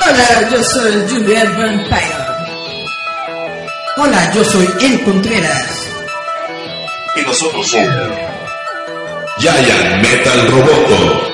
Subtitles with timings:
[0.00, 2.28] Hola, yo soy Juliet Vampire.
[3.98, 5.88] Hola, yo soy El Contreras.
[7.16, 8.10] Y nosotros somos
[9.38, 11.27] Giant Metal Roboto.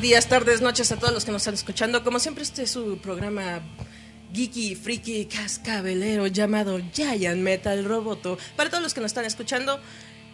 [0.00, 2.02] Buenos días, tardes, noches a todos los que nos están escuchando.
[2.02, 3.60] Como siempre, este es su programa
[4.32, 8.38] geeky, freaky, cascabelero llamado Giant Metal Roboto.
[8.56, 9.78] Para todos los que nos están escuchando,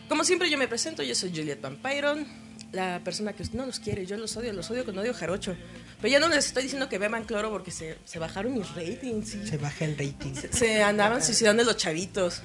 [0.09, 2.29] como siempre yo me presento, yo soy Juliet Vampiron,
[2.71, 5.57] la persona que no los quiere, yo los odio, los odio con odio jarocho.
[6.01, 9.31] Pero ya no les estoy diciendo que beban cloro porque se, se bajaron mis ratings.
[9.31, 9.49] ¿sí?
[9.49, 10.35] Se baja el rating.
[10.35, 12.41] Se, se andaban suicidando los chavitos.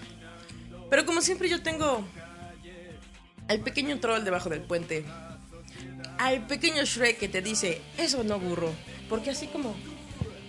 [0.90, 2.04] Pero como siempre yo tengo
[3.48, 5.06] al pequeño troll debajo del puente.
[6.22, 8.72] Al pequeño Shrek que te dice, eso no burro.
[9.10, 9.76] Porque así como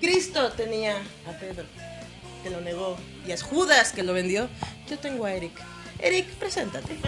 [0.03, 1.65] Cristo tenía a Pedro,
[2.43, 4.51] que lo negó, y es Judas que lo vendió,
[4.91, 5.53] yo tengo a Eric.
[5.99, 6.99] Eric, preséntate.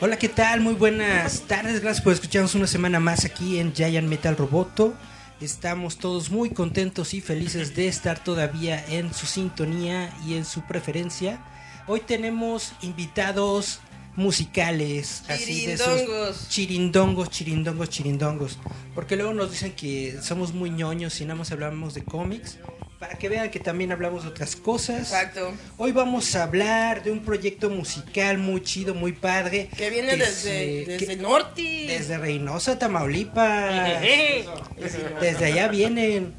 [0.00, 0.60] Hola, ¿qué tal?
[0.60, 1.80] Muy buenas tardes.
[1.80, 4.94] Gracias por escucharnos una semana más aquí en Giant Metal Roboto.
[5.40, 10.62] Estamos todos muy contentos y felices de estar todavía en su sintonía y en su
[10.62, 11.38] preferencia.
[11.86, 13.78] Hoy tenemos invitados
[14.18, 17.30] musicales, así de esos Chirindongos.
[17.32, 18.58] chirindongos, chirindongos.
[18.94, 22.58] Porque luego nos dicen que somos muy ñoños y nada más hablamos de cómics.
[22.98, 24.98] Para que vean que también hablamos de otras cosas.
[25.12, 25.52] Exacto.
[25.76, 29.68] Hoy vamos a hablar de un proyecto musical muy chido, muy padre.
[29.76, 31.62] Que viene desde, se- desde que- Norte.
[31.86, 34.02] desde Reynosa, Tamaulipas.
[35.20, 36.34] Desde allá vienen.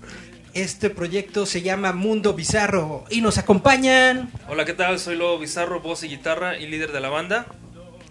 [0.54, 4.31] Este proyecto se llama Mundo Bizarro y nos acompañan.
[4.50, 5.00] Hola, ¿qué tal?
[5.00, 7.46] Soy Lobo Bizarro, voz y guitarra y líder de la banda.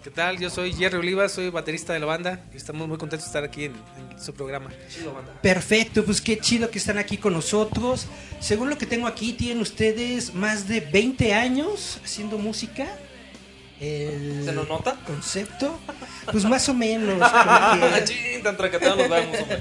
[0.03, 0.39] ¿Qué tal?
[0.39, 3.43] Yo soy Jerry Oliva, soy baterista de la banda y estamos muy contentos de estar
[3.43, 3.73] aquí en,
[4.11, 4.69] en su programa.
[4.89, 5.33] Chido, banda.
[5.41, 8.07] Perfecto, pues qué chido que están aquí con nosotros.
[8.39, 12.87] Según lo que tengo aquí, tienen ustedes más de 20 años haciendo música.
[13.81, 14.95] El ¿Se nos nota?
[15.05, 15.77] concepto,
[16.31, 17.15] pues más o menos.
[17.31, 19.59] como que- Chin, tan tracateados nos vemos, hombre.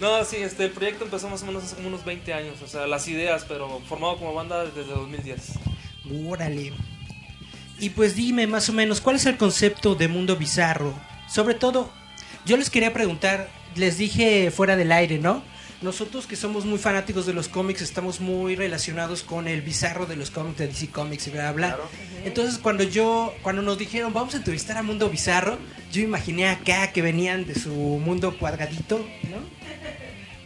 [0.00, 2.68] No, sí, este, el proyecto empezó más o menos hace como unos 20 años, o
[2.68, 5.40] sea, las ideas, pero formado como banda desde 2010.
[6.28, 6.72] Órale.
[7.80, 10.94] Y pues dime más o menos, ¿cuál es el concepto de mundo bizarro?
[11.28, 11.90] Sobre todo,
[12.44, 15.42] yo les quería preguntar, les dije fuera del aire, ¿no?
[15.80, 20.16] Nosotros que somos muy fanáticos de los cómics estamos muy relacionados con el bizarro de
[20.16, 21.76] los cómics de DC Comics y bla bla.
[21.76, 21.84] bla.
[22.24, 25.56] Entonces cuando yo, cuando nos dijeron vamos a entrevistar a Mundo Bizarro,
[25.92, 29.38] yo imaginé acá que venían de su mundo cuadradito, ¿no?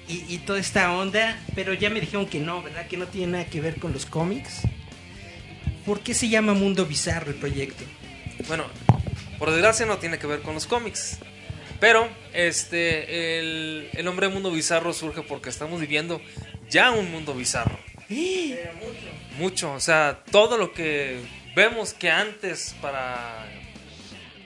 [0.06, 2.86] Y, y toda esta onda, pero ya me dijeron que no, ¿verdad?
[2.86, 4.60] Que no tiene nada que ver con los cómics.
[5.84, 7.84] ¿Por qué se llama Mundo Bizarro el proyecto?
[8.46, 8.64] Bueno,
[9.38, 11.18] por desgracia no tiene que ver con los cómics.
[11.80, 16.20] Pero este el, el nombre Mundo Bizarro surge porque estamos viviendo
[16.70, 17.78] ya un mundo bizarro.
[19.38, 21.18] Mucho, o sea, todo lo que
[21.56, 23.46] vemos que antes para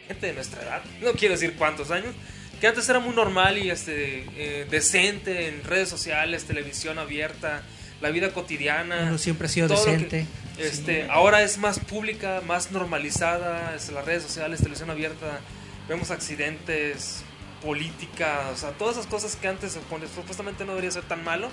[0.09, 2.15] gente de nuestra edad, no quiero decir cuántos años,
[2.61, 7.63] que antes era muy normal y este eh, decente en redes sociales, televisión abierta,
[8.01, 9.03] la vida cotidiana.
[9.09, 10.27] Uno siempre ha sido decente.
[10.59, 15.41] Este, ahora es más pública, más normalizada, es las redes sociales, televisión abierta,
[15.89, 17.23] vemos accidentes,
[17.63, 19.79] política, o sea, todas esas cosas que antes
[20.15, 21.49] supuestamente no debería ser tan malo,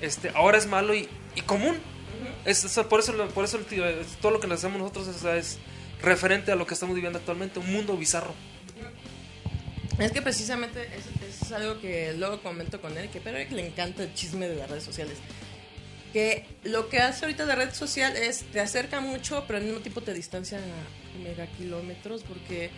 [0.00, 1.76] este, ahora es malo y, y común.
[2.44, 5.24] Es, es- por eso, por eso el tío, es- todo lo que hacemos nosotros es,
[5.24, 5.58] es
[6.02, 8.34] referente a lo que estamos viviendo actualmente, un mundo bizarro.
[9.98, 13.52] Es que precisamente es, es algo que luego comento con él, que pero a Eric
[13.52, 15.18] le encanta el chisme de las redes sociales.
[16.12, 19.80] Que lo que hace ahorita la red social es te acerca mucho, pero al mismo
[19.80, 22.70] tiempo te distancia a megakilómetros porque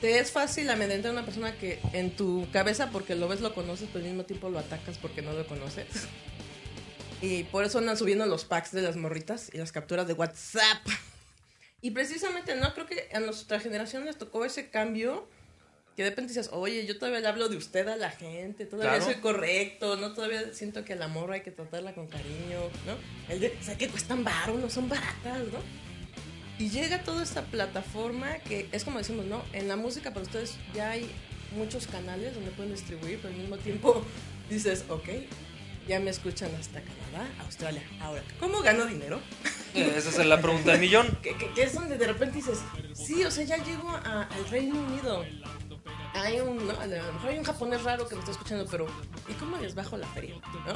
[0.00, 3.54] te es fácil amedrentar a una persona que en tu cabeza, porque lo ves, lo
[3.54, 5.86] conoces, pero al mismo tiempo lo atacas porque no lo conoces.
[7.22, 10.86] Y por eso andan subiendo los packs de las morritas y las capturas de WhatsApp.
[11.80, 15.26] Y precisamente, no creo que a nuestra generación les tocó ese cambio
[15.96, 18.96] que de repente dices, oye, yo todavía le hablo de usted a la gente, todavía
[18.98, 19.04] Claro.
[19.12, 22.96] soy correcto, no todavía siento que el amor hay que tratarla con cariño, ¿no?
[23.32, 25.58] El de, o sea, que cuestan baro, no son baratas, ¿no?
[26.58, 29.42] Y llega toda esta plataforma que es como decimos, ¿no?
[29.52, 31.10] En la música para ustedes ya hay
[31.56, 34.04] muchos canales donde pueden distribuir, pero al mismo tiempo
[34.50, 35.08] dices, ok,
[35.88, 37.82] ya me escuchan hasta Canadá, Australia.
[38.00, 39.20] Ahora, ¿cómo gano dinero?
[39.74, 41.18] Eh, Esa es la pregunta del millón.
[41.22, 42.58] que, que- que es donde de repente dices,
[42.94, 45.24] sí, o sea, ya llego a- al Reino Unido.
[46.14, 46.78] Hay un, ¿no?
[46.78, 48.86] a lo mejor hay un japonés raro que me está escuchando, pero
[49.28, 50.36] ¿y cómo les bajo la feria?
[50.66, 50.74] ¿no?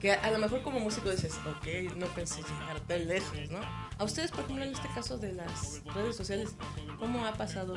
[0.00, 3.60] Que a lo mejor como músico dices, ok, no pensé llegar tan lejos, ¿no?
[3.98, 6.50] A ustedes, por ejemplo, en este caso de las redes sociales,
[6.98, 7.74] ¿cómo ha pasado?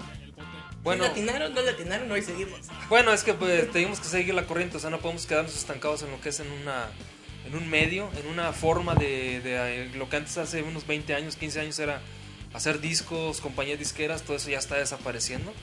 [0.84, 1.04] Bueno.
[1.04, 2.12] ¿Sí latinaron, no latinaron?
[2.12, 2.62] Hoy seguimos.
[2.90, 6.02] Bueno, es que pues, tenemos que seguir la corriente, o sea, no podemos quedarnos estancados
[6.02, 6.88] en lo que es en una
[7.46, 11.14] en un medio, en una forma de, de, eh, lo que antes hace unos 20
[11.14, 12.02] años, 15 años era
[12.54, 15.54] hacer discos, compañías disqueras, todo eso ya está desapareciendo.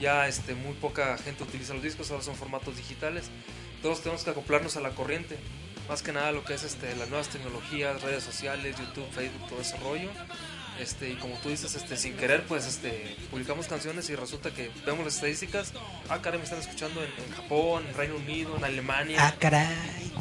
[0.00, 3.30] Ya este muy poca gente utiliza los discos, ahora son formatos digitales.
[3.82, 5.36] Todos tenemos que acoplarnos a la corriente.
[5.88, 9.60] Más que nada lo que es este las nuevas tecnologías, redes sociales, YouTube, Facebook, todo
[9.60, 10.10] ese rollo.
[10.78, 14.70] Este, y como tú dices, este, sin querer, pues este, publicamos canciones y resulta que
[14.86, 15.72] vemos las estadísticas.
[16.08, 19.18] Ah, caray, me están escuchando en, en Japón, en Reino Unido, en Alemania.
[19.20, 20.12] Ah, caray.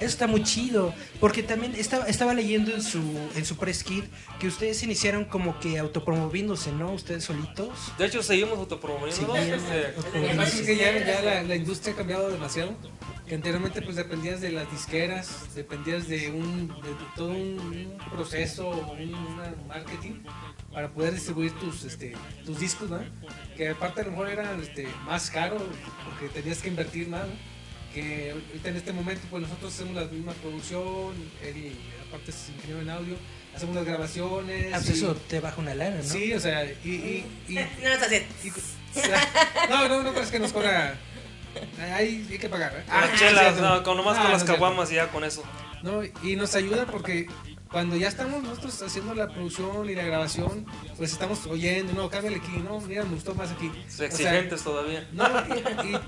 [0.00, 3.00] Eso está muy chido, porque también estaba, estaba leyendo en su,
[3.36, 4.06] en su press kit
[4.38, 6.92] que ustedes iniciaron como que autopromoviéndose, ¿no?
[6.92, 7.92] Ustedes solitos.
[7.98, 9.34] De hecho, seguimos autopromoviendo.
[9.34, 12.74] Sí, este, Lo que pasa es que ya, ya la, la industria ha cambiado demasiado.
[13.26, 18.68] Que anteriormente pues dependías de las disqueras, dependías de un de todo un, un proceso,
[18.70, 20.22] un una marketing
[20.72, 22.98] para poder distribuir tus este tus discos, ¿no?
[23.56, 25.58] Que aparte a lo mejor era este, más caro
[26.06, 27.28] porque tenías que invertir más.
[27.28, 27.49] ¿no?
[27.94, 31.72] Que ahorita en este momento pues nosotros hacemos la misma producción, él
[32.08, 33.16] aparte es ingeniero en audio,
[33.54, 34.66] hacemos las grabaciones.
[34.72, 36.02] Ah, pues y- eso te baja una lana, ¿no?
[36.02, 38.02] Sí, o sea, y, y, y- No es
[38.96, 40.94] o sea, no, no, no crees que nos cobra.
[41.96, 42.72] Ahí hay que pagar.
[42.76, 42.84] ¿eh?
[42.88, 45.42] Ah, chelas, sí, no, con nomás Ah, con las es caguamas y ya con eso.
[45.82, 47.26] No, y nos ayuda porque
[47.70, 52.38] cuando ya estamos nosotros haciendo la producción y la grabación, pues estamos oyendo, no, cámbiale
[52.38, 53.68] aquí, no, mira, me gustó más aquí.
[53.68, 55.08] O sea, exigentes todavía.
[55.12, 55.24] no,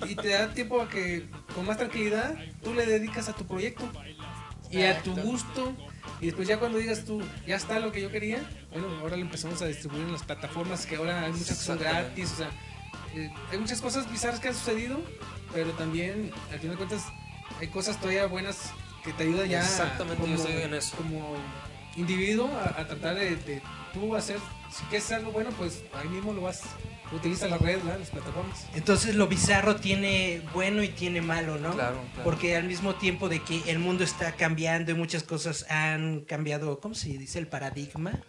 [0.07, 3.47] y, y- te da tiempo a que con más tranquilidad tú le dedicas a tu
[3.47, 3.89] proyecto
[4.71, 5.75] y a tu gusto.
[6.21, 8.39] Y después ya cuando digas tú, ya está lo que yo quería,
[8.71, 11.79] bueno, ahora lo empezamos a distribuir en las plataformas que ahora hay muchas que son
[11.79, 12.51] gratis, o sea,
[13.15, 15.01] eh, hay muchas cosas bizarras que han sucedido,
[15.53, 17.05] pero también, al final de cuentas,
[17.61, 18.71] hay cosas todavía buenas
[19.05, 20.97] que te ayudan ya Exactamente, yo estoy en eso.
[20.97, 21.35] como
[21.97, 23.63] individuo a, a tratar de, de
[23.93, 24.39] tú hacer,
[24.71, 26.63] si quieres hacer algo bueno, pues ahí mismo lo vas,
[27.13, 27.99] utiliza la red, ¿verdad?
[27.99, 28.67] las plataformas.
[28.75, 31.73] Entonces lo bizarro tiene bueno y tiene malo, ¿no?
[31.73, 32.25] Claro, claro.
[32.25, 36.81] Porque al mismo tiempo de que el mundo está cambiando y muchas cosas han cambiado,
[36.81, 37.39] ¿cómo se dice?
[37.39, 38.23] El paradigma.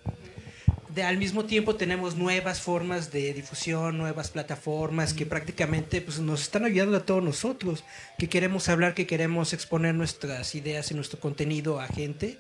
[0.94, 6.42] De, al mismo tiempo tenemos nuevas formas de difusión, nuevas plataformas que prácticamente pues, nos
[6.42, 7.84] están ayudando a todos nosotros,
[8.18, 12.38] que queremos hablar, que queremos exponer nuestras ideas y nuestro contenido a gente.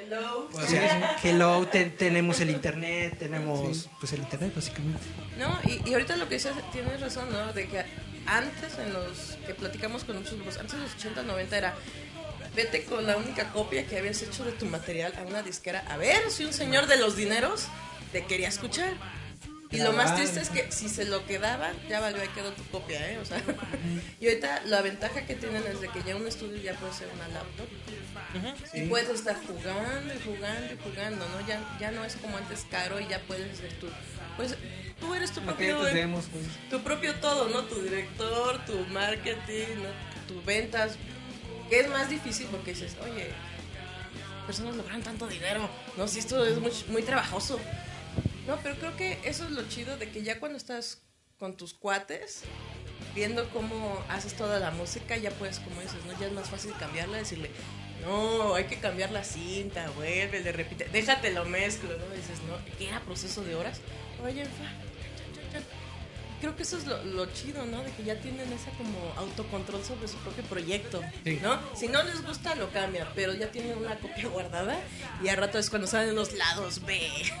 [0.00, 0.48] Hello.
[0.52, 5.00] O sea, hello, te- tenemos el internet, tenemos pues el internet básicamente.
[5.38, 7.52] No, y, y ahorita lo que dices, tienes razón, ¿no?
[7.52, 7.84] De que
[8.26, 11.74] antes, en los que platicamos con muchos grupos, antes de los 80, 90 era,
[12.56, 15.96] vete con la única copia que habías hecho de tu material a una disquera, a
[15.96, 17.66] ver si un señor de los dineros
[18.12, 18.92] te quería escuchar.
[19.70, 22.62] Y lo más triste es que si se lo quedaban, ya valió, ahí quedó tu
[22.64, 23.18] copia, ¿eh?
[23.18, 23.42] O sea,
[24.20, 27.08] y ahorita la ventaja que tienen es de que ya un estudio ya puede ser
[27.14, 27.66] una laptop.
[28.74, 31.46] Y puedes estar jugando y jugando y jugando, ¿no?
[31.46, 33.88] Ya, ya no es como antes caro y ya puedes ser tú.
[34.36, 34.56] Pues
[35.00, 36.44] tú eres tu propio, demos, pues.
[36.70, 37.62] tu propio todo, ¿no?
[37.64, 40.12] Tu director, tu marketing, ¿no?
[40.26, 40.96] tu ventas.
[41.68, 43.30] Que es más difícil porque dices, oye,
[44.46, 46.06] personas logran tanto dinero, ¿no?
[46.06, 47.58] Si esto es muy, muy trabajoso.
[48.46, 51.02] No, pero creo que eso es lo chido de que ya cuando estás
[51.38, 52.42] con tus cuates,
[53.14, 56.18] viendo cómo haces toda la música, ya puedes, como dices, ¿no?
[56.18, 57.50] Ya es más fácil cambiarla, decirle,
[58.02, 62.14] no, hay que cambiar la cinta, vuelve, le repite, déjate lo mezclo, ¿no?
[62.14, 63.80] dices, no, era proceso de horas.
[64.24, 64.91] Oye, fa.
[66.42, 67.82] Creo que eso es lo, lo chido, ¿no?
[67.82, 71.38] De que ya tienen esa como autocontrol sobre su propio proyecto, Sí.
[71.40, 71.58] ¿no?
[71.74, 74.76] Si no les gusta, lo cambian, pero ya tienen una copia guardada
[75.22, 77.00] y al rato es cuando salen los lados B.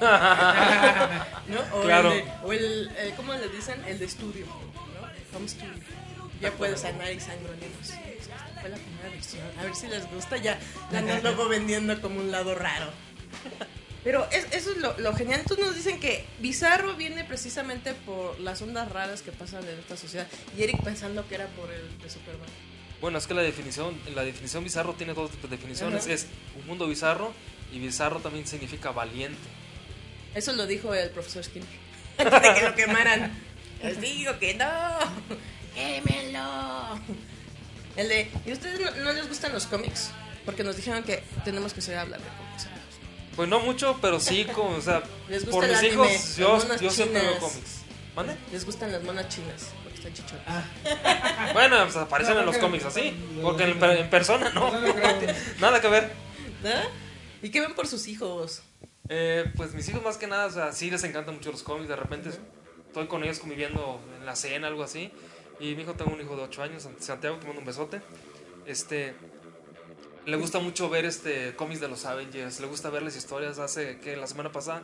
[1.48, 1.60] ¿No?
[1.76, 2.12] O Claro.
[2.12, 3.82] el, de- o el eh, ¿cómo le dicen?
[3.86, 5.36] El de estudio, ¿no?
[5.36, 5.72] Home studio.
[6.40, 7.70] Ya puedes sanar y sangroninos.
[7.82, 9.42] Sí, esta fue la primera versión.
[9.58, 10.36] A ver si les gusta.
[10.36, 10.58] Ya
[10.90, 12.86] la andan luego vendiendo como un lado raro.
[14.04, 15.40] Pero es- eso es lo, lo genial.
[15.40, 19.96] Entonces nos dicen que Bizarro viene precisamente por las ondas raras que pasan en esta
[19.96, 20.26] sociedad.
[20.58, 22.48] Y Eric pensando que era por el de Superman.
[23.00, 26.04] Bueno, es que la definición, la definición bizarro tiene dos definiciones.
[26.04, 26.14] Ajá.
[26.14, 26.26] Es
[26.60, 27.32] un mundo bizarro
[27.72, 29.38] y bizarro también significa valiente.
[30.34, 31.68] Eso lo dijo el profesor Skinner.
[32.18, 33.32] Antes de que lo quemaran.
[33.82, 34.66] Les digo que no.
[35.74, 37.00] Quémelo.
[37.96, 40.10] El de, ¿y a ustedes no, no les gustan los cómics?
[40.44, 42.66] Porque nos dijeron que tenemos que saber hablar de cómics.
[43.36, 46.78] Pues no mucho, pero sí, como, o sea, Les gusta por mis anime, hijos, yo,
[46.78, 47.82] yo siempre veo cómics.
[48.14, 48.36] ¿Mande?
[48.52, 50.44] Les gustan las monas chinas, porque están chichotas.
[50.46, 54.70] Ah, Bueno, pues aparecen No, en los cómics así, porque en, en persona no.
[54.70, 55.16] no lo creo.
[55.60, 56.12] Nada que ver.
[56.62, 56.70] ¿No?
[57.42, 58.62] ¿Y qué ven por sus hijos?
[59.08, 61.88] Eh, pues mis hijos más que nada, o sea, sí les encantan mucho los cómics.
[61.88, 62.30] De repente
[62.86, 65.10] estoy con ellos conviviendo en la cena, algo así.
[65.58, 68.00] Y mi hijo, tengo un hijo de 8 años, Santiago, te mando un besote.
[68.66, 69.14] Este,
[70.26, 73.58] le gusta mucho ver este cómics de los Avengers, le gusta ver las historias.
[73.58, 74.82] Hace que la semana pasada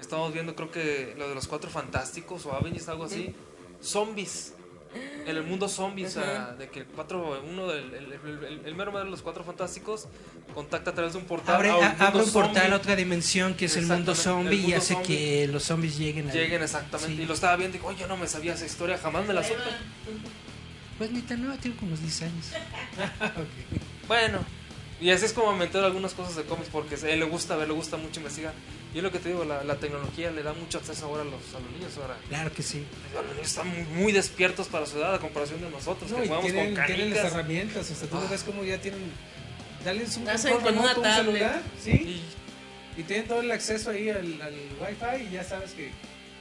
[0.00, 3.34] estábamos viendo, creo que lo de los Cuatro Fantásticos o Avengers, algo así.
[3.82, 4.52] Zombies.
[4.94, 8.62] En el mundo zombies, o sea, de que el cuatro, uno del el, el, el-
[8.64, 10.06] el mero mero de los cuatro fantásticos
[10.54, 12.72] contacta a través de un portal Abre, a un a- mundo abre un portal zombie.
[12.72, 15.06] a otra dimensión que es el mundo zombie el y mundo hace zombie.
[15.16, 16.30] que los zombies lleguen.
[16.30, 17.16] a- Lleguen exactamente.
[17.16, 17.22] Sí.
[17.22, 19.34] Y lo estaba viendo y digo, oye, yo no me sabía esa historia, jamás me
[19.34, 19.60] la supe.
[20.96, 22.46] Pues ni tan nueva, tiene como unos 10 años.
[24.08, 24.38] Bueno,
[25.00, 27.56] y así es como me entero algunas cosas de cómics porque a él le gusta
[27.56, 28.52] ver, le gusta mucho investigar.
[28.94, 31.24] Y es lo que te digo, la, la tecnología le da mucho acceso ahora a
[31.26, 31.92] los, a los niños.
[32.00, 32.84] Ahora, Claro que sí.
[33.14, 36.24] los niños están muy, muy despiertos para su edad a comparación de nosotros, No, que
[36.24, 38.26] y jugamos tienen, con tienen las herramientas, o sea, tú Ah.
[38.30, 39.00] ves como ya tienen.
[39.84, 41.34] Dales un Hacen control con una remoto, un tablet.
[41.36, 41.90] celular, ¿sí?
[42.96, 45.92] Y Y tienen todo el acceso ahí al, al wifi y ya sabes que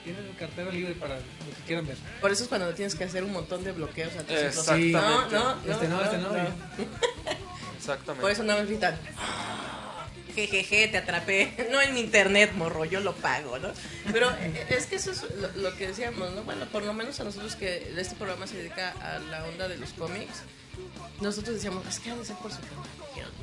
[0.03, 1.97] tienen cartera libre para lo que quieran ver.
[2.21, 4.67] Por eso es cuando tienes que hacer un montón de bloqueos a tus.
[4.67, 6.29] No, no, no, Este no, este no.
[7.77, 8.21] exactamente.
[8.21, 8.97] Por eso no me gritan.
[10.35, 11.53] Jejeje, te atrapé.
[11.71, 13.69] No en mi internet, morro, yo lo pago, ¿no?
[14.11, 16.43] Pero eh, es que eso es lo, que decíamos, ¿no?
[16.43, 19.77] Bueno, por lo menos a nosotros que este programa se dedica a la onda de
[19.77, 20.43] los cómics,
[21.21, 22.59] nosotros decíamos, es que han de ser por su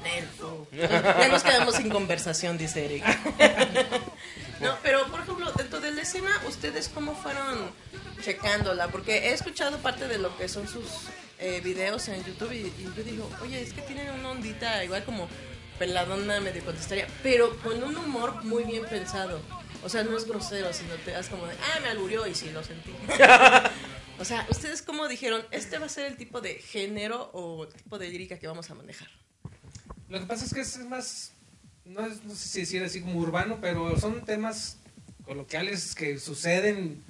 [0.02, 0.68] nerfo.
[0.72, 3.04] Ya nos quedamos sin conversación, dice Eric.
[4.60, 7.70] No, pero por ejemplo, dentro de la escena, ¿ustedes cómo fueron
[8.22, 8.86] checándola?
[8.88, 10.86] Porque he escuchado parte de lo que son sus
[11.38, 15.04] eh, videos en YouTube y, y yo digo, oye, es que tienen una ondita igual
[15.04, 15.28] como
[15.78, 19.40] peladona medio contestaría, pero con un humor muy bien pensado.
[19.82, 22.50] O sea, no es grosero, sino te das como de, ah, me alburió y sí,
[22.50, 22.92] lo sentí.
[24.18, 27.98] o sea, ¿ustedes cómo dijeron, este va a ser el tipo de género o tipo
[27.98, 29.08] de lírica que vamos a manejar?
[30.08, 31.32] Lo que pasa es que es más,
[31.84, 34.78] no, es- no sé si decir así como urbano, pero son temas
[35.24, 37.02] coloquiales que suceden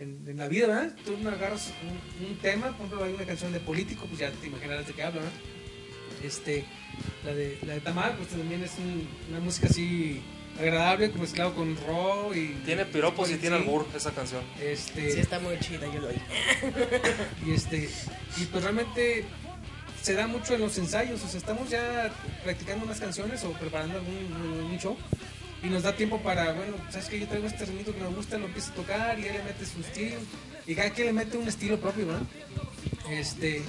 [0.00, 0.96] en, en la vida, ¿verdad?
[1.04, 1.72] Tú agarras
[2.20, 4.92] un, un tema, por ejemplo, hay una canción de político, pues ya te imaginarás de
[4.94, 5.36] qué habla, ¿verdad?
[6.24, 6.64] Este,
[7.24, 10.20] la de, la de Tamal, pues también es un- una música así
[10.58, 12.48] agradable, mezclado con rock y...
[12.66, 14.42] Tiene piropos y tiene albur esa canción.
[14.60, 16.16] Este, Sí, está muy chida, yo lo oí.
[17.46, 17.88] y este
[18.36, 19.24] y pues realmente
[20.02, 22.10] se da mucho en los ensayos o sea estamos ya
[22.42, 24.96] practicando unas canciones o preparando algún, algún show
[25.62, 28.38] y nos da tiempo para bueno sabes que yo traigo este ritmito que me gusta
[28.38, 30.16] lo empiezo a tocar y él le mete su estilo
[30.66, 32.22] y cada quien le mete un estilo propio ¿verdad?
[33.10, 33.62] este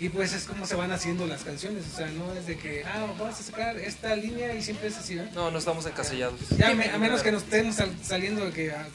[0.00, 2.84] y pues es como se van haciendo las canciones o sea no es de que
[2.84, 5.32] ah vamos a sacar esta línea y siempre es así ¿verdad?
[5.34, 6.40] No, no estamos encasillados.
[6.58, 8.86] Ya, a menos que nos estemos sal- saliendo de que ah,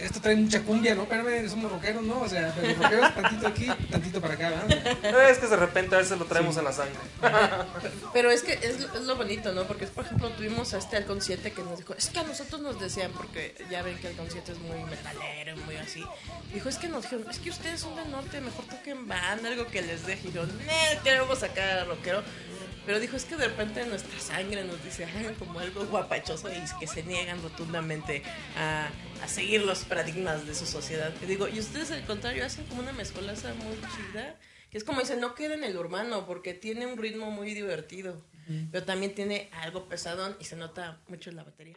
[0.00, 1.02] esto trae mucha cumbia, ¿no?
[1.02, 2.20] Espérame, somos rockeros, ¿no?
[2.20, 5.30] O sea, pero rockeros tantito aquí, tantito para acá, ¿verdad?
[5.30, 6.98] Es que de repente a veces lo traemos en la sangre.
[8.12, 9.64] Pero es que es, lo- es lo bonito, ¿no?
[9.64, 12.60] Porque, por ejemplo, tuvimos a este Halcón 7 que nos dijo, es que a nosotros
[12.60, 16.04] nos decían, porque ya ven que Halcón 7 es muy metalero, muy así.
[16.52, 19.66] Dijo, es que nos dijeron, es que ustedes son del norte, mejor toquen banda, algo
[19.66, 20.28] que les deje.
[20.28, 20.52] Y yo, no,
[21.04, 22.22] queremos sacar rockero.
[22.86, 26.62] Pero dijo, es que de repente nuestra sangre nos dice, hagan como algo guapachoso y
[26.80, 28.22] que se niegan rotundamente
[28.56, 28.88] a,
[29.22, 31.12] a seguir los paradigmas de su sociedad.
[31.22, 34.36] Y digo, y ustedes al contrario hacen como una mezcolaza muy chida,
[34.70, 38.22] que es como dicen, no queda en el urbano, porque tiene un ritmo muy divertido,
[38.72, 41.76] pero también tiene algo pesadón y se nota mucho en la batería.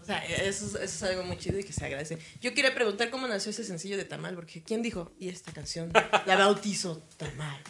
[0.00, 2.18] O sea, eso, es- eso es algo muy chido y que se agradece.
[2.40, 5.12] Yo quería preguntar cómo nació ese sencillo de Tamal, porque ¿quién dijo?
[5.18, 5.92] Y esta canción,
[6.26, 7.60] la bautizo Tamal.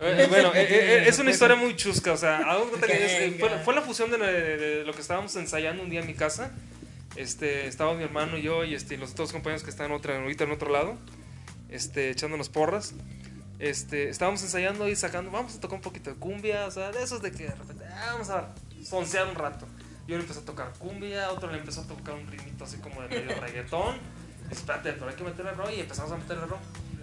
[0.00, 3.36] Eh, bueno, eh, eh, es una historia muy chusca, o sea, cuenta que es- eh,
[3.38, 6.14] fue, fue la fusión de, de- de lo que estábamos ensayando un día en mi
[6.14, 6.52] casa.
[7.16, 10.16] Este, estaba mi hermano y yo y este, y los otros compañeros que están otra,
[10.16, 10.96] ahorita en otro lado,
[11.68, 12.94] este, echándonos porras.
[13.58, 17.02] Este, estábamos ensayando y sacando, vamos a tocar un poquito de cumbia, o sea, de
[17.02, 18.54] esos de que de repente, ah, vamos a
[18.84, 19.66] soncear un rato.
[20.06, 23.02] Yo le empecé a tocar cumbia, otro le empezó a tocar un ritmito así como
[23.02, 23.96] de medio reggaetón.
[24.50, 26.60] Y espérate, pero hay que meterle rock y empezamos a meterle rock.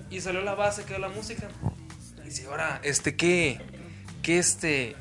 [0.10, 1.50] Y salió la base, quedó la música.
[2.22, 3.60] Y dice, ahora, este, ¿qué?
[4.22, 4.96] ¿Qué este?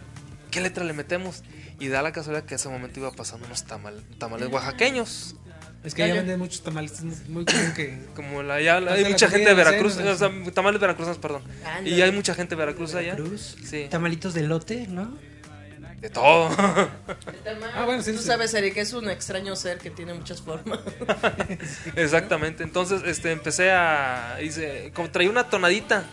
[0.51, 1.45] ¿Qué letra le metemos?
[1.83, 5.35] Y da la casualidad que ese momento iba pasando unos tamal- tamales oaxaqueños.
[5.83, 7.99] Es que allá venden muchos tamales, es muy- común que...
[8.15, 11.43] Como la, ya, hay mucha gente de comida, Veracruz, o sea, tamales veracruzanos, perdón.
[11.85, 13.17] Y hay mucha gente de Veracruz allá.
[13.17, 13.57] Cruz.
[13.65, 13.89] Sí.
[13.91, 15.19] Tamalitos de lote, ¿no?
[16.01, 16.51] De todo.
[17.75, 18.25] Ah, bueno, sí, Tú sí.
[18.27, 20.79] sabes, Eric, es un extraño ser que tiene muchas formas.
[21.97, 22.63] Exactamente.
[22.63, 24.39] Entonces, este, empecé a.
[24.43, 26.05] Hice, como traía una tonadita.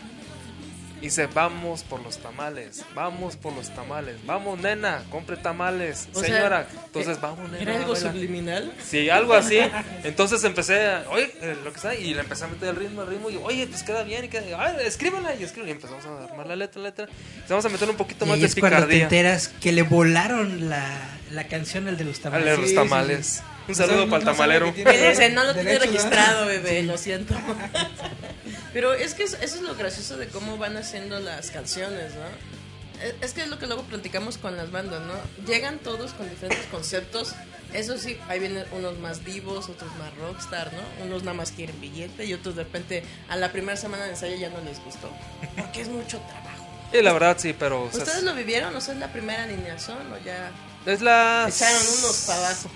[1.01, 6.19] Y dice, vamos por los tamales, vamos por los tamales, vamos nena, compre tamales, O
[6.19, 6.67] sea, señora.
[6.87, 7.61] Entonces, eh, vamos nena.
[7.61, 8.11] ¿Era algo baila".
[8.11, 8.73] subliminal?
[8.83, 9.59] Sí, algo así.
[10.03, 13.03] Entonces empecé, a, oye, eh, lo que está, y le empecé a meter el ritmo,
[13.03, 15.71] el ritmo, y oye, pues queda bien, y queda, a ver, escríbela, y escribe, y
[15.71, 17.07] empezamos a armar la letra, letra.
[17.35, 19.71] Empezamos a meter un poquito Y más ahí de es cuando te picardía enteras que
[19.71, 20.85] le volaron la,
[21.31, 22.45] la canción al de los al tamales.
[22.55, 23.25] de los Sí, tamales.
[23.27, 23.41] sí.
[23.67, 24.65] Un O sea, saludo no- para el tamalero.
[25.33, 27.35] no lo tiene registrado, bebé, lo siento.
[28.73, 33.03] Pero es que eso es lo gracioso de cómo van haciendo las canciones, ¿no?
[33.03, 35.13] Es- Es que es lo que luego platicamos con las bandas, ¿no?
[35.47, 37.33] Llegan todos con diferentes conceptos.
[37.73, 41.05] Eso sí, ahí vienen unos más vivos, otros más rockstar, ¿no?
[41.05, 44.35] Unos nada más quieren billete y otros de repente a la primera semana de ensayo
[44.35, 45.09] ya no les gustó.
[45.55, 46.65] Porque es mucho trabajo.
[46.91, 47.83] Y la verdad, sí, pero.
[47.83, 48.75] o sea, ¿Ustedes lo vivieron?
[48.75, 50.11] ¿O sea, es la primera alineación?
[50.11, 50.51] ¿O ya
[50.88, 51.45] es la.
[51.47, 52.69] echaron unos para abajo?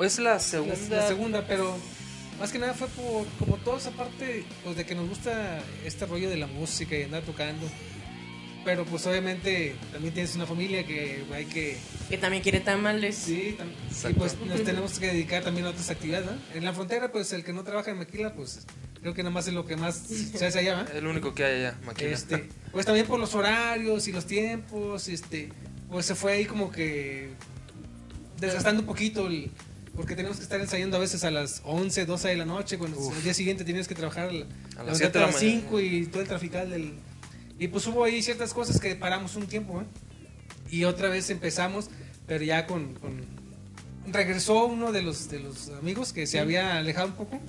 [0.00, 0.96] Es la La, segunda.
[0.96, 1.76] la segunda, pero
[2.38, 6.06] más que nada fue por, como toda esa parte pues, de que nos gusta este
[6.06, 7.66] rollo de la música y andar tocando.
[8.64, 11.76] Pero pues obviamente también tienes una familia que hay que...
[12.08, 13.14] Que también quiere tamales.
[13.14, 16.32] Sí, tam- y pues nos tenemos que dedicar también a otras actividades, ¿no?
[16.52, 18.66] En la frontera pues el que no trabaja en maquila pues
[19.00, 20.96] creo que nada más es lo que más se hace allá, ¿verdad?
[20.96, 22.10] El único que hay allá, Maquila.
[22.10, 25.50] Este, pues también por los horarios y los tiempos, este,
[25.88, 27.28] pues se fue ahí como que
[28.40, 29.48] desgastando un poquito el-
[29.96, 32.98] porque tenemos que estar ensayando a veces a las 11, 12 de la noche, cuando
[32.98, 33.16] Uf.
[33.16, 34.44] al día siguiente tienes que trabajar a, la-
[34.76, 35.60] A las levantarte 7 de la las mañana.
[35.62, 36.94] 5 y todo el trafical del...
[37.58, 39.84] Y pues hubo ahí ciertas cosas que paramos un tiempo, ¿eh?
[40.70, 41.88] Y otra vez empezamos,
[42.26, 42.94] pero ya con...
[42.94, 43.24] con-
[44.08, 47.40] regresó uno de los, de los amigos que se había alejado un poco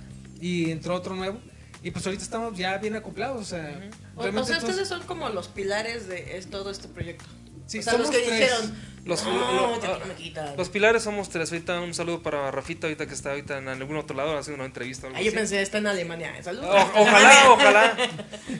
[0.41, 1.39] y entró otro nuevo.
[1.83, 3.79] Y pues ahorita estamos ya bien acoplados, o sea...
[4.15, 7.25] O, o sea, todos- ustedes son como los pilares de es- todo este proyecto.
[7.67, 8.39] Sí, o sea, los somos que tres.
[8.39, 10.57] dijeron, Los- no, ya me quitan.
[10.57, 11.51] Los pilares somos tres.
[11.51, 14.65] Ahorita un saludo para Rafita, ahorita que está ahorita en algún otro lado haciendo una
[14.65, 15.07] entrevista.
[15.07, 16.33] o algo Ah, yo pensé, está en Alemania.
[16.43, 16.67] Saludos.
[16.69, 17.97] O- ojalá, ojalá.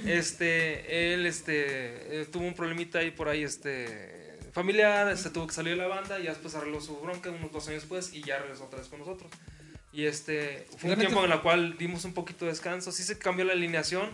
[0.06, 5.54] Este, él, este, eh, tuvo un problemita ahí por ahí, este, familiar, se tuvo que
[5.54, 8.22] salir de la banda y ya después arregló su bronca unos dos años después y
[8.24, 9.30] ya regresó otra vez con nosotros.
[9.94, 13.18] Y este, fue un tiempo en el cual dimos un poquito de descanso, sí se
[13.18, 14.10] cambió la alineación,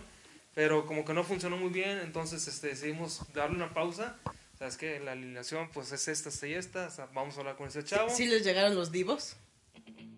[0.54, 4.16] pero como que no funcionó muy bien, entonces este, decidimos darle una pausa.
[4.64, 4.98] ¿Sabes qué?
[4.98, 7.84] La alineación pues es esta, esta y esta, o sea, vamos a hablar con ese
[7.84, 8.08] chavo.
[8.08, 9.36] ¿Sí les llegaron los divos?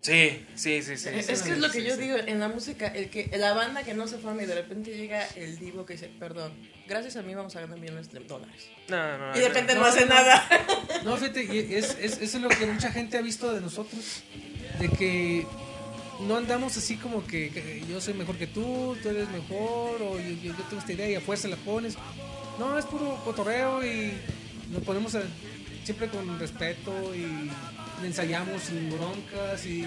[0.02, 1.08] Sí, sí, sí, sí.
[1.08, 2.02] es sí, que sí, es lo sí, que yo sí.
[2.02, 4.96] digo en la música, el que la banda que no se forma y de repente
[4.96, 6.52] llega el divo que dice, perdón,
[6.86, 8.68] gracias a mí vamos a ganar millones de dólares.
[8.86, 10.14] No, no, no, Y de repente no, no, hace no.
[10.14, 10.48] nada.
[11.02, 14.22] No, fíjate, es, es, es lo que mucha gente ha visto de nosotros.
[14.78, 15.44] De que
[16.20, 20.20] no andamos así como que, que yo soy mejor que tú, tú eres mejor, o
[20.20, 21.96] yo, yo- yo tengo esta idea y a fuerza la pones.
[22.60, 24.12] No, es puro cotorreo y
[24.72, 25.22] nos ponemos a-
[25.84, 27.50] siempre con respeto y
[28.04, 29.84] ensayamos sin broncas y,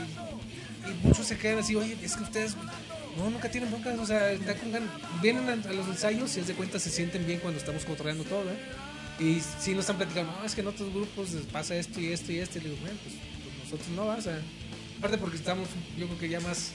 [1.04, 2.56] muchos se quedan así, oye, es que ustedes
[3.18, 4.72] no, nunca tienen broncas, o sea, con
[5.22, 8.24] vienen a, a los ensayos y haz de cuenta se sienten bien cuando estamos cotorreando
[8.24, 8.58] todo, ¿eh?
[9.20, 12.14] Y si nos están platicando, no, es que en otros grupos les pasa esto y
[12.14, 12.58] esto y esto.
[12.58, 14.40] Y le digo, bueno, pues, pues nosotros no, o sea,
[14.98, 16.72] aparte porque estamos, yo creo que ya más,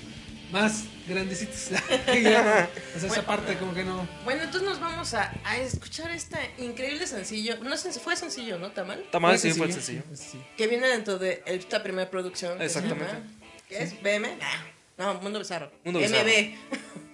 [0.52, 1.70] más grandecitos.
[2.06, 4.06] que ya, o sea, esa parte como que no.
[4.24, 7.56] Bueno, entonces nos vamos a, a escuchar este increíble sencillo.
[7.62, 9.04] No sé, fue sencillo, ¿no, Tamal?
[9.10, 10.02] Tamal sí Fue el sencillo.
[10.14, 10.40] Sí.
[10.56, 12.60] Que viene dentro de esta primera producción.
[12.62, 13.14] Exactamente.
[13.68, 14.02] ¿Qué es?
[14.02, 14.28] ¿BM?
[14.96, 15.70] No, Mundo Bizarro.
[15.84, 16.24] Mundo Bizarro.
[16.28, 16.54] MB.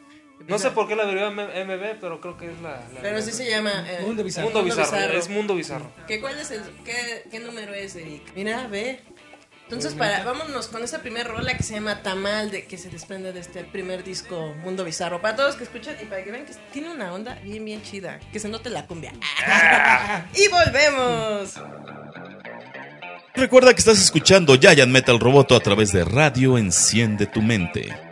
[0.49, 2.71] No sé por qué la deriva MB, pero creo que es la.
[2.93, 3.85] la- Pero sí se llama.
[3.89, 4.47] eh, Mundo Bizarro.
[4.47, 5.19] Mundo Bizarro, Bizarro.
[5.19, 5.93] es Mundo Bizarro.
[6.09, 6.63] ¿Qué, ¿Cuál es el.
[6.85, 8.33] Qué, qué número es, Eric?
[8.35, 9.01] Mira, ve.
[9.71, 13.33] Entonces, para, vámonos con esta primera rola que se llama Tamal, de, que se desprende
[13.33, 15.23] de este primer disco Mundo Bizarro.
[15.23, 18.19] Para todos que escuchan y para que vean que tiene una onda bien, bien chida.
[18.33, 19.13] Que se note la cumbia.
[20.35, 21.55] y volvemos.
[23.33, 28.10] Recuerda que estás escuchando Giant Metal Roboto a través de Radio Enciende tu Mente.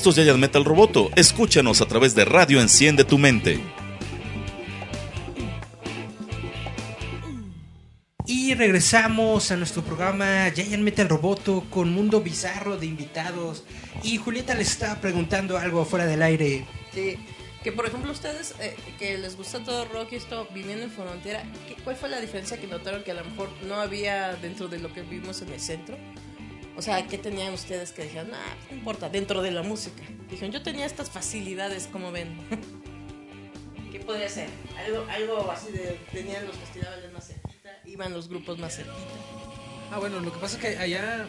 [0.00, 1.10] Esto es Giant Metal Roboto.
[1.14, 3.60] Escúchanos a través de Radio Enciende tu Mente.
[8.26, 13.62] Y regresamos a nuestro programa Giant Metal Roboto con Mundo Bizarro de invitados.
[14.02, 16.64] Y Julieta le está preguntando algo fuera del aire.
[16.94, 17.16] Sí,
[17.62, 21.42] que por ejemplo ustedes eh, que les gusta todo rock y esto viviendo en frontera,
[21.68, 24.78] ¿qué- ¿cuál fue la diferencia que notaron que a lo mejor no había dentro de
[24.78, 25.98] lo que vivimos en el centro?
[26.76, 30.02] O sea, ¿qué tenían ustedes que dijeron, ah, no importa, dentro de la música?
[30.30, 32.38] Dijeron, yo tenía estas facilidades, como ven.
[33.92, 34.48] ¿Qué podría ser?
[34.86, 38.96] Algo, algo así de, tenían los festivales más cerquita, iban los grupos más cerquita.
[39.90, 41.26] Ah, bueno, lo que pasa es que allá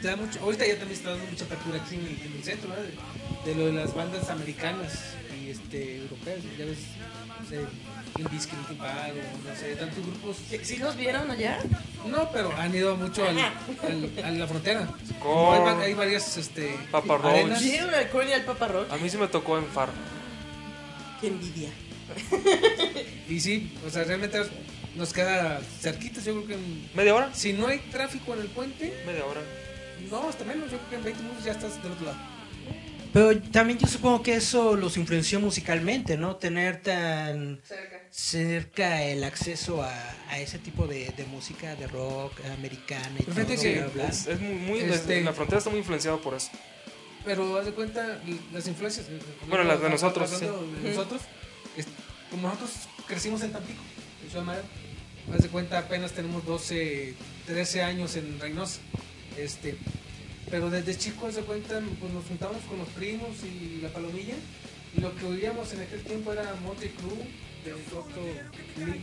[0.00, 2.44] te da mucho, ahorita ya también está dando mucha apertura aquí en el, en el
[2.44, 2.84] centro, ¿verdad?
[3.44, 6.78] De, de lo de las bandas americanas y este europeas, ya ves,
[7.40, 7.60] no sé,
[8.18, 10.36] Indisque, Linkin Park, o no sé, tantos grupos.
[10.62, 11.58] ¿Sí, los vieron allá?
[12.06, 14.88] No, pero han ido mucho al, al- a la frontera.
[15.20, 17.18] Con- Hay, hay varias, este, Papa.
[17.60, 18.90] ¿Vieron al Korn y al Papa Roach?
[18.92, 19.88] A mí sí me tocó en FAR.
[21.20, 21.70] Qué envidia.
[23.28, 24.40] Y sí, o sea, realmente
[24.96, 27.30] nos queda cerquitas, yo creo que en- ¿Media hora?
[27.34, 29.42] si no hay tráfico en el puente, Media hora.
[30.10, 32.18] no, hasta menos, yo creo que en 20 minutos ya estás del otro lado.
[33.12, 36.36] Pero también yo supongo que eso los influenció musicalmente, ¿no?
[36.36, 38.00] Tener tan Cerca.
[38.10, 39.92] cerca el acceso a,
[40.28, 44.08] a ese tipo de, de música, de rock americana y Pero fíjate todo, que bla.
[44.08, 46.50] Es, es muy, muy- Este- la frontera está muy influenciada por eso.
[47.24, 48.20] Pero haz de cuenta,
[48.52, 49.06] las influencias.
[49.08, 49.18] eh,
[49.48, 50.82] Bueno, las de nosotros, hablando sí.
[50.82, 51.22] de nosotros,
[51.76, 51.86] es-
[52.30, 52.70] como nosotros
[53.06, 53.80] crecimos en Tampico,
[54.34, 54.64] en Madero,
[55.34, 57.14] haz de cuenta, apenas tenemos 12,
[57.46, 58.80] 13 años en Reynosa.
[59.36, 59.76] Este,
[60.50, 64.34] pero desde chicos, haz de cuenta, pues nos juntábamos con los primos y la palomilla.
[64.96, 67.26] Y lo que oíamos en aquel tiempo era Motley Crue,
[67.64, 68.20] de Toto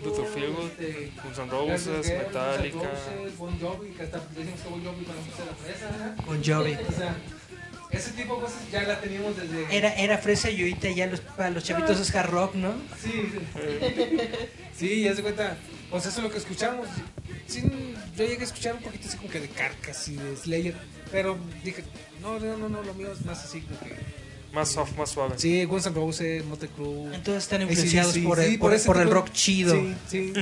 [0.04, 2.92] Luther Field, este, Guns N' Guns N' Roses, Metallica.
[3.38, 6.16] Bon Jovi, que hasta decimos que Bon Jovi para nosotros era fresa.
[6.26, 6.74] Con Jovi.
[6.74, 7.16] O sea,
[7.92, 9.78] ese tipo de cosas ya la teníamos desde.
[9.78, 12.74] Era, era fresa y ahorita ya los, para los chavitos es hard rock, ¿no?
[13.02, 13.12] Sí,
[13.54, 14.20] sí.
[14.78, 15.58] Sí, ya se cuenta.
[15.92, 16.88] Pues eso es lo que escuchamos.
[17.48, 17.62] Sí,
[18.18, 20.76] yo llegué a escuchar un poquito así como que de Carcas y de Slayer.
[21.12, 21.84] Pero dije,
[22.22, 23.96] no, no, no, no, lo mío es más así como que.
[24.54, 25.34] Más soft, más suave.
[25.38, 27.14] Sí, Guns N' Roses, Motley Crue.
[27.14, 29.74] Entonces están influenciados por, el, sí, por, el rock chido.
[29.76, 30.34] Sí, sí.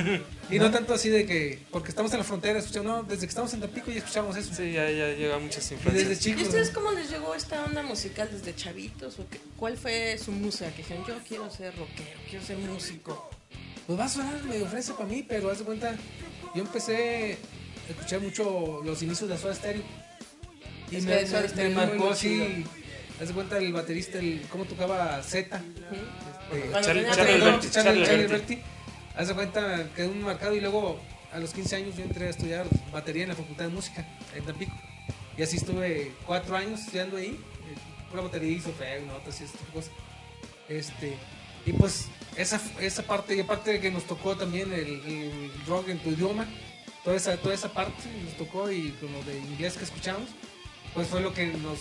[0.50, 3.30] Y no tanto así de que, porque estamos en la frontera, escuchamos, no, desde que
[3.30, 4.54] estamos en Tampico ya escuchamos eso.
[4.54, 6.26] Sí, ya, ya llegan muchas Y desde influencias.
[6.26, 9.18] ¿Y ustedes cómo les llegó esta onda musical desde chavitos?
[9.18, 10.70] ¿O qué- ¿Cuál fue su música?
[10.70, 13.30] Que dijeron, yo quiero ser rockero, quiero ser músico.
[13.88, 15.96] Pues va a sonar medio fresa para mí, pero haz de cuenta,
[16.54, 17.36] yo empecé
[17.88, 19.82] a escuchar mucho los inicios de Soda Stereo.
[20.90, 21.04] Y Es
[21.56, 22.64] me, marcó así,
[23.20, 25.60] haz de cuenta el baterista, el, cómo tocaba Z.
[26.52, 28.06] Este, Charlie-.
[28.06, 28.58] Alberti.
[29.16, 31.00] Haz de cuenta, quedó muy marcado y luego
[31.32, 34.44] a los 15 años yo entré a estudiar batería en la Facultad de Música en
[34.44, 34.72] Tampico.
[35.36, 37.28] Y así estuve cuatro años estudiando ahí.
[37.30, 39.90] eh, Pura batería y solfeo, notas y de cosas.
[40.68, 41.16] Este,
[41.66, 45.88] y pues esa, esa parte, y aparte de que nos tocó también el, el rock
[45.88, 46.46] en tu idioma,
[47.02, 50.28] toda esa, toda esa parte nos tocó y con lo de inglés que escuchamos,
[50.94, 51.78] pues fue lo que nos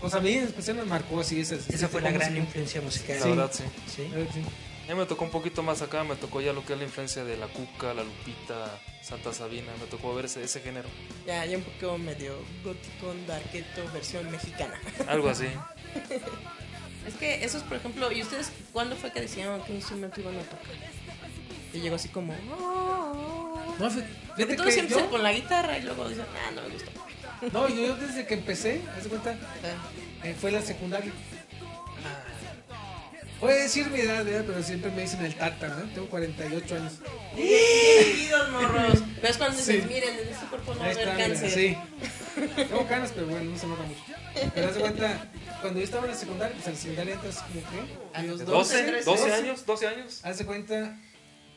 [0.00, 3.20] Pues a mí en especial me marcó así esa, Esa fue la gran influencia musical.
[3.20, 3.64] La verdad, sí.
[3.86, 4.10] Sí.
[4.32, 4.42] Sí.
[4.88, 6.84] A mí me tocó un poquito más acá, me tocó ya lo que es la
[6.84, 10.88] influencia de la Cuca, la Lupita, Santa Sabina, me tocó ver ese, ese género.
[11.24, 12.34] Ya, ya un poco medio
[12.64, 14.80] gótico, darketo, versión mexicana.
[15.06, 15.46] Algo así.
[17.06, 20.42] Es que esos, por ejemplo, ¿y ustedes cuándo fue que decían qué instrumento iban a
[20.42, 20.74] tocar?
[21.72, 22.34] Y llegó así como...
[22.34, 26.50] No, fí- Porque fíjate todos que siempre yo, con la guitarra y luego dicen, ah,
[26.54, 26.90] no me gusta.
[27.52, 31.12] no, yo desde que empecé, haz de cuenta, Ah, eh, fue la secundaria.
[33.40, 34.44] Voy a decir mi edad, ¿verdad?
[34.46, 35.88] pero siempre me dicen el tata, ¿no?
[35.94, 36.92] Tengo 48 años.
[37.34, 39.02] Bienvenidos, morros.
[39.16, 39.88] Pero es cuando dices, Sí.
[39.88, 41.50] miren, en este cuerpo no va a haber cáncer.
[41.50, 41.76] sí.
[42.56, 44.00] Tengo canas, pero bueno, no se nota mucho.
[44.54, 45.30] Pero haz de cuenta,
[45.62, 48.18] cuando yo estaba en la secundaria, pues en la secundaria entras como que...
[48.18, 50.20] A los 12, 12, 12 años, 12 años.
[50.22, 50.98] Haz de cuenta,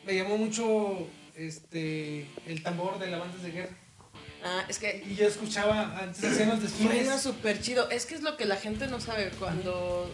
[0.06, 3.76] me llamó mucho este el tambor de las bandas de guerra.
[4.46, 7.22] Ah, es que Y yo escuchaba, antes hacían los suena desfiles.
[7.22, 7.90] súper chido.
[7.90, 9.30] Es que es lo que la gente no sabe.
[9.40, 10.10] Cuando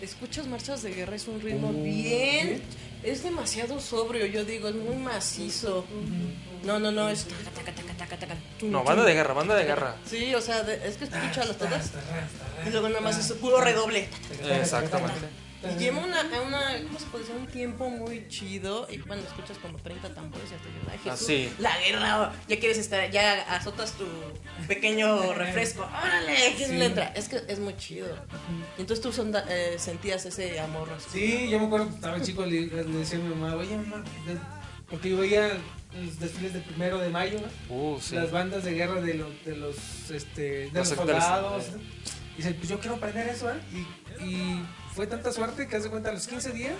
[0.00, 2.62] escuchas marchas de guerra es un ritmo Oh, bien...
[3.02, 5.84] Es demasiado sobrio, yo digo, es muy macizo.
[6.64, 7.26] No, no, no, es...
[8.62, 9.96] No, banda de guerra, banda de guerra.
[10.08, 11.90] Sí, o sea, de- es que escúchalas todas.
[12.66, 14.08] Y luego nada más es puro redoble.
[14.50, 15.12] Exactamente.
[15.72, 17.38] Y lleva una, una, ¿cómo se puede decir?
[17.40, 18.86] Un tiempo muy chido.
[18.90, 21.52] Y cuando escuchas como 30 tambores, ya te digo, ay, Jesús, Así.
[21.58, 24.04] la guerra, ya quieres estar, ya azotas tu
[24.68, 25.82] pequeño refresco.
[25.82, 26.54] ¡Órale!
[26.56, 26.76] ¿Quién Sí.
[26.76, 27.06] le entra?
[27.14, 28.08] Es que es muy chido.
[28.76, 30.88] Y entonces tú sonda- eh, sentías ese amor.
[30.96, 31.08] así.
[31.12, 34.04] Sí, yo me acuerdo que estaba chico, le, le decía a mi mamá, oye mamá,
[34.90, 35.50] porque yo veía
[35.94, 37.74] los desfiles del primero de mayo, ¿no?
[37.74, 38.14] Uh, sí.
[38.16, 39.76] las bandas de guerra de los, de los,
[40.10, 41.64] este, de Los los sectores, soldados.
[41.64, 41.70] eh.
[41.72, 41.78] ¿no?
[42.34, 43.54] Y dice, pues yo quiero aprender eso, ¿eh?
[43.72, 44.60] Y, y
[44.94, 46.74] fue tanta suerte que hace cuenta a los 15 días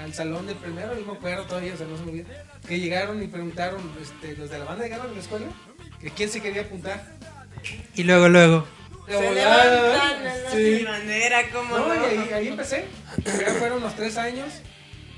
[0.00, 2.80] al salón del primero, yo me acuerdo todavía, o sea, no se me olvida, que
[2.80, 5.46] llegaron y preguntaron este, los de la banda de guerra de la escuela
[6.00, 7.12] que quién se quería apuntar.
[7.94, 8.66] Y luego, luego.
[9.06, 9.14] De
[10.50, 10.84] Se sí.
[10.84, 11.94] bandera, como No, no.
[11.94, 12.86] y ahí, ahí empecé.
[13.24, 14.48] Ya fueron los tres años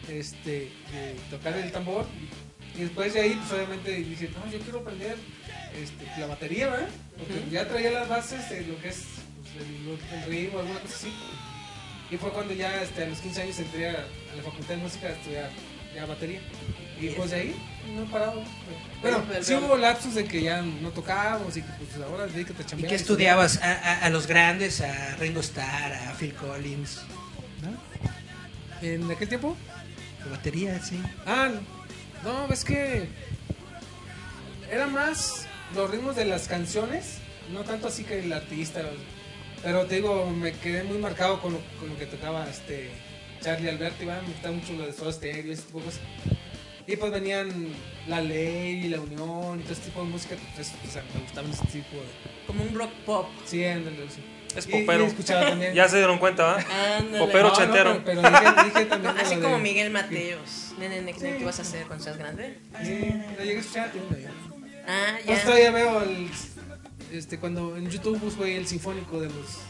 [0.09, 0.51] este,
[0.93, 2.07] de tocar el tambor.
[2.77, 5.17] Y después de ahí, pues obviamente dije, no, yo quiero aprender
[5.81, 6.89] este, la batería, ¿verdad?
[7.17, 9.05] Porque ya traía las bases de lo que es
[9.55, 11.13] pues, el, el ritmo, alguna cosa así.
[12.15, 14.83] Y fue cuando ya este, a los 15 años entré a, a la facultad de
[14.83, 15.51] música a estudiar
[15.95, 16.41] ya batería.
[17.01, 17.57] Y pues de ahí
[17.95, 18.43] no he parado.
[19.03, 22.63] Bueno, Pero- sí hubo lapsos de que ya no tocábamos y que pues ahora dedícate
[22.63, 22.89] a ¿Y chambear.
[22.91, 23.61] qué estudiabas?
[23.63, 27.01] A, a- a los grandes, a Ringo Starr, a Phil Collins.
[28.83, 29.57] ¿En aquel tiempo?
[30.25, 31.01] La batería, sí.
[31.27, 31.51] Ah,
[32.23, 33.09] no, ves que
[34.71, 37.17] era más los ritmos de las canciones,
[37.53, 38.83] no tanto así que el artista.
[39.65, 42.91] Pero te digo, me quedé muy marcado con lo, con lo que tocaba este
[43.41, 46.01] Charlie Alberti, me gustaba mucho lo de Soda Stereo y ese tipo de cosas.
[46.87, 47.69] Y pues venían
[48.07, 51.51] La Ley, La Unión, y todo ese tipo de música, pues, o sea, me gustaban
[51.51, 52.47] ese tipo de...
[52.47, 53.27] Como un rock pop.
[53.47, 54.21] Sí, ándale, sí.
[54.55, 55.07] Es Y- popero.
[55.09, 55.75] Y, también.
[55.75, 56.57] Ya se dieron cuenta, ¿va?
[56.99, 57.25] Ándale.
[57.25, 60.75] Popero No, no, pero, pero dije, dije también de Así como de- Miguel Mateos.
[60.79, 61.27] Nene, nene, Sí.
[61.39, 62.59] ¿qué vas a hacer cuando seas grande?
[62.83, 62.99] Sí,
[63.39, 64.31] lo llegué a escuchar, tío, ya.
[64.87, 66.29] Ah, Pues todavía veo el,
[67.15, 69.61] este, cuando en YouTube busco ahí el sinfónico de los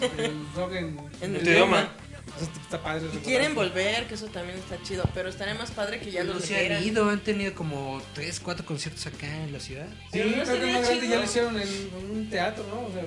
[0.00, 1.88] el rock en, En tu idioma.
[2.36, 3.06] Eso está padre.
[3.12, 5.02] Y quieren volver, que eso también está chido.
[5.14, 8.40] Pero estaría más padre que ya no lo se han ido, han tenido como 3,
[8.40, 9.88] 4 conciertos acá en la ciudad.
[9.88, 12.86] Sí, Pero no creo que más grande ya lo hicieron en, en un teatro, ¿no?
[12.86, 13.04] O sea,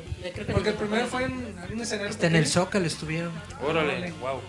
[0.52, 2.12] porque el primero fue en un escenario.
[2.12, 2.48] Está en el.
[2.48, 3.32] Zócalo estuvieron.
[3.62, 4.12] Órale, Órale.
[4.20, 4.42] wow.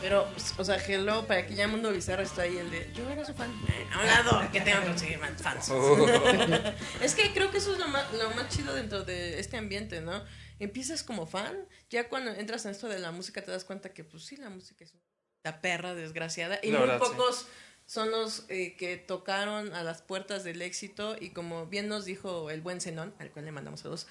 [0.00, 3.08] Pero, pues, o sea, hello, para que ya Mundo Bizarro está ahí el de yo
[3.10, 3.50] era su fan.
[3.68, 5.70] Eh, A un lado, que tengo que conseguir más fans.
[7.02, 10.00] es que creo que eso es lo más, lo más chido dentro de este ambiente,
[10.00, 10.24] ¿no?
[10.60, 11.56] Empiezas como fan,
[11.90, 14.50] ya cuando entras en esto de la música te das cuenta que, pues sí, la
[14.50, 14.94] música es
[15.44, 16.58] una perra desgraciada.
[16.62, 17.12] Y La muy verdad, sí.
[17.12, 17.46] pocos
[17.86, 21.16] son los eh, que tocaron a las puertas del éxito.
[21.18, 24.06] Y como bien nos dijo el buen Zenón, al cual le mandamos saludos,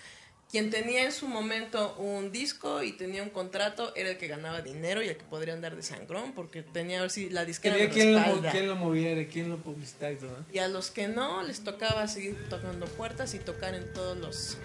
[0.50, 4.62] quien tenía en su momento un disco y tenía un contrato era el que ganaba
[4.62, 8.14] dinero y el que podría andar de sangrón porque tenía así la disquera Quería quién
[8.14, 10.32] lo, quién lo moviera, quién lo publicitara y todo.
[10.32, 10.46] ¿no?
[10.52, 14.58] Y a los que no, les tocaba seguir tocando puertas y tocar en todos los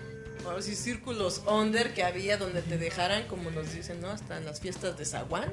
[0.45, 4.11] ahora sí, círculos under que había donde te dejaran, como nos dicen, ¿no?
[4.11, 5.53] Hasta en las fiestas de Zaguán.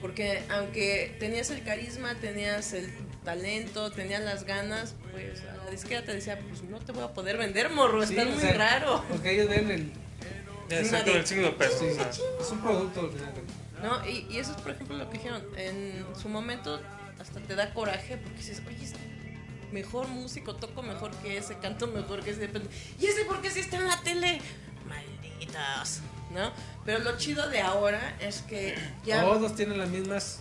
[0.00, 2.90] Porque aunque tenías el carisma, tenías el
[3.24, 7.08] talento, tenías las ganas, pues a la disquera te decía, pues no te voy a
[7.08, 9.04] poder vender, morro, Sí, estás muy sea, raro.
[9.08, 9.92] Porque ellos ven el.
[10.70, 11.78] El signo de peso.
[11.78, 12.10] Sí, sea.
[12.10, 13.32] es un producto al final.
[13.82, 14.06] ¿No?
[14.06, 15.42] Y, y eso es, por ejemplo, lo que dijeron.
[15.56, 16.80] En su momento
[17.18, 18.92] hasta te da coraje porque dices, oye, es
[19.72, 22.50] mejor músico, toco mejor que ese, canto mejor que ese.
[23.00, 24.40] ¿Y ese por qué si está en la tele?
[24.88, 26.00] Malditos,
[26.32, 26.52] ¿no?
[26.84, 30.40] Pero lo chido de ahora es que ya Todos tienen las mismas.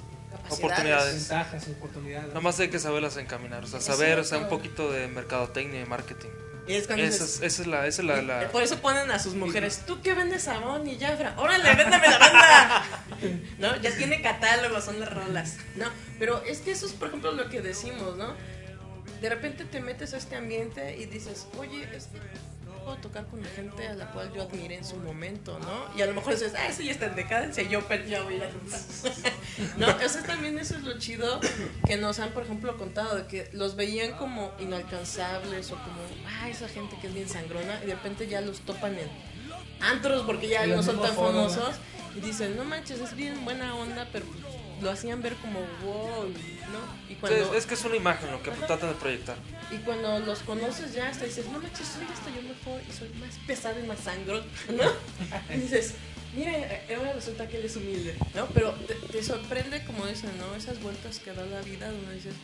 [0.50, 1.16] Oportunidades.
[1.30, 2.28] ventajas y oportunidades.
[2.30, 5.82] Nada más hay que saberlas encaminar, o sea, saber, o sea, un poquito de mercadotecnia
[5.82, 6.30] y marketing.
[6.68, 9.10] Y es cuando Esa es, esa es la, esa es la, la- Por eso ponen
[9.12, 11.34] a sus mujeres, ¿tú qué vendes Avon y Jafra?
[11.38, 12.84] ¡Órale, véndeme la banda!
[13.60, 13.76] ¿No?
[13.82, 15.86] Ya tiene catálogo, son las rolas, ¿no?
[16.20, 18.34] Pero es que eso es, por ejemplo, lo que decimos, ¿no?
[19.22, 22.20] De repente te metes a este ambiente y dices, oye, es que
[22.88, 25.94] puedo tocar con la gente a la cual yo admiré en su momento, ¿no?
[25.98, 28.36] Y a lo mejor dices, ah, eso ya está en decadencia, yo pero ya voy
[28.36, 28.80] a ir a cantar.
[29.78, 30.08] ¿No?
[30.08, 31.42] Sea, también eso es lo chido
[31.86, 36.48] que nos han, por ejemplo, contado, de que los veían como inalcanzables o como, ah,
[36.48, 39.10] esa gente que es bien sangrona, y de repente ya los topan en
[39.82, 41.76] antros porque ya no son tan famosos,
[42.16, 44.26] y dicen, no manches, es bien buena onda, pero
[44.82, 46.34] lo hacían ver como, wow,
[46.72, 47.12] ¿no?
[47.12, 47.54] Y cuando...
[47.54, 49.38] es, es que es una imagen lo que tratan de proyectar.
[49.72, 53.10] Y cuando los conoces ya hasta dices, no manches, soy hasta yo mejor y soy
[53.20, 54.84] más pesado y más sangro, ¿no?
[55.54, 55.96] Y dices,
[56.36, 56.54] mira,
[56.96, 58.48] ahora resulta que él es humilde, ¿no?
[58.48, 60.56] Pero te, te sorprende, como dicen, ¿no?
[60.56, 62.36] Esas vueltas que da la vida donde dices,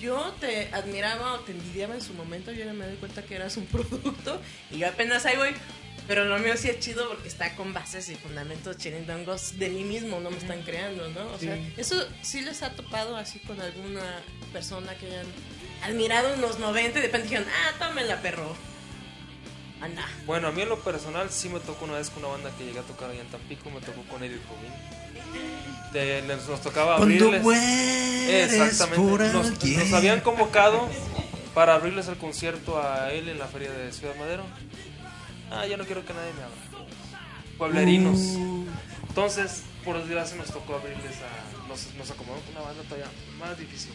[0.00, 3.34] yo te admiraba o te envidiaba en su momento, yo ya me doy cuenta que
[3.34, 5.54] eras un producto y yo apenas ahí voy.
[6.08, 9.84] Pero lo mío sí es chido porque está con bases y fundamentos chirindongos de mí
[9.84, 11.32] mismo, no me están creando, ¿no?
[11.34, 11.74] O sea, Sí.
[11.76, 14.00] eso sí les ha topado así con alguna
[14.52, 15.26] persona que hayan
[15.84, 18.56] admirado en los 90 y de repente dijeron, ah, tómela, perro.
[19.80, 20.08] Anda.
[20.26, 22.64] Bueno, a mí en lo personal sí me tocó una vez con una banda que
[22.64, 25.92] llegué a tocar ahí en Tampico, me tocó con Eric Rubin.
[25.92, 27.42] De- les- nos tocaba abrirles.
[28.28, 29.32] Exactamente.
[29.32, 30.88] Nos, nos habían convocado
[31.54, 34.44] para abrirles el concierto a él en la feria de Ciudad Madero.
[35.50, 36.86] Ah, ya no quiero que nadie me abra.
[37.56, 38.18] Pueblerinos.
[38.18, 38.66] Uh.
[39.08, 41.66] Entonces, por desgracia, nos tocó abrirles a.
[41.68, 43.08] Nos, nos acomodamos con una banda todavía
[43.38, 43.92] más difícil.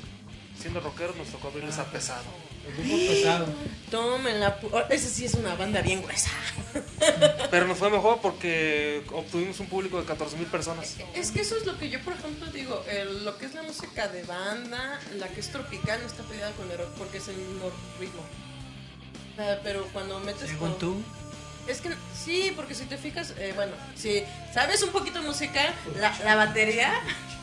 [0.60, 2.24] Siendo rockeros, nos tocó abrirles a pesado.
[2.68, 3.46] El grupo pesado.
[3.92, 4.60] Tómenla.
[4.62, 6.30] pu- oh, Esa sí es una banda bien gruesa.
[7.52, 10.96] Pero nos fue mejor porque obtuvimos un público de 14 mil personas.
[11.16, 12.84] Es que eso es lo que yo, por ejemplo, digo.
[12.90, 16.52] el- lo que es la música de banda, la que es tropical, no está peleada
[16.54, 18.22] con el rock porque es el mismo ritmo.
[19.64, 21.04] Pero cuando metes Según con- tú.
[21.68, 24.24] Es que sí, porque si te fijas, eh, bueno, si
[24.54, 25.62] sabes un poquito de música,
[26.00, 26.92] la, la batería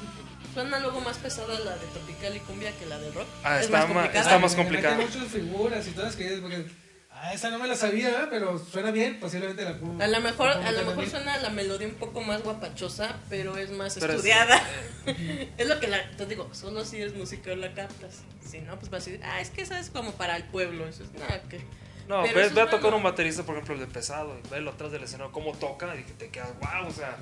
[0.54, 3.26] suena luego más pesada la de tropical y cumbia que la de rock.
[3.44, 4.20] Ah, Es está, ma- complicada.
[4.20, 5.02] está más meten complicado.
[5.02, 6.66] muchas figuras y todas que porque
[7.12, 8.28] ah, esa no me la sabía, ¿verdad?
[8.30, 11.86] pero suena bien, posiblemente la puedo- A lo mejor, a lo mejor suena la melodía
[11.88, 14.60] un poco más guapachosa, pero es más Pero es- estudiada.
[15.56, 18.18] Es, lo que la, te digo, solo si es música la captas.
[18.46, 20.86] Si no, pues vas a decir, ah, es que esa es como para el pueblo.
[20.86, 21.64] Eso es nada que.
[22.10, 22.96] No, Pero ve, a tocar bueno.
[22.96, 26.02] un baterista, por ejemplo, el de pesado, y velo atrás del escenario, cómo toca, y
[26.02, 27.16] que te quedas, wow, o sea,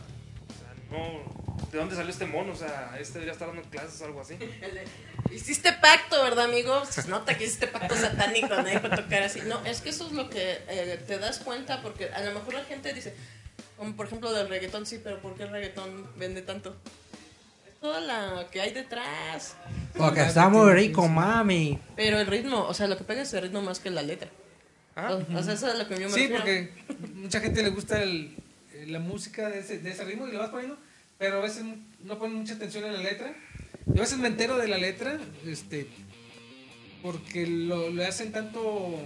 [0.48, 2.54] o sea, no, ¿de dónde salió este mono?
[2.54, 4.38] O sea, este debería estar dando clases o algo así.
[5.30, 6.86] Hiciste pacto, ¿verdad, amigo?
[6.86, 9.42] Se nota que hiciste pacto satánico, nadie puede tocar así.
[9.42, 12.54] No, es que eso es lo que eh, te das cuenta, porque a lo mejor
[12.54, 13.14] la gente dice,
[13.76, 16.74] como por ejemplo del reggaetón, sí, pero ¿por qué el reggaetón vende tanto?
[17.66, 19.54] Es toda la que hay detrás.
[19.94, 21.78] Porque está muy rico, mami.
[21.94, 24.30] Pero el ritmo, o sea, lo que pega es el ritmo más que la letra.
[25.00, 26.36] Ah, O, o sea, eso es lo que yo me Sí, refiero.
[26.38, 26.72] porque
[27.14, 28.34] mucha gente le gusta el-
[28.88, 30.76] la música de ese, de ese ritmo y lo vas poniendo,
[31.18, 31.62] pero a veces
[32.04, 33.32] no ponen mucha atención en la letra.
[33.86, 35.86] Yo a veces me entero de la letra, este,
[37.02, 39.00] porque lo, le hacen tanto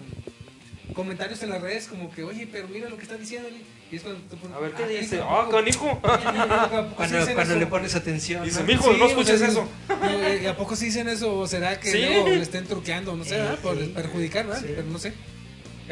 [0.94, 3.48] comentarios en las redes como que, oye, pero mira lo que está diciendo.
[3.90, 5.20] Y es cuando te pones, A ver, ¿qué "Ah, dice?
[5.22, 5.90] Ah, canijo.
[5.90, 7.60] ¿a poco sí Cuando, dicen cuando eso?".
[7.60, 8.44] le pones atención.
[8.44, 8.66] Dice, ¿no?
[8.66, 9.68] mijo, no Sí, o escuches sea, eso.
[10.42, 11.38] ¿Y a poco sí dicen eso?
[11.40, 11.98] ¿O será que Sí.
[11.98, 13.14] luego le estén truqueando?
[13.14, 13.58] No sé, Eh, ¿verdad?
[13.58, 13.92] Por sí.
[13.94, 14.60] perjudicar, ¿verdad?
[14.62, 14.72] Sí.
[14.74, 15.12] Pero no sé.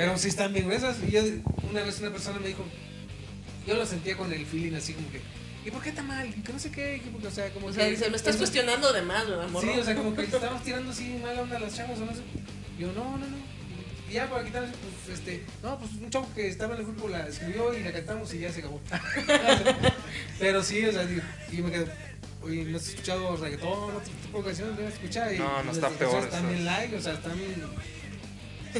[0.00, 0.96] Pero sí están bien gruesas.
[1.06, 1.20] Y yo,
[1.70, 2.64] una vez una persona me dijo,
[3.66, 5.20] yo lo sentía con el feeling así como que,
[5.66, 6.32] ¿y por qué está mal?
[6.42, 8.36] Que no sé qué, que porque, o sea, como O sea, que- dice, me estás
[8.36, 9.80] cuestionando de más, ¿verdad, Sí, morro?
[9.80, 12.22] o sea, como que estamos tirando así mala onda a las chavas o no sé.
[12.78, 13.50] Yo, no, no, no.
[14.08, 14.64] Y ya para quitar,
[15.06, 17.92] pues, este, no, pues un chavo que estaba en el grupo la escribió y la
[17.92, 18.80] cantamos y ya se acabó.
[20.38, 21.86] Pero sí, o sea, digo, y me quedo,
[22.42, 24.78] oye, ¿no has escuchado reggaetón, otro tipo de canciones?
[24.80, 25.32] ¿No has escuchado?
[25.34, 27.38] Y No, no está peor Están bien like, o sea, están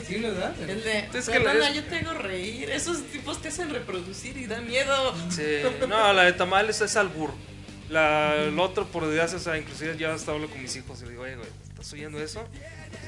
[0.07, 0.55] Sí, ¿verdad?
[0.61, 2.71] El de, Es que la- es- yo te hago reír.
[2.71, 5.15] Esos tipos te hacen reproducir y da miedo.
[5.31, 7.31] Sí, no, la de tamales es albur.
[7.89, 11.05] La, el otro, por desgracia, o sea, inclusive ya hasta hablo con mis hijos y
[11.07, 12.47] le digo, oye, güey, ¿estás oyendo eso?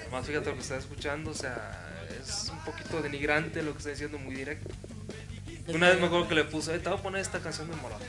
[0.03, 1.89] Además, fíjate lo que estás escuchando, o sea,
[2.21, 4.69] es un poquito denigrante lo que está diciendo, muy directo.
[5.69, 7.77] Una vez me acuerdo que le puse, "Eh, te voy a poner esta canción de
[7.77, 8.03] Molotov.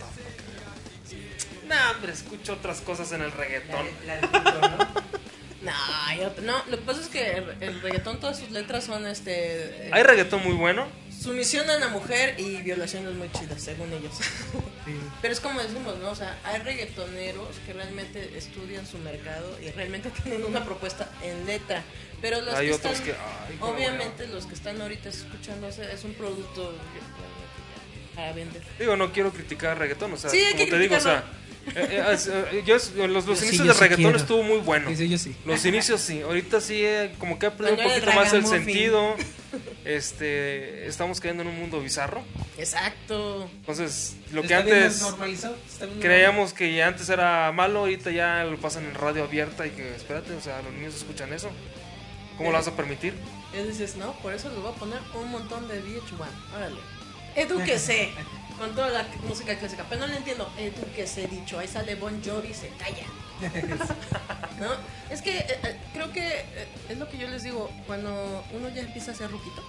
[1.67, 3.85] No, hombre, escucho otras cosas en el reggaetón.
[4.07, 5.03] La- la ¿no?
[5.63, 5.71] No,
[6.17, 9.87] yo- no, lo que pasa es que el, el reggaetón, todas sus letras son este.
[9.87, 10.87] eh, Hay reggaetón muy bueno.
[11.17, 14.11] Sumisión a la mujer y violaciones muy chidas, según ellos.
[15.21, 16.09] Pero es como decimos, ¿no?
[16.11, 21.45] O sea, hay reggaetoneros que realmente estudian su mercado y realmente tienen una propuesta en
[21.45, 21.81] letra.
[22.21, 26.03] Pero los Hay que otros están, que, ay, obviamente los que están ahorita escuchándose es
[26.03, 26.73] un producto
[28.15, 28.61] para vender.
[28.77, 31.23] Digo, no quiero criticar reggaetón, o sea, Sí, como te digo, o sea,
[31.75, 32.17] eh, eh,
[32.51, 34.17] eh, yo, es- los, los Yo sí, inicios yo de sí reggaetón quiero.
[34.17, 34.89] estuvo muy bueno.
[34.89, 35.35] Dice yo sí.
[35.45, 39.15] Los inicios sí, ahorita sí, eh, como que ha perdido un poquito más el sentido.
[39.85, 42.23] este, estamos cayendo en un mundo bizarro.
[42.57, 43.49] Exacto.
[43.59, 45.03] Entonces, lo que antes
[45.99, 50.33] creíamos que antes era malo, ahorita ya lo pasan en radio abierta y que, espérate,
[50.33, 51.49] o sea, los niños escuchan eso.
[52.37, 53.13] ¿Cómo lo vas a permitir?
[53.53, 56.55] Y dices, no, por eso les voy a poner un montón de VH1.
[56.55, 56.79] Órale.
[57.35, 58.09] Edúquese.
[58.57, 59.85] con toda la música clásica.
[59.89, 60.51] Pero no le entiendo.
[60.57, 61.59] Edúquese, dicho.
[61.59, 63.05] Ahí sale Bon Jovi se calla.
[64.59, 64.69] ¿No?
[65.09, 67.69] Es que eh, eh, creo que eh, es lo que yo les digo.
[67.87, 69.63] Cuando uno ya empieza a ser ruquito,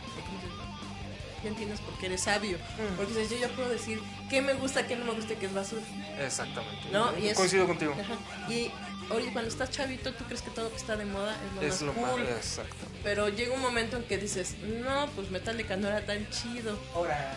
[1.43, 2.59] ya entiendes por qué eres sabio.
[2.97, 5.55] Porque dices, yo ya puedo decir qué me gusta, qué no me gusta, qué es
[5.55, 5.83] basura.
[6.21, 6.89] Exactamente.
[6.93, 7.95] No, y es- Coincido contigo.
[7.99, 8.51] Ajá.
[8.53, 8.71] Y
[9.11, 11.63] oye, cuando estás chavito, tú crees que todo lo que está de moda es lo
[11.63, 12.21] Es más lo cool.
[12.23, 12.31] más.
[12.31, 12.87] Exacto.
[13.03, 16.79] Pero llega un momento en que dices, no, pues Metallica no era tan chido.
[16.95, 17.35] Ahora,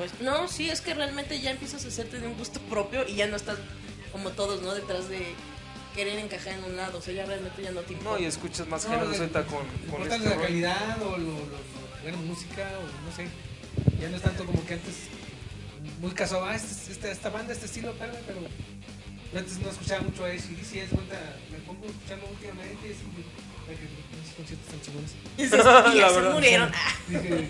[0.00, 3.16] Pues no, sí, es que realmente ya empiezas a hacerte de un gusto propio y
[3.16, 3.58] ya no estás
[4.12, 4.72] como todos, ¿no?
[4.72, 5.34] Detrás de
[5.94, 6.96] querer encajar en un lado.
[7.00, 8.22] O sea, ya realmente ya no te No, importa.
[8.22, 10.40] y escuchas más No, géneros ahorita con, con este la rollo.
[10.46, 13.28] calidad o lo, lo- lo- buena música o no sé.
[14.00, 14.94] Ya no es tanto como que antes
[16.00, 20.00] muy casual, ah, este- esta, esta banda, este estilo, tal, pero yo antes no escuchaba
[20.00, 22.96] mucho a ACDC, es cuenta, me pongo a escucharlo últimamente y es
[24.30, 25.14] esos conciertos tan chingones.
[25.94, 26.72] Y ya se murieron.
[26.74, 27.48] Ah, Dije,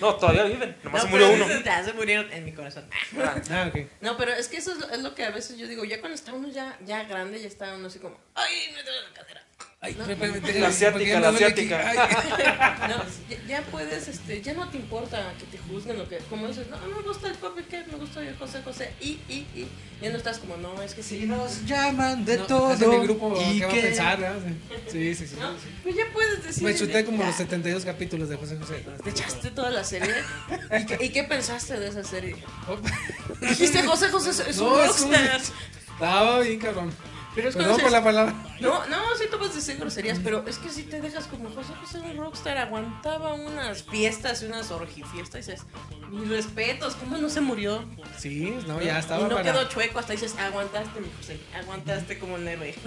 [0.00, 0.76] No, todavía viven.
[0.82, 1.64] Nomás no, se murió pero uno.
[1.64, 2.88] Ya se murieron en mi corazón.
[3.18, 3.40] Ah.
[3.50, 3.86] ah, ok.
[4.00, 6.00] No, pero es que eso es lo, es lo que a veces yo digo, ya
[6.00, 9.14] cuando está uno ya, ya grande, ya está uno así como, ay, me duele la
[9.14, 9.44] cadera.
[9.80, 10.06] Ay, No.
[10.06, 11.88] me- me- me- La asiática, la asiática.
[11.88, 12.88] Ay.
[12.88, 13.04] No,
[13.48, 16.76] ya, puedes, este, ya no te importa que te juzguen o que, como dices, no,
[16.96, 17.84] me gusta el pop, ¿qué?
[17.84, 19.68] Me gusta el José José, y, y, y,
[20.02, 22.72] ya no estás como, no, es que sí, si nos llaman de No, todo.
[22.72, 24.20] es mi grupo, y ¿qué va a que- pensar?
[24.20, 24.40] verdad?
[24.90, 25.36] Sí, sí, sí.
[25.38, 25.52] ¿no?
[25.84, 26.64] Pues ya puedes decir.
[26.64, 28.84] Me chuté como ya, los 72 capítulos de José José.
[29.04, 30.12] Te echaste toda la serie.
[30.76, 32.34] ¿Y qué, y qué pensaste de esa serie?
[33.40, 35.40] Dijiste José José es- es un No, es un- rockstar.
[35.92, 36.90] Estaba bien, cabrón.
[37.38, 38.34] Pero es Perdón por la palabra.
[38.58, 41.72] No, no, sí tú puedes decir groserías, pero es que si te dejas como José
[41.80, 45.66] José un rockstar, aguantaba unas fiestas y unas orgifiestas y dices,
[46.10, 47.84] mis respetos, ¿cómo no se murió?
[48.16, 49.52] Sí, no, ya estaba y no para...
[49.52, 52.74] quedó chueco, hasta dices, aguantaste, mi José, aguantaste como un héroe.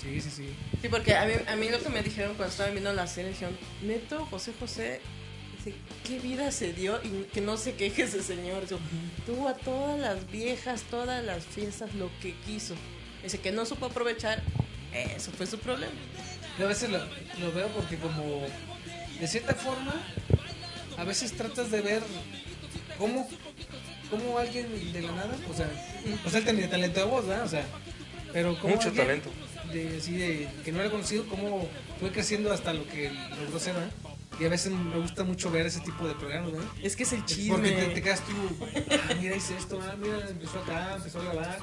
[0.00, 0.54] Sí, sí, sí.
[0.80, 3.30] Sí, porque a mí, a mí lo que me dijeron cuando estaba viendo la serie,
[3.30, 5.00] dijeron, neto, José José,
[5.56, 7.00] dice, ¿qué vida se dio?
[7.02, 8.60] Y que no se queje ese señor.
[8.60, 8.76] Dice,
[9.24, 12.76] tuvo a todas las viejas, todas las fiestas, lo que quiso.
[13.26, 14.40] Dice que no supo aprovechar,
[15.16, 15.92] eso fue su problema.
[16.60, 16.98] Yo a veces lo,
[17.40, 18.46] lo veo porque como,
[19.18, 20.00] de cierta forma,
[20.96, 22.04] a veces tratas de ver
[22.96, 23.28] cómo,
[24.12, 25.68] cómo alguien de la nada, o sea,
[26.24, 27.46] o sea, él tenía talento de voz, ¿verdad?
[27.46, 27.66] O sea,
[28.32, 29.28] pero como Mucho talento.
[29.72, 31.68] De, así de, que no era conocido, cómo
[31.98, 33.10] fue creciendo hasta lo que
[33.40, 33.90] logró ser, ¿verdad?
[34.38, 36.68] Y a veces me gusta mucho ver ese tipo de programas, ¿verdad?
[36.80, 37.72] Es que es el Porque chisme.
[37.72, 38.32] te, te quedas tú,
[38.92, 41.58] ah, mira, hice esto, ah, mira, empezó acá, empezó a grabar.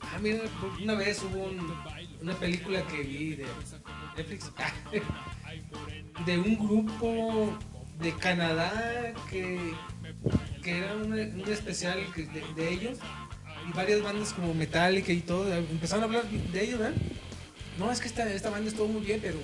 [0.00, 0.38] Ah, mira,
[0.82, 1.74] una vez hubo un-
[2.22, 3.46] una película que vi de
[4.16, 4.50] Netflix,
[6.26, 7.56] de un grupo
[8.00, 9.72] de Canadá que,
[10.62, 11.98] que era una- un especial
[12.56, 12.98] de, ellos
[13.68, 16.94] y varias bandas como Metallica y todo, empezaron a hablar de ellos, ¿verdad?
[17.78, 19.38] No, es que esta, esta banda estuvo muy bien, pero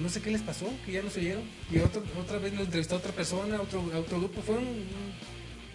[0.00, 1.42] no sé qué les pasó, que ya no se oyeron.
[1.70, 4.42] Y otro, otra vez lo entrevistó a otra persona, otro, a otro grupo.
[4.42, 5.12] Fue un- un-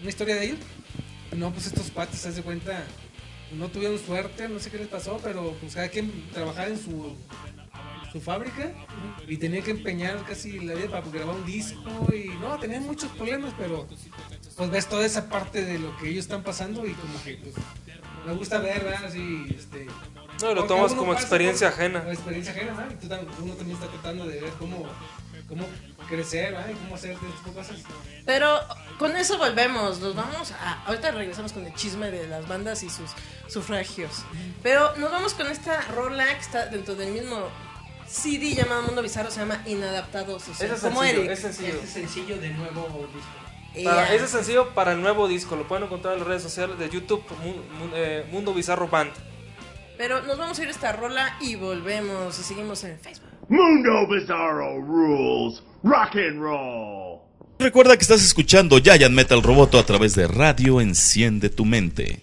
[0.02, 0.60] una historia de ellos.
[1.36, 2.84] No, pues estos patas, se de cuenta,
[3.58, 7.16] no tuvieron suerte, no sé qué les pasó, pero pues cada quien trabajaba en su,
[8.12, 8.72] su fábrica
[9.28, 13.12] y tenía que empeñar casi la vida para grabar un disco y no, tenían muchos
[13.12, 13.88] problemas, pero
[14.58, 17.56] pues ves toda esa parte de lo que ellos están pasando y como que pues,
[18.26, 19.06] me gusta ver, ¿verdad?
[19.06, 19.88] Así, este...
[20.42, 22.00] No, lo tomas como experiencia por- ajena.
[22.00, 22.92] como experiencia ajena, ¿verdad?
[22.92, 24.86] Y tú tam- uno también está tratando de ver cómo,
[25.52, 25.68] cómo
[26.10, 26.56] crecer.
[26.70, 27.78] Y cómo hacer de cosas.
[28.26, 28.60] Pero
[28.98, 30.84] con eso volvemos, nos vamos a...
[30.86, 33.12] Ahorita regresamos con el chisme de las bandas y sus
[33.48, 34.24] sufragios.
[34.64, 37.48] Pero nos vamos con esta rola que está dentro del mismo
[38.08, 40.48] CD llamado Mundo Bizarro, se llama Inadaptados.
[40.50, 41.32] O sea, Ese es como sencillo, Eric.
[41.34, 41.74] es sencillo.
[41.76, 43.86] Este sencillo de nuevo disco.
[43.90, 45.56] Para- ese es sencillo para el nuevo disco.
[45.56, 47.24] Lo pueden encontrar en las redes sociales de YouTube,
[47.94, 49.12] eh, Mundo Bizarro Band.
[49.98, 53.30] Pero nos vamos a ir a esta rola y volvemos y seguimos en Facebook.
[53.52, 55.62] Mundo Bizarro rules.
[55.84, 57.20] Rock and roll.
[57.60, 62.20] Recuerda que estás escuchando Giant Metal Roboto a través de Radio Enciende tu Mente.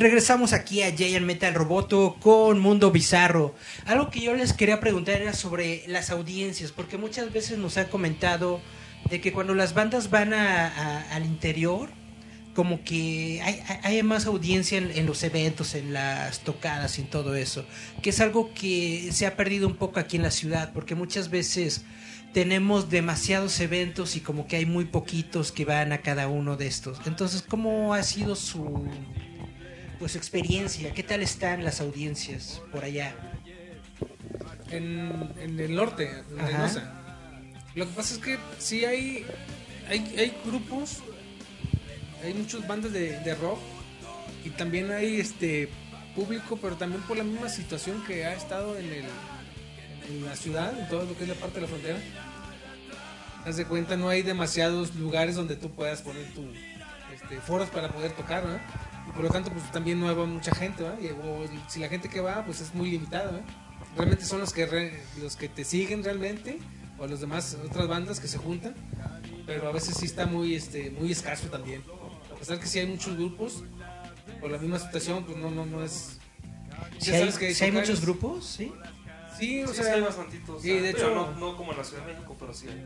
[0.00, 3.54] Regresamos aquí a Giant Metal Roboto con Mundo Bizarro.
[3.84, 7.86] Algo que yo les quería preguntar era sobre las audiencias, porque muchas veces nos han
[7.86, 8.62] comentado
[9.10, 11.90] de que cuando las bandas van al interior,
[12.54, 13.42] como que
[13.82, 17.66] hay, más audiencia en, en los eventos, en las tocadas y en todo eso,
[18.02, 21.28] que es algo que se ha perdido un poco aquí en la ciudad, porque muchas
[21.28, 21.84] veces
[22.32, 26.68] tenemos demasiados eventos y como que hay muy poquitos que van a cada uno de
[26.68, 27.00] estos.
[27.06, 28.88] Entonces, ¿cómo ha sido su
[30.00, 30.92] pues experiencia?
[30.92, 33.14] ¿Qué tal están las audiencias por allá?
[34.70, 36.38] en, en el norte, en.
[36.38, 36.92] Reynosa.
[37.74, 39.24] Lo que pasa es que sí hay,
[39.88, 40.98] hay, hay grupos,
[42.24, 43.60] hay muchas bandas de, de rock
[44.44, 45.68] y también hay este
[46.16, 49.04] público, pero también por la misma situación que ha estado en, el,
[50.08, 51.98] en la ciudad, en todo lo que es la parte de la frontera.
[53.44, 56.42] Haz de cuenta, no hay demasiados lugares donde tú puedas poner tu
[57.14, 58.60] este, foros para poder tocar, ¿verdad?
[59.10, 60.98] Y por lo tanto, pues también no va mucha gente, ¿verdad?
[61.02, 63.44] Y, o si la gente que va, pues es muy limitada, ¿verdad?
[63.96, 66.58] Realmente son los que re- los que te siguen realmente
[66.98, 68.74] o los demás otras bandas que se juntan,
[69.46, 71.82] pero a veces sí está muy este muy escaso también.
[72.32, 73.64] A pesar que sí hay muchos grupos
[74.40, 76.18] por la misma situación, pues no no no es
[76.98, 78.72] Si hay, sabes que si hay muchos grupos, ¿sí?
[79.38, 80.62] Sí, o Sí, sea, sí hay bastantitos.
[80.62, 82.84] sí, de pero hecho no, no como en la Ciudad de México, pero sí hay.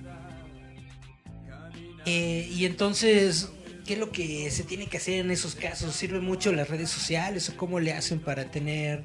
[2.07, 3.51] Eh, y entonces,
[3.87, 5.95] ¿qué es lo que se tiene que hacer en esos casos?
[5.95, 9.03] ¿Sirve mucho las redes sociales o cómo le hacen para tener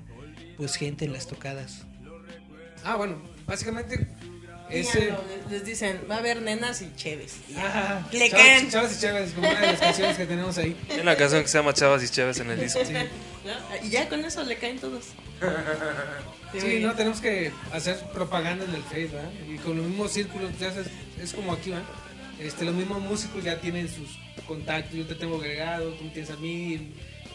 [0.58, 1.84] pues gente en las tocadas?
[2.84, 4.08] Ah, bueno, básicamente
[4.70, 5.14] ese
[5.50, 7.36] les- dicen, va a haber nenas y cheves.
[7.58, 8.70] Ajá, Le chavas, caen.
[8.70, 10.78] chavas y chavas, como una de las canciones que tenemos ahí.
[10.90, 12.80] Hay una canción que se llama Chavas y Chéves en el disco.
[12.86, 12.94] Sí.
[12.94, 13.86] ¿no?
[13.86, 15.06] Y ya con eso le caen todos.
[16.60, 19.30] Sí, no, tenemos que hacer propaganda en el Face, ¿verdad?
[19.48, 20.88] Y con los mismos círculos, ya sabes,
[21.22, 21.86] es como aquí, ¿verdad?
[22.40, 24.18] Este, los mismos músicos ya tienen sus
[24.48, 26.94] contactos, yo te tengo agregado, tú me tienes a mí,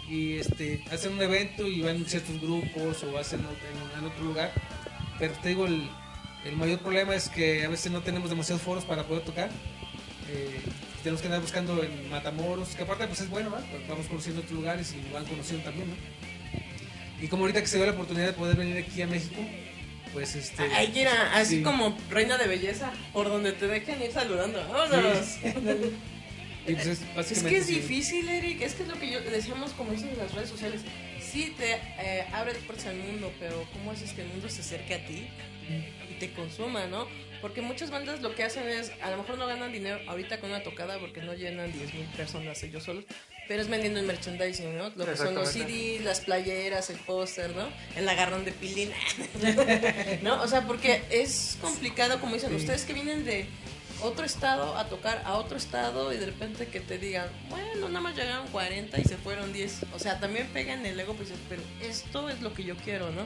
[0.08, 4.52] y, este, hacen un evento y van ciertos grupos o hacen en, otro lugar.
[5.18, 5.88] Pero te digo, el,
[6.44, 9.50] el mayor problema es que a veces no tenemos demasiados foros para poder tocar.
[10.30, 10.60] Eh,
[11.02, 13.66] tenemos que andar buscando en Matamoros, que aparte pues es bueno, ¿verdad?
[13.70, 15.88] Porque Vamos conociendo otros lugares y van conociendo también.
[17.20, 19.40] Y como ahorita que se dio la oportunidad de poder venir aquí a México,
[20.14, 20.62] pues este...
[20.74, 21.62] Hay que ir a- así Sí.
[21.62, 24.58] como reina de belleza, por donde te dejen ir saludando.
[24.68, 25.38] ¡Vámonos!
[27.14, 28.62] pues es, que es difícil, Eric.
[28.62, 30.80] Es que es lo que yo decíamos como eso de las redes sociales.
[31.20, 34.94] Sí te eh, abre puertas al mundo, pero ¿cómo haces que el mundo se acerque
[34.94, 35.26] a ti
[36.10, 37.06] y te consuma, no?
[37.40, 40.48] Porque muchas bandas lo que hacen es, a lo mejor no ganan dinero ahorita con
[40.50, 43.04] una tocada porque no llenan 10.000 personas ellos solos,
[43.48, 44.90] pero es vendiendo el merchandising, ¿no?
[44.96, 45.48] Lo que son los.
[45.50, 47.68] CDs, las playeras, el póster, ¿no?
[47.96, 48.90] El agarrón de pilín.
[50.22, 50.42] ¿No?
[50.42, 53.46] O sea, porque es complicado, como dicen ustedes que vienen de
[54.02, 58.00] otro estado a tocar a otro estado y de repente que te digan, bueno, nada
[58.00, 59.86] más llegaron 40 y se fueron 10.
[59.94, 63.22] O sea, también pegan el ego, pues pero esto es lo que yo quiero, ¿no?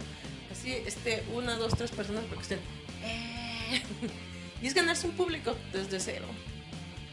[0.52, 2.60] Así, este, una, dos, tres personas porque estén.
[3.04, 3.82] "Eh".
[4.60, 6.26] Y es ganarse un público desde cero.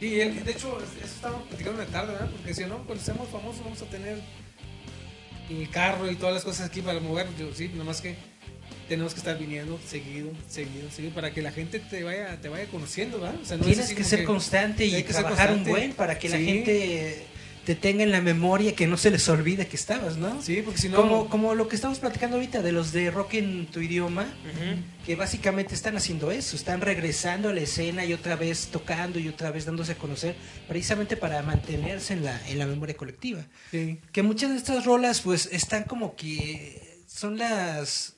[0.06, 2.30] Y el- de hecho, eso estábamos platicando en la tarde, ¿verdad?
[2.32, 4.20] Porque si no, cuando seamos famosos vamos a tener
[5.50, 7.28] el carro y todas las cosas aquí para mover.
[7.40, 8.16] Yo, sí, nomás que
[8.88, 12.66] tenemos que estar viniendo seguido, seguido, seguido, para que la gente te vaya, te vaya
[12.68, 13.40] conociendo, ¿verdad?
[13.42, 16.30] O sea, no es Tienes que ser constante y ser trabajar un buen para que
[16.30, 17.26] la gente
[17.66, 20.42] te tenga en la memoria, que no se les olvide que estabas, ¿no?
[20.42, 20.98] Sí, porque si no...
[20.98, 24.28] Como, como lo que estamos platicando ahorita de los de rock en tu idioma,
[25.06, 29.28] que básicamente están haciendo eso, están regresando a la escena y otra vez tocando y
[29.28, 30.36] otra vez dándose a conocer,
[30.68, 33.46] precisamente para mantenerse en la, en la memoria colectiva.
[33.72, 34.00] Sí.
[34.12, 38.15] Que muchas de estas rolas pues están como que son las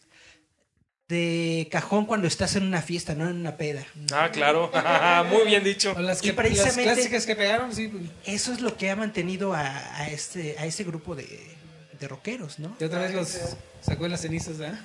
[1.08, 3.86] de cajón cuando estás en una fiesta, no en una peda.
[4.14, 4.70] Ah, claro.
[5.32, 5.94] Muy bien dicho.
[5.96, 7.88] O las, Y precisamente- las clásicas que pegaron, sí.
[7.88, 11.26] pues, Eso es lo que ha mantenido a, a este a ese grupo de,
[12.00, 12.76] de rockeros, ¿no?
[12.80, 13.38] Y otra vez los
[13.82, 14.80] sacó de las cenizas, ¿verdad?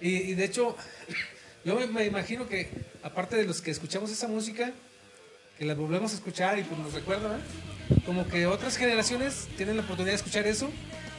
[0.00, 0.74] Y, y de hecho,
[1.64, 2.70] yo me, me imagino que,
[3.02, 4.72] aparte de los que escuchamos esa música,
[5.58, 7.44] que la volvemos a escuchar y pues nos recuerda, ¿verdad?
[8.06, 10.70] Como que otras generaciones tienen la oportunidad de escuchar eso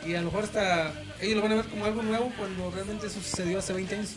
[0.05, 3.07] y a lo mejor hasta ellos lo van a ver como algo nuevo cuando realmente
[3.07, 4.09] eso sucedió hace 20 años.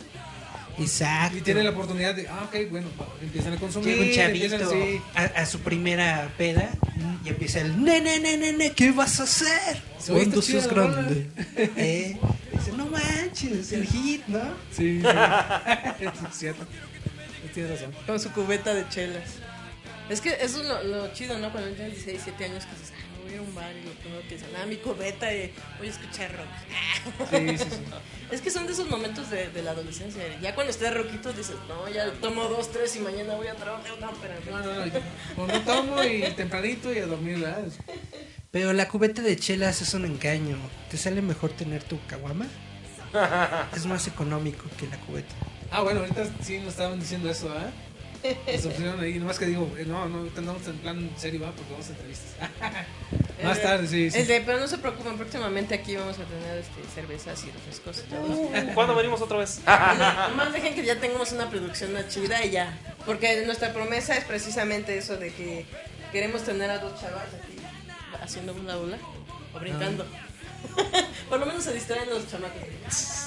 [0.77, 1.37] Exacto.
[1.37, 2.87] Y tienen la oportunidad de, ah, ok, bueno,
[3.21, 3.97] empiezan a consumir.
[3.97, 5.01] Llega un empiezan chavito así.
[5.15, 6.71] a, a su primera peda
[7.23, 9.81] y empieza el nene, nene, nene, ¿qué vas a hacer?
[10.07, 11.27] Cuando seas grande.
[11.77, 12.17] Eh,
[12.53, 14.39] dice, no manches, el hit, ¿no?
[14.71, 15.07] Sí, sí.
[16.05, 16.65] es cierto.
[17.53, 17.91] Tienes razón.
[18.05, 19.23] Con su cubeta de chelas.
[20.09, 21.51] Es que eso es lo, lo chido, ¿no?
[21.51, 24.21] Cuando tienes 16, 17 años que dices, ah, ir a un bar y lo primero
[24.27, 27.29] que dicen, ah, mi cubeta y voy a escuchar rock.
[27.29, 27.77] Sí, sí, sí.
[28.31, 30.21] Es que son de esos momentos de, de la adolescencia.
[30.41, 33.91] Ya cuando estés roquito dices, no, ya tomo dos, tres y mañana voy a trabajar.
[33.99, 34.39] No, espérame.
[34.49, 34.85] No, no, no.
[34.85, 34.99] yo-
[35.35, 37.63] Pues no tomo y tempranito y a dormir, ¿verdad?
[38.51, 40.57] Pero la cubeta de chelas es un engaño.
[40.89, 42.47] ¿Te sale mejor tener tu caguama?
[43.75, 45.33] Es más económico que la cubeta.
[45.69, 47.69] Ah, bueno, ahorita sí nos estaban diciendo eso, ¿ah?
[48.53, 51.51] Nos ofrecieron ahí, nomás que digo, eh, no, no, andamos en plan serio, ¿va?
[51.51, 52.35] Porque vamos a entrevistas.
[53.43, 54.19] Más tarde, sí, sí.
[54.19, 58.09] este, pero no se preocupen, próximamente aquí vamos a tener este, cervezas y refrescos y
[58.09, 58.73] todo.
[58.75, 59.61] ¿Cuándo venimos otra vez?
[59.65, 62.77] Nomás dejen que ya tengamos una producción más chida y ya.
[63.05, 65.65] Porque nuestra promesa es precisamente eso de que
[66.11, 67.57] queremos tener a dos chavas aquí
[68.21, 68.97] haciendo una ola
[69.55, 70.05] o brincando.
[71.29, 72.61] Por lo menos se distraen los chamacos.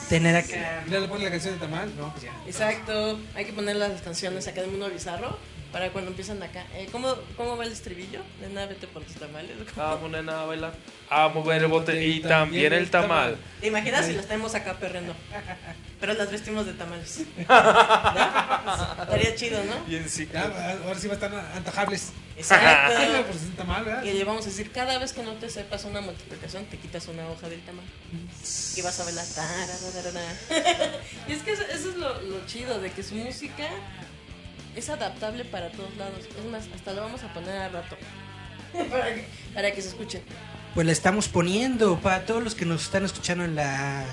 [0.09, 0.85] Tener acá.
[0.89, 1.97] ¿Ya le ponen la canción de Tamal?
[1.97, 2.33] No, pues ya.
[2.47, 5.39] Exacto, hay que poner las canciones acá de Mundo Bizarro
[5.75, 6.65] para cuando empiezan acá.
[6.75, 8.21] Eh, ¿cómo, ¿Cómo va el estribillo?
[8.41, 9.57] Nena, vete por tus tamales.
[9.75, 10.73] Vamos, nena, a bailar.
[11.11, 13.37] A mover el bote y también el tamal.
[13.61, 15.17] ¿Te imaginas si las tenemos acá perreando?
[16.01, 17.23] Pero las vestimos de tamales.
[17.37, 19.03] ¿No?
[19.03, 19.85] Estaría chido, ¿no?
[19.87, 20.29] Bien, sí.
[20.33, 20.45] Ya,
[20.85, 22.13] ahora sí va a estar antojables.
[22.37, 23.25] Exacto.
[23.27, 24.03] Pues es un tamal, ¿verdad?
[24.05, 27.07] Y le vamos a decir, cada vez que no te sepas una multiplicación, te quitas
[27.09, 27.85] una hoja del tamal.
[28.77, 29.27] Y vas a bailar.
[29.27, 30.37] tarararara.
[31.29, 33.69] y es que eso, eso es lo, lo chido, de que su música
[34.75, 36.21] es adaptable para todos lados.
[36.21, 37.97] Es más, hasta lo vamos a poner a rato.
[38.91, 39.25] para, que,
[39.55, 40.23] para que se escuche.
[40.75, 44.05] Pues la estamos poniendo para todos los que nos están escuchando en la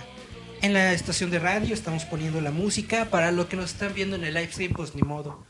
[0.61, 3.05] en la estación de radio, estamos poniendo la música.
[3.09, 5.43] Para los que nos están viendo en el live stream, pues ni modo.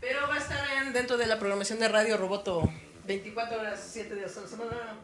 [0.00, 2.70] Pero va a estar en- dentro de la programación de Radio Roboto
[3.06, 4.96] 24 horas, 7 días a la semana.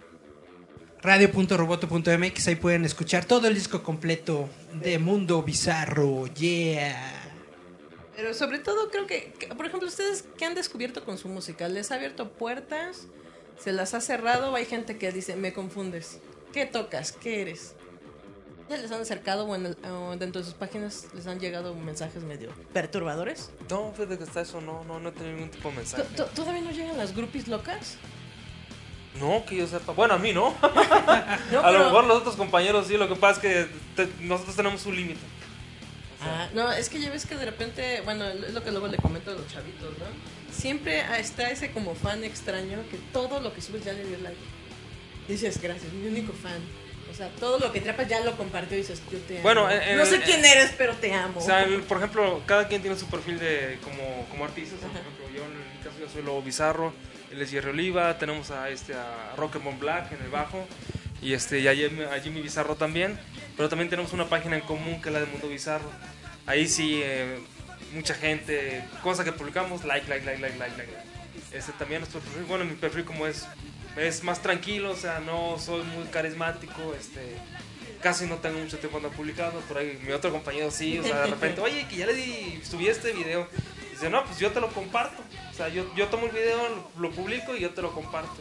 [1.03, 6.26] Radio.roboto.mx, ahí pueden escuchar todo el disco completo de Mundo Bizarro.
[6.26, 7.16] Yeah.
[8.16, 11.68] Pero sobre todo creo que, que, por ejemplo, ustedes que han descubierto con su música,
[11.68, 13.07] les ha abierto puertas,
[13.59, 16.18] se las ha cerrado, hay gente que dice, me confundes,
[16.53, 17.12] ¿qué tocas?
[17.12, 17.74] ¿Qué eres?
[18.70, 21.74] ¿Ya les han acercado o, en el- o dentro de sus páginas les han llegado
[21.74, 23.50] mensajes medio perturbadores?
[23.68, 26.04] No, fíjate que hasta eso no, no, no he tenido ningún tipo de mensaje.
[26.16, 27.96] ¿To- to- ¿Todavía no llegan las groupies locas?
[29.18, 29.92] No, que yo sepa.
[29.92, 30.54] Bueno, a mí no.
[31.50, 33.66] No, a lo pero- mejor los otros compañeros sí, lo que pasa es que
[34.06, 35.20] te- nosotros tenemos un límite.
[36.22, 38.98] Ah, no, es que ya ves que de repente, bueno, es lo que luego le
[38.98, 40.04] comento a los chavitos, ¿no?
[40.54, 44.36] Siempre está ese como fan extraño que todo lo que subes ya le dio like.
[45.26, 46.60] Dices, gracias, mi único fan.
[47.11, 49.42] O sea, todo lo que trapas ya lo compartió y dices, yo te amo.
[49.42, 51.40] Bueno, en- no sé quién eres, pero te amo.
[51.40, 54.76] O sea, el- por ejemplo, cada quien tiene su perfil de como, como artista.
[54.76, 56.92] Por ejemplo, yo en mi caso yo soy Lobo Bizarro,
[57.32, 60.66] él es Jerry Oliva, tenemos a este a Rockemon Black en el bajo
[61.22, 63.18] y este y a Jimmy, a Jimmy Bizarro también,
[63.56, 65.90] pero también tenemos una página en común que es la de Mundo Bizarro.
[66.46, 67.38] Ahí sí eh,
[67.92, 70.92] mucha gente, cosa que publicamos, like, like, like, like, like, like.
[71.52, 73.46] Este también nuestro perfil, bueno, mi perfil como es
[73.97, 77.36] es más tranquilo, o sea, no soy muy carismático, este
[78.01, 81.20] casi no tengo mucho tiempo andando publicando, por ahí mi otro compañero sí, o sea,
[81.20, 83.47] de repente, oye, que ya le di, subí este video.
[83.91, 85.22] Dice, no, pues yo te lo comparto.
[85.51, 86.57] O sea, yo, yo tomo el video,
[86.97, 88.41] lo, lo publico y yo te lo comparto.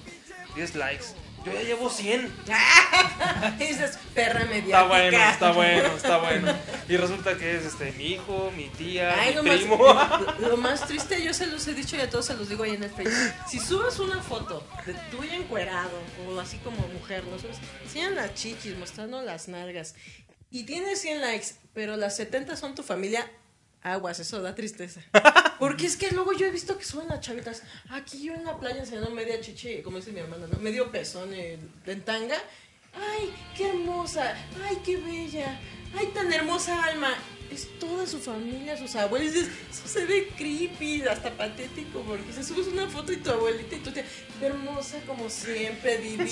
[0.56, 1.08] 10 likes.
[1.46, 2.34] Yo ya llevo 100.
[3.60, 4.82] Y dices, perra mediática.
[4.82, 6.56] Está bueno, está bueno, está bueno.
[6.88, 9.78] Y resulta que es este mi hijo, mi tía, Ay, mi lo más, primo.
[9.78, 12.64] lo, lo más triste, yo se los he dicho y a todos se los digo
[12.64, 13.34] ahí en el Facebook.
[13.48, 18.34] Si subes una foto de tuyo encuerado o así como mujer, no subes, enseñan las
[18.34, 19.96] chichis, mostrando las nalgas
[20.52, 23.30] y tienes 100 likes, pero las 70 son tu familia,
[23.84, 25.02] aguas, eso da tristeza.
[25.60, 28.58] Porque es que luego yo he visto que suben las chavitas, aquí yo en la
[28.58, 30.60] playa enseñando media chichi, como dice mi hermana, ¿no?
[30.60, 32.38] medio pezón en, en tanga.
[32.94, 35.60] Ay, qué hermosa, ay, qué bella,
[35.98, 37.14] ay, tan hermosa alma.
[37.52, 39.34] Es toda su familia, sus abuelos.
[39.34, 43.76] Dices, Eso se ve creepy, hasta patético, porque se subes una foto y tu abuelita
[43.76, 44.06] y tu tía,
[44.42, 46.28] hermosa como siempre, divina.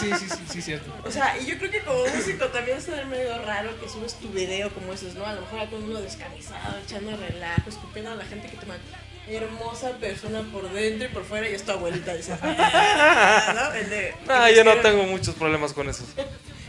[0.00, 0.90] Sí, sí, sí, sí, sí, sí, cierto.
[1.04, 4.28] O sea, y yo creo que como músico también es medio raro que subes tu
[4.30, 5.26] video como esos, ¿no?
[5.26, 8.82] A lo mejor con uno descamisado, echando relajo, escupiendo a la gente que te manda.
[9.28, 12.14] Hermosa persona por dentro y por fuera y es tu abuelita.
[12.14, 13.72] Dices, ¿no?
[13.74, 16.04] El de- Ah, yo no tengo muchos problemas con eso.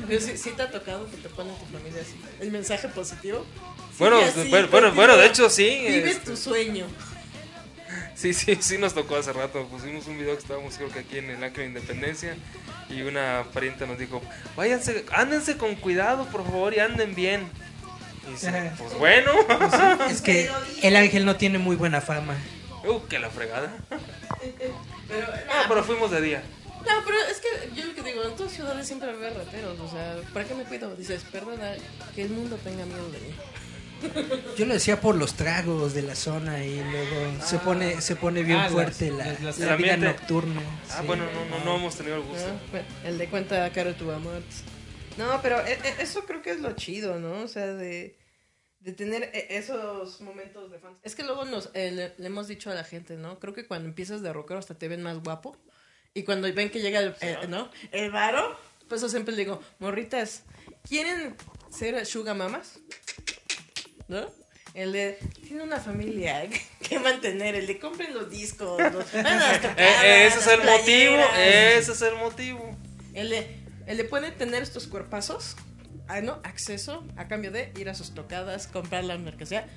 [0.08, 2.16] Pero sí, sí te ha tocado que te ponen tu familia así.
[2.40, 3.46] El mensaje positivo.
[4.00, 5.68] Bueno, así, bueno, bueno, bueno, de hecho sí.
[5.88, 6.86] Vive este, tu sueño.
[8.16, 9.66] Sí, sí, sí nos tocó hace rato.
[9.68, 12.36] Pusimos un video que estábamos creo que aquí en el Ángel de Independencia
[12.89, 14.22] y una pariente nos dijo,
[14.56, 17.48] váyanse, ándense con cuidado, por favor, y anden bien.
[18.28, 19.32] Y dice, pues bueno.
[20.10, 20.50] Es que
[20.82, 22.36] el ángel no tiene muy buena fama.
[22.86, 23.72] uh, que la fregada.
[25.08, 26.43] Pero, Ah, pero fuimos de día.
[26.86, 29.34] No, pero es que yo lo que digo, en todas ciudades siempre va a haber
[29.38, 30.93] rateros, o sea, ¿para qué me cuido?
[30.95, 31.74] Dices, perdona,
[32.14, 33.34] que el mundo tenga miedo de mí.
[34.58, 38.43] Yo lo decía por los tragos de la zona y luego se pone se pone
[38.43, 40.62] bien Ah, las- fuerte la, las- las- la el vida nocturna.
[40.91, 41.08] Ah, sí.
[41.08, 42.48] bueno, no, no, no hemos tenido el gusto.
[42.48, 42.60] ¿no?
[42.72, 44.41] Bueno, El de cuenta caro tu amor.
[45.18, 47.41] No, pero e- e- eso creo que es lo chido, ¿no?
[47.41, 48.18] O sea, de,
[48.82, 50.98] de tener e- esos momentos de fans.
[51.04, 53.39] Es que luego nos, eh, le, le hemos dicho a la gente, ¿no?
[53.39, 55.58] Creo que cuando empiezas de rockero hasta te ven más guapo.
[56.14, 57.70] Y cuando ven que llega el, eh, ¿no?
[57.91, 60.43] El varo, pues yo siempre le digo, morritas,
[60.88, 61.36] ¿quieren
[61.72, 62.80] ser sugar mamas?
[64.08, 64.26] ¿No?
[64.74, 66.47] El de, tiene una familia
[66.88, 71.24] que mantener, el de compren los discos, los, las tocadas, Eh, ese es el motivo,
[71.38, 72.78] ese es el motivo.
[73.14, 75.55] El de, el de puede tener estos cuerpazos,
[76.08, 76.39] ah, ¿no?
[76.43, 79.68] Acceso a cambio de ir a sus tocadas, comprar la mercancía.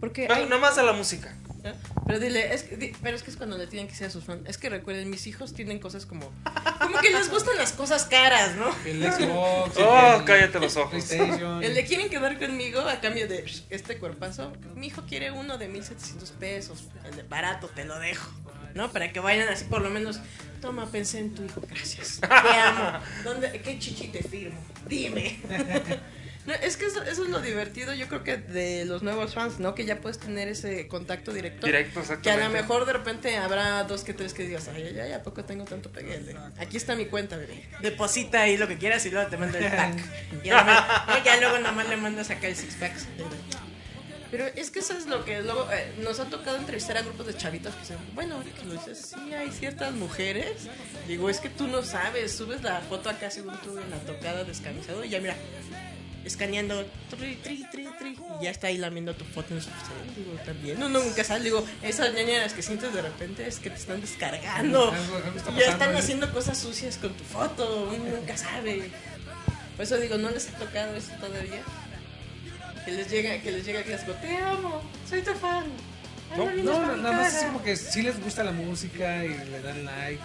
[0.00, 1.34] Porque hay- nada más a la música.
[1.62, 1.72] ¿no?
[2.06, 4.10] Pero dile, es que, di- pero es que es cuando le tienen que decir a
[4.10, 4.40] sus fans.
[4.46, 6.32] Es que recuerden, mis hijos tienen cosas como.
[6.80, 8.74] Como que les gustan las cosas caras, ¿no?
[8.86, 9.76] El Xbox.
[9.78, 11.10] Oh, el- cállate los ojos.
[11.12, 14.52] El de quieren quedar conmigo a cambio de este cuerpazo.
[14.74, 16.84] Mi hijo quiere uno de 1700 pesos.
[17.04, 18.30] El de barato, te lo dejo.
[18.74, 18.90] ¿No?
[18.92, 20.18] Para que vayan así por lo menos.
[20.62, 22.20] Toma, pensé en tu hijo, gracias.
[22.20, 22.26] Te
[22.58, 23.00] amo.
[23.24, 24.60] ¿Dónde, ¿Qué chichi te firmo?
[24.86, 25.38] Dime.
[26.46, 29.60] No, es que eso, eso es lo divertido, yo creo que de los nuevos fans,
[29.60, 29.74] ¿no?
[29.74, 31.66] Que ya puedes tener ese contacto directo.
[31.66, 35.00] Directo, Que a lo mejor de repente habrá dos que tres que digas, ay, ay,
[35.00, 36.14] ay, ¿a poco tengo tanto pegue?
[36.14, 37.68] El de, Aquí está mi cuenta, bebé.
[37.82, 39.98] Deposita ahí lo que quieras y luego te manda el pack.
[40.42, 41.24] Y además, ¿no?
[41.24, 42.92] ya luego nada más le mandas acá el six pack.
[44.30, 47.26] Pero es que eso es lo que luego eh, nos ha tocado entrevistar a grupos
[47.26, 50.68] de chavitos que dicen, bueno, ahora que lo dices, sí hay ciertas mujeres.
[51.08, 54.44] Digo, es que tú no sabes, subes la foto acá según tú en la tocada
[54.44, 55.34] descamisado y ya mira,
[56.24, 59.68] escaneando, tri, tri, tri, tri, y ya está ahí lamiendo tu foto en su.
[60.16, 61.44] Digo, también, no, no, nunca sabes.
[61.44, 64.92] Digo, esas ñañeras que sientes de repente es que te están descargando.
[64.92, 65.96] Algo- algo está Y ya están ahí.
[65.96, 68.90] haciendo cosas sucias con tu foto, uno nunca sabe.
[69.76, 71.62] Por eso digo, no les ha tocado eso todavía.
[72.84, 75.64] Que les llega, que les llega que les digo, te amo, soy tu fan.
[76.36, 77.38] No, No, nada más cara".
[77.40, 80.22] es como que sí les gusta la música y le dan like.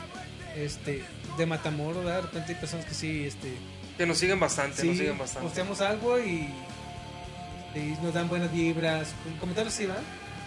[0.55, 1.03] Este,
[1.37, 2.21] de Matamoros, ¿verdad?
[2.21, 3.53] de repente hay personas que sí, este,
[3.97, 5.47] Que nos siguen bastante, sí, nos siguen bastante.
[5.47, 6.49] posteamos algo y,
[7.75, 9.09] y nos dan buenas vibras.
[9.39, 9.95] Comentarios sí, ¿va?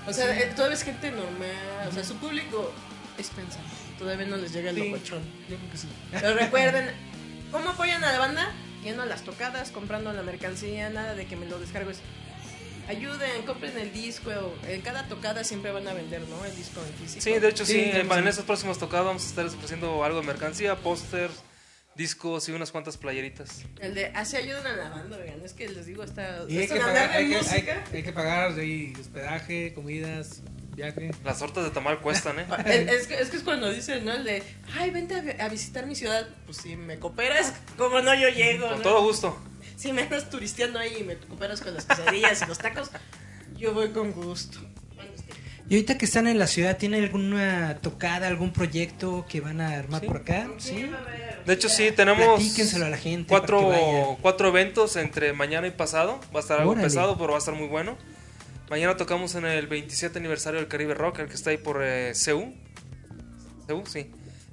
[0.06, 2.72] O sea, eh, todavía es gente normal, o sea, su público
[3.18, 3.68] es pensante.
[3.98, 4.88] Todavía no les llega el Sí.
[4.90, 5.22] locochón.
[5.48, 5.88] Yo creo que sí.
[6.12, 6.90] Pero recuerden,
[7.50, 8.52] ¿cómo apoyan a la banda?
[8.84, 11.90] Yendo a las tocadas, comprando la mercancía, nada de que me lo descargo.
[11.90, 11.98] es,
[12.88, 14.30] Ayuden, compren el disco.
[14.66, 16.42] En cada tocada siempre van a vender, ¿no?
[16.44, 17.20] El disco en físico.
[17.22, 20.20] Sí, de hecho sí, Sí, en, en esas próximas tocadas vamos a estar ofreciendo algo
[20.20, 21.34] de mercancía, pósters,
[21.98, 23.62] discos y unas cuantas playeritas.
[23.80, 25.42] El de, así ayudan a la banda, oigan.
[25.44, 26.44] Es que les digo, esta.
[26.48, 27.84] Y hay que, pagar, hay, que, hay, música.
[27.92, 30.40] hay que pagar ahí hospedaje, comidas,
[30.74, 31.10] viaje.
[31.24, 32.46] Las tortas de tamal cuestan, ¿eh?
[32.88, 34.14] Es, que, es que es cuando dicen, ¿no?
[34.14, 34.42] El de,
[34.78, 36.26] ay, vente a, vi- a visitar mi ciudad.
[36.46, 38.82] Pues si me cooperas, como no yo llego, Con ¿no?
[38.82, 39.38] todo gusto.
[39.76, 42.90] Si me andas turisteando ahí y me cooperas con las quesadillas y los tacos,
[43.56, 44.60] yo voy con gusto.
[45.70, 49.74] Y ahorita que están en la ciudad, ¿tienen alguna tocada, algún proyecto que van a
[49.78, 50.48] armar por acá?
[50.58, 50.90] Sí.
[51.44, 55.66] De hecho sí, tenemos Platíquenselo a la gente para que cuatro, cuatro eventos entre mañana
[55.66, 56.20] y pasado.
[56.34, 56.86] Va a estar algo Órale.
[56.86, 57.96] pesado, pero va a estar muy bueno.
[58.70, 62.12] Mañana tocamos en el 27 aniversario del Caribe Rock, el que está ahí por eh,
[62.14, 62.52] CEU.
[63.66, 64.10] CEU, sí.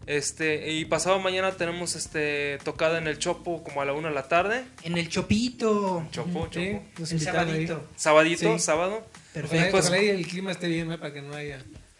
[0.07, 4.15] Este, y pasado mañana tenemos este tocada en el Chopo como a la una de
[4.15, 4.63] la tarde.
[4.83, 6.05] En el Chopito.
[6.11, 7.13] Chopo, Sí, Chopo.
[7.15, 7.83] El sabadito.
[7.95, 8.59] Sabadito, Sí.
[8.63, 9.05] sábado.
[9.41, 9.71] Perfecto.
[9.71, 10.97] Pues- ojalá y el clima esté bien, ¿eh?
[10.97, 11.57] para que no haya.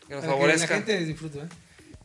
[0.08, 0.68] Que nos para que favorezca.
[0.70, 1.48] la gente disfrute, ¿eh?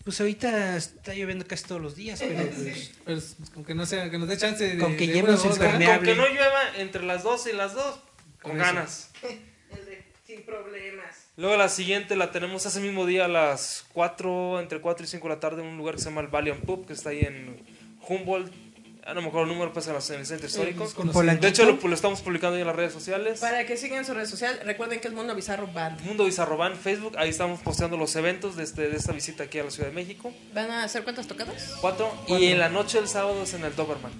[0.04, 3.84] Pues ahorita está lloviendo casi todos los días, pero pues, Pero es- con que no
[3.86, 4.78] sea, que nos dé chance de.
[4.78, 5.38] Con que de ¿verdad?
[5.44, 5.96] impermeables.
[5.98, 8.00] Con que no llueva entre las 12 y las 2,
[8.42, 9.10] con Con ganas.
[9.22, 11.16] El de, sin problemas.
[11.36, 15.28] Luego la siguiente la tenemos ese mismo día a las 4, entre 4 y 5
[15.28, 17.20] de la tarde en un lugar que se llama el Valiant Pub, que está ahí
[17.20, 17.62] en
[18.08, 18.52] Humboldt.
[19.10, 20.84] A lo mejor el número pasa en la- en el centro histórico.
[21.40, 23.40] De hecho lo, lo estamos publicando en las redes sociales.
[23.40, 26.00] Para que sigan su red social, recuerden que es Mundo Bizarro Band.
[26.02, 29.64] Mundo Bizarroban Facebook, ahí estamos posteando los eventos de, este- de esta visita aquí a
[29.64, 30.32] la Ciudad de México.
[30.54, 31.74] ¿Van a hacer cuántas tocadas?
[31.80, 32.12] Cuatro.
[32.28, 34.12] Y en la noche del sábado es en el Doberman.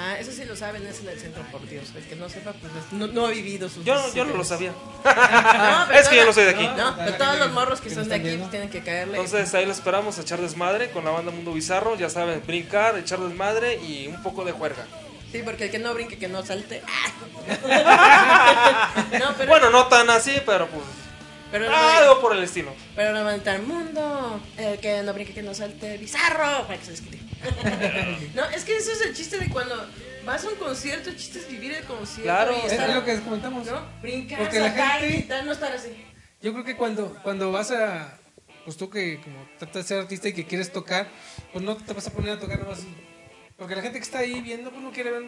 [0.00, 1.88] Ah, eso sí lo saben, es en el centro, por Dios.
[1.96, 4.48] El que no sepa, pues no, no ha vivido sus Yo, yo no lo 17
[4.48, 4.72] sabía.
[5.80, 6.68] No, pero Es que yo no soy de aquí.
[6.76, 9.18] No, pero todos los morros que Que son de aquí pues, tienen que caerle.
[9.18, 11.96] Entonces ahí lo esperamos a echar desmadre con la banda Mundo Bizarro.
[11.96, 14.86] Ya saben, brincar, echar desmadre y un poco de juerga.
[15.32, 16.80] Sí, porque el que no brinque, que no salte.
[19.18, 20.84] no, pero, Bueno, no tan así, pero pues
[21.50, 22.74] pero, no, algo por el estilo.
[22.96, 24.40] pero no van a estar mundo.
[24.56, 25.96] El que no brinque, que no salte.
[25.98, 26.66] Bizarro.
[26.66, 27.18] Para que se les quite.
[28.34, 29.74] no, es que eso es el chiste de cuando
[30.24, 31.10] vas a un concierto.
[31.10, 32.22] El chiste es vivir el concierto.
[32.24, 33.66] Claro, y Es, estar, es lo que comentamos.
[33.66, 33.80] ¿no?
[34.02, 36.04] Brincar, Porque la saltar, gente- gritar, no estar así.
[36.42, 38.18] Yo creo que cuando, cuando vas a.
[38.64, 41.08] Pues tú que como tratas de ser artista y que quieres tocar,
[41.52, 42.80] pues no te vas a poner a tocar nomás.
[43.56, 45.22] Porque la gente que está ahí viendo, pues no quiere ver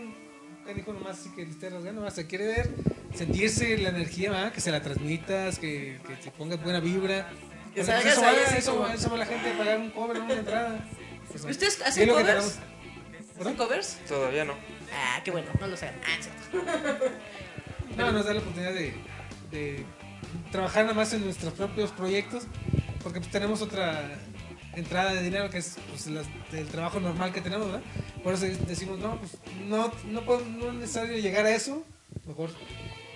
[0.70, 2.70] canijo nomás así que le esté rasgando, se quiere ver
[3.14, 4.52] sentirse la energía, ¿verdad?
[4.52, 7.28] que se la transmitas, que, que te pongas buena vibra.
[7.74, 10.84] Pues, eso, va, eso, va- eso va la gente a pagar un cover, una entrada.
[11.30, 12.58] Pues, ¿Y ustedes es hacen covers?
[13.40, 13.98] ¿Hacen covers?
[14.08, 14.54] Todavía no.
[14.92, 15.94] Ah, qué bueno, no lo saben.
[16.04, 16.98] Ah.
[17.96, 18.94] No, nos da la oportunidad de,
[19.50, 19.84] de
[20.52, 22.44] trabajar nada más en nuestros propios proyectos,
[23.02, 24.08] porque pues, tenemos otra
[24.74, 27.82] entrada de dinero que es pues, las- el trabajo normal que tenemos, ¿verdad?
[28.22, 29.32] Por eso decimos, no, pues
[29.66, 31.84] no, no, podemos- no es necesario llegar a eso,
[32.26, 32.50] mejor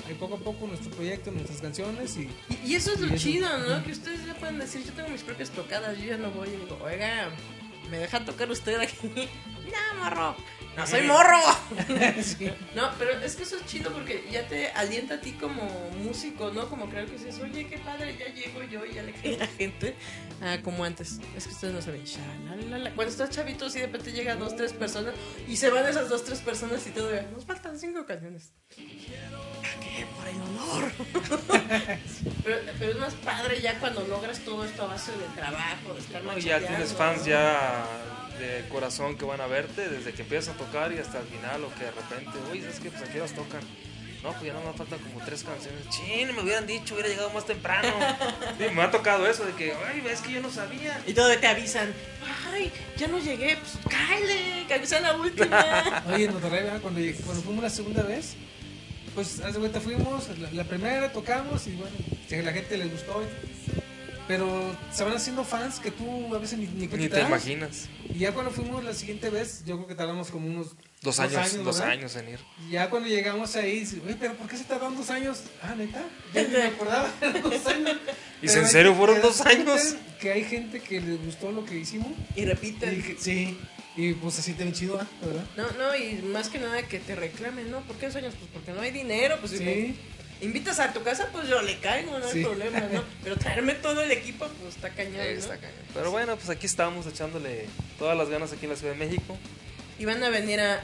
[0.07, 2.29] ahí poco a poco nuestro proyecto, nuestras canciones y
[2.65, 3.85] Y, y eso es lo Y eso- chido, ¿no?
[3.85, 6.53] Que ustedes ya pueden decir, yo tengo mis propias tocadas, yo ya no voy y
[6.53, 7.31] digo, oiga,
[7.91, 8.97] ¿me deja tocar usted aquí?
[9.65, 10.37] No, morro.
[10.77, 11.39] No, soy morro.
[12.75, 15.63] No, pero es que eso es chido porque ya te alienta a ti como
[16.03, 16.69] músico, ¿no?
[16.69, 19.47] Como creo que dices, oye, qué padre, ya llego yo y ya le cae la
[19.47, 19.95] gente.
[20.43, 21.21] Ah, como antes.
[21.37, 22.05] Es que ustedes no saben.
[22.05, 22.91] shalalala.
[22.95, 25.15] Cuando estás chavito, y de repente llegan dos, tres personas
[25.49, 27.11] y se van esas dos, tres personas y todo.
[27.33, 28.53] Nos faltan cinco canciones.
[28.73, 30.07] ¿A qué?
[30.17, 30.93] Por el honor.
[32.45, 36.01] pero, pero es más padre ya cuando logras todo esto a base de trabajo, de
[36.01, 37.27] estar No, ya tienes fans ¿no?
[37.27, 37.85] ya
[38.39, 41.65] de corazón que van a verte desde que empiezas a tocar y hasta el final
[41.65, 42.91] o que de repente, oye, ¿sabes qué?
[42.91, 43.61] Pues aquí las tocan.
[44.23, 45.87] No, pues ya no me faltan como tres canciones.
[45.91, 47.89] Chin, me hubieran dicho, hubiera llegado más temprano.
[48.59, 50.99] Sí, me ha tocado eso de que, ay, ves que yo no sabía.
[51.07, 51.93] Y todo te avisan,
[52.53, 56.05] ay, ya no llegué, pues cáele, que avisa la última.
[56.15, 58.35] Oye, en Monterrey, cuando, cuando fuimos la segunda vez,
[59.15, 61.95] pues haz de vuelta fuimos, la, la primera tocamos y bueno,
[62.31, 63.23] la gente les gustó.
[64.27, 67.89] Pero se van haciendo fans que tú a veces ni, ni, Ni te imaginas.
[68.15, 70.69] Y ya cuando fuimos la siguiente vez, yo creo que tardamos como unos
[71.03, 72.39] Dos años, dos años en ir.
[72.67, 75.43] Y ya cuando llegamos ahí, dices, oye, pero ¿por qué se tardaron dos años?
[75.63, 76.03] Ah, neta,
[76.33, 77.11] ya ni me acordaba,
[77.43, 77.97] dos años.
[78.43, 79.97] ¿Y Pero en serio fueron dos años?
[80.21, 82.09] Que hay gente que les gustó lo que hicimos.
[82.37, 83.03] Y Y repiten.
[83.03, 83.59] que- sí,
[83.97, 85.07] y pues se siente bien chido, ¿ah?
[85.21, 85.45] ¿verdad?
[85.57, 87.81] No, no, y más que nada que te reclamen, ¿no?
[87.81, 88.35] ¿Por qué dos años?
[88.39, 89.97] Pues porque no hay dinero, pues Sí.
[90.45, 93.03] Invitas a tu casa, pues yo le caigo, no hay problema, ¿no?
[93.23, 95.23] Pero traerme todo el equipo, pues está cañón, ¿no?
[95.23, 95.75] está cañón.
[95.93, 97.67] Pero bueno, pues aquí estamos echándole
[97.99, 99.37] todas las ganas aquí en la Ciudad de México.
[99.99, 100.83] Y van a venir a,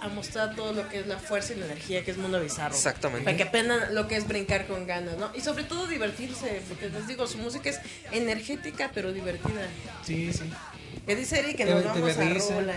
[0.00, 2.74] a mostrar todo lo que es la fuerza y la energía que es Mundo Bizarro.
[2.74, 3.24] Exactamente.
[3.24, 5.30] Para que aprendan lo que es brincar con ganas, ¿no?
[5.34, 7.80] Y sobre todo divertirse, porque les digo, su música es
[8.12, 9.68] energética pero divertida.
[10.04, 10.50] Sí, sí.
[11.06, 11.56] ¿Qué dice Eric?
[11.56, 12.74] Que nos vamos a rola.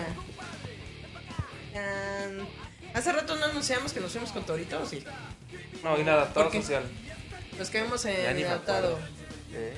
[2.93, 5.03] Hace rato no anunciamos que nos fuimos con Torito, ¿o sí?
[5.83, 6.61] No, y nada, todo ¿Por qué?
[6.61, 6.83] social.
[7.57, 8.99] Nos quedamos en acuerdo.
[9.53, 9.73] Eh,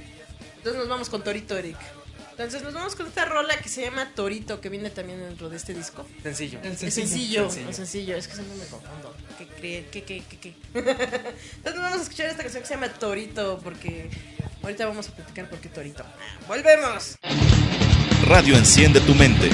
[0.57, 1.77] Entonces nos vamos con Torito, Eric.
[2.31, 5.57] Entonces nos vamos con esta rola que se llama Torito, que viene también dentro de
[5.57, 6.07] este disco.
[6.23, 6.59] Sencillo.
[6.63, 7.69] El sencillo, Sencillo.
[7.69, 9.15] es sencillo, es que siempre me confundo.
[9.37, 9.47] ¿Qué?
[9.91, 10.55] ¿Qué, qué, qué, qué?
[10.73, 14.09] Entonces vamos a escuchar esta canción que se llama Torito, porque
[14.63, 16.03] ahorita vamos a platicar por qué Torito.
[16.03, 17.17] Ah, ¡Volvemos!
[18.27, 19.49] Radio Enciende tu mente.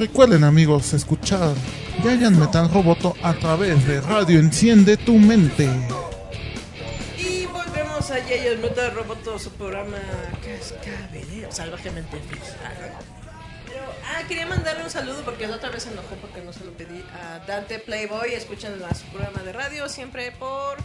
[0.00, 1.54] Recuerden amigos escuchar
[2.02, 5.68] Giant Metal Roboto a través de Radio Enciende tu Mente.
[7.18, 9.98] Y volvemos a Yayo Metal Roboto, su programa
[10.42, 12.96] Cascabelero, salvajemente bizarro.
[13.66, 16.64] Pero, ah, quería mandarle un saludo porque la otra vez se enojó porque no se
[16.64, 18.32] lo pedí a Dante Playboy.
[18.32, 20.78] Escuchan su programa de radio siempre por.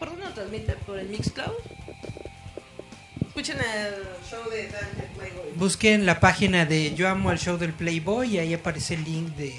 [0.00, 0.72] ¿Por dónde lo transmite?
[0.84, 1.54] ¿Por el Mixcloud?
[3.38, 3.94] Escuchen el
[4.28, 5.52] show de Dante Playboy.
[5.54, 9.28] Busquen la página de Yo amo el show del Playboy y ahí aparece el link
[9.36, 9.54] de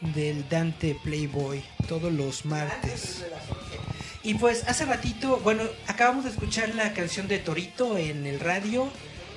[0.00, 3.22] del Dante Playboy todos los martes.
[4.22, 8.88] Y pues hace ratito, bueno, acabamos de escuchar la canción de Torito en el radio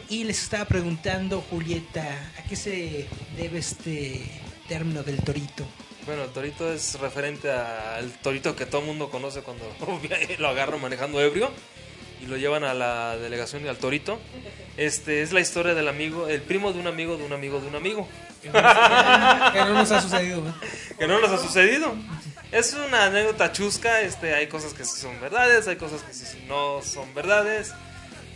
[0.08, 4.22] y les estaba preguntando Julieta, ¿a qué se debe este
[4.70, 5.68] término del Torito?
[6.06, 9.66] Bueno, el torito es referente al torito que todo el mundo conoce cuando
[10.40, 11.52] lo agarran manejando ebrio
[12.22, 14.20] y lo llevan a la delegación y al torito.
[14.78, 17.68] Este es la historia del amigo, el primo de un amigo de un amigo de
[17.68, 18.08] un amigo.
[18.42, 20.56] Que no nos ha sucedido, ¿no?
[20.98, 21.94] que no nos ha sucedido.
[22.52, 26.26] Es una anécdota chusca, este, hay cosas que sí son verdades, hay cosas que sí
[26.48, 27.74] no son verdades.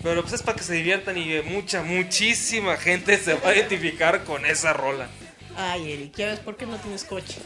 [0.03, 4.23] Pero pues es para que se diviertan y mucha, muchísima gente se va a identificar
[4.25, 5.07] con esa rola.
[5.55, 7.37] Ay, Eric, ¿ya ves por qué no tienes coche?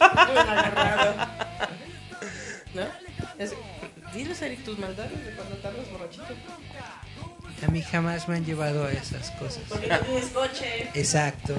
[2.74, 2.82] ¿No?
[3.38, 3.54] Es-
[4.14, 6.24] diles, Eric, tus maldades de cuando tardas borrachito.
[7.66, 9.62] A mí jamás me han llevado a esas cosas.
[9.68, 10.88] Porque no tienes coche.
[10.94, 11.54] Exacto.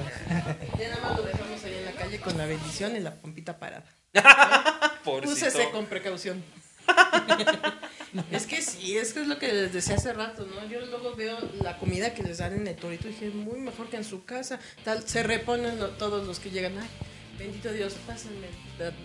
[0.78, 3.58] Ya nada más lo dejamos ahí en la calle con la bendición y la pompita
[3.58, 3.84] parada.
[5.24, 6.42] Úsese con precaución.
[8.30, 10.66] es que sí, es que es lo que les decía hace rato, ¿no?
[10.68, 13.88] Yo luego veo la comida que les dan en el torito y dije, muy mejor
[13.88, 14.58] que en su casa.
[14.84, 16.78] Tal, se reponen lo- todos los que llegan.
[16.78, 16.88] Ay,
[17.40, 18.46] bendito Dios, pásenme.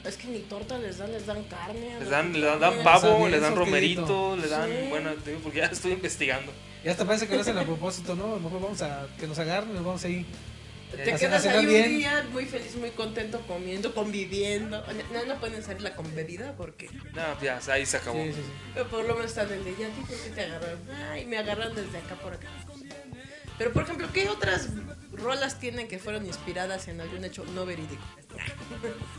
[0.03, 1.99] Es que ni torta les dan, les dan carne.
[1.99, 4.87] Les dan, le dan, dan pavo, bien le dan romerito, le dan, Sí.
[4.89, 6.51] bueno, te porque ya estoy investigando.
[6.83, 8.25] Y hasta parece que lo hacen a propósito, ¿no?
[8.25, 10.25] A lo mejor vamos a que nos agarren y nos vamos ahí.
[10.95, 14.83] Te a quedas ahí un día muy feliz, muy contento, comiendo, conviviendo.
[15.11, 16.89] No, no pueden salirla con bebida porque...
[17.13, 18.23] No, ya, ahí se acabó.
[18.23, 18.51] Sí, sí, sí.
[18.75, 20.79] Pero por lo menos están el de ya, ¿a qué te agarraron?
[21.11, 22.47] Ay, me agarran desde acá por acá.
[23.57, 24.69] Pero por ejemplo, ¿qué otras
[25.25, 28.03] rolas tienen que fueron inspiradas en algún hecho no verídico?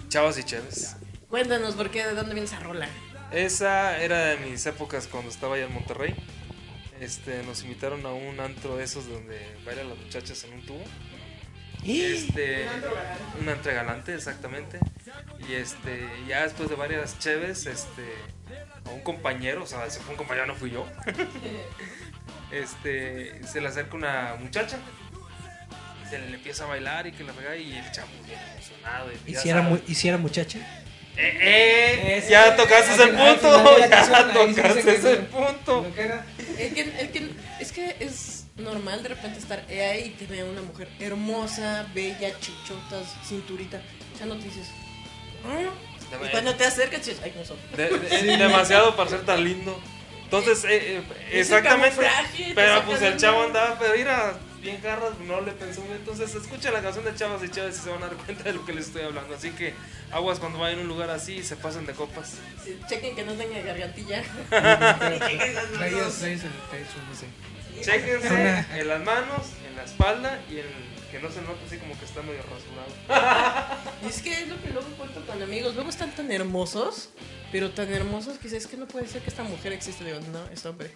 [0.09, 0.97] Chavas y chéves.
[1.29, 2.89] Cuéntanos por qué, de dónde viene esa rola.
[3.33, 6.15] Esa era de mis épocas cuando estaba allá en Monterrey.
[7.01, 10.85] Este, nos invitaron a un antro de esos donde bailan las muchachas en un tubo.
[11.85, 12.67] Este,
[13.41, 14.79] un antro galante, exactamente.
[15.49, 18.13] Y este, ya después de varias cheves, este,
[18.85, 20.87] a un compañero, o sea, si fue un compañero, no fui yo.
[22.51, 24.79] este, se le acerca una muchacha.
[26.11, 29.11] Se le empieza a bailar y que la pega y el chavo bien emocionado.
[29.27, 30.59] Y, ¿Y ya si era, mu- y si era muchacha?
[31.19, 33.79] Eh, eh, Ese- ya tocaste el punto.
[33.89, 35.25] Ya tocaste no.
[35.29, 35.83] punto.
[35.89, 36.27] Lo que era-
[36.59, 37.31] El que, el que,
[37.61, 42.31] es que es normal de repente estar ahí y te ve una mujer hermosa, bella,
[42.41, 43.81] chichotas, cinturita.
[44.19, 44.69] Ya no te dices.
[45.45, 45.71] "¿Ah?".
[46.25, 47.57] Y cuando te acercas, dices, ay, no son.
[47.77, 49.81] De- de- Demasiado para ser tan lindo.
[50.25, 52.07] Entonces, eh, eh, Es el exactamente.
[52.55, 54.35] Pero pues el chavo andaba, pero mira,
[54.67, 55.83] bien garras, no le pensó.
[55.95, 58.53] Entonces, escucha la canción de Chavas y Chavas y se van a dar cuenta de
[58.53, 59.35] lo que les estoy hablando.
[59.35, 59.75] Así que
[60.11, 62.35] aguas cuando vayan a un lugar así y se pasen de copas.
[62.65, 64.23] Sí, Chequen que no tenga gargantilla.
[64.51, 67.27] Traías, traías el pecho, no sé.
[67.81, 70.67] Chéquense en las manos, en la espalda y en
[71.11, 73.77] que no se note así como que está medio rasurado.
[74.03, 75.75] Y es que es lo que luego cuento con amigos.
[75.75, 77.11] Luego están tan hermosos,
[77.53, 80.05] pero tan hermosos que es que no puede ser que esta mujer existe.
[80.05, 80.91] Digo, no, es hombre.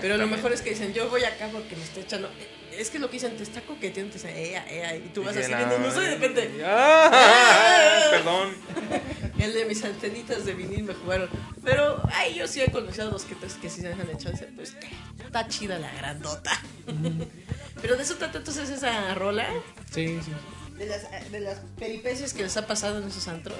[0.00, 2.30] Pero lo mejor es que dicen, yo voy acá porque me está echando.
[2.76, 5.36] Es que lo que dicen, te está coqueteando, te dicen, ea, ea, y tú vas
[5.36, 6.50] así viendo, no sé, de repente.
[6.64, 8.54] Ah, perdón.
[9.38, 11.28] El de mis antenitas de vinil me jugaron.
[11.64, 14.46] Pero, ay, yo sí he conocido a los que, que sí se dejan echarse.
[14.54, 14.76] Pues,
[15.24, 16.52] está chida la grandota.
[17.82, 19.48] Pero de eso trata entonces esa rola.
[19.92, 20.32] Sí, sí.
[20.76, 23.58] De las, de las peripecias que les ha pasado en esos antros.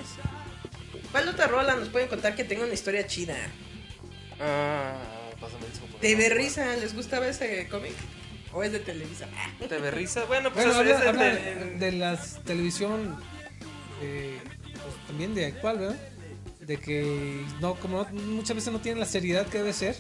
[1.11, 3.37] ¿Cuál otra rola nos pueden contar que tenga una historia chida?
[4.39, 4.95] Ah,
[5.41, 5.81] pásame eso.
[5.87, 6.29] por ¿De favor.
[6.29, 7.93] Berrisa les gustaba ese cómic?
[8.53, 9.29] ¿O es de Televisa?
[9.69, 10.25] ¿Te berriza?
[10.27, 11.25] Bueno, pues Bueno, es, habla, es de- habla
[11.65, 13.17] de- de la televisión
[14.03, 14.39] eh,
[14.73, 15.97] pues, también de actual, ¿verdad?
[16.61, 19.97] De que no, como no- muchas veces no tienen la seriedad que debe ser,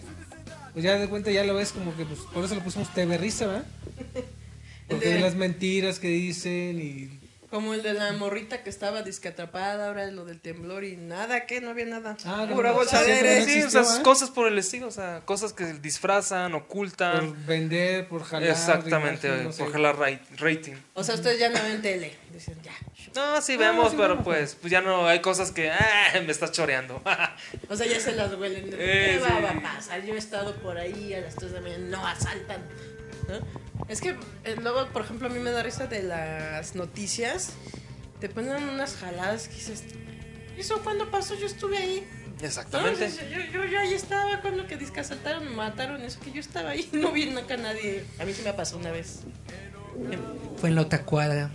[0.72, 3.18] pues ya de cuenta ya lo ves como que pues por eso le pusimos TV
[3.18, 3.64] Risa, ¿verdad?
[4.88, 7.19] Porque de las mentiras que dicen y
[7.50, 11.46] Como el de la morrita que estaba disque atrapada, ahora lo del temblor y nada,
[11.46, 12.16] que no había nada.
[12.24, 13.40] Ah, Pura no, bolsa sí, de aire.
[13.40, 14.02] no Sí, o sea, ¿eh?
[14.02, 17.46] cosas por el estilo, o sea, cosas que disfrazan, por ocultan.
[17.46, 18.48] vender, por jalar.
[18.50, 19.64] Exactamente, imagen, no sé.
[19.64, 20.74] por jalar ra- rating.
[20.94, 22.14] O sea, ustedes ya no ven tele.
[22.32, 22.72] Dicen, ya,
[23.16, 26.12] No, sí Ah, vemos, sí pero vemos, pues, pues ya no hay cosas que ah,
[26.24, 27.02] me estás choreando.
[27.68, 28.70] O sea, ya se las huelen.
[28.72, 29.32] Eh, ¿Qué sí.
[29.32, 30.04] va, va a pasar?
[30.04, 32.62] Yo he estado por ahí a las 3 de la mañana, no asaltan.
[33.28, 33.69] ¿no?
[33.90, 34.10] Es que
[34.44, 37.50] eh, luego, por ejemplo, a mí me da risa de las noticias.
[38.20, 39.82] Te ponen unas jaladas que dices,
[40.56, 41.34] ¿eso cuándo pasó?
[41.34, 42.06] Yo estuve ahí.
[42.40, 43.10] No, Exactamente.
[43.30, 46.40] yo, yo, yo- yo ahí estaba cuando que disque asaltaron, me mataron, eso que yo
[46.40, 48.04] estaba ahí, no vi nunca a nadie.
[48.18, 49.20] A mí sí me pasó una vez.
[50.56, 51.50] Fue en la otra cuadra.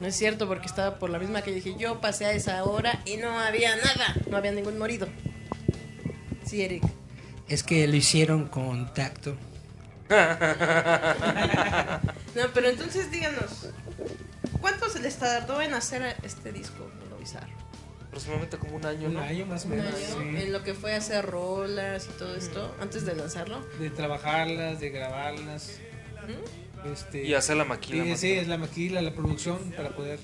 [0.00, 3.02] No es cierto, porque estaba por la misma que dije, yo pasé a esa hora
[3.04, 5.08] y no había nada, no había ningún morido.
[6.46, 6.82] Sí, Eric.
[7.48, 9.36] Es que lo hicieron con tacto.
[12.34, 13.68] No, pero entonces díganos,
[14.60, 17.52] ¿cuánto se les tardó en hacer este disco, Mundo Bizarro?
[18.06, 19.20] Aproximadamente como un año, Un ¿no?
[19.20, 19.94] año más o Un menos.
[19.94, 20.42] año, sí.
[20.42, 23.60] En lo que fue hacer rolas y todo esto, antes de lanzarlo.
[23.78, 25.78] De trabajarlas, de grabarlas.
[26.90, 28.16] Este, Y hacer la maquila.
[28.16, 30.18] Sí, es la maquila, la producción para poder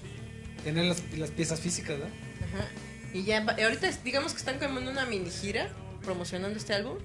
[0.65, 2.07] tener las, las piezas físicas, ¿no?
[2.07, 2.69] Ajá.
[3.13, 5.69] Y ya, ahorita digamos que están como en una mini gira
[6.05, 6.97] promocionando este álbum.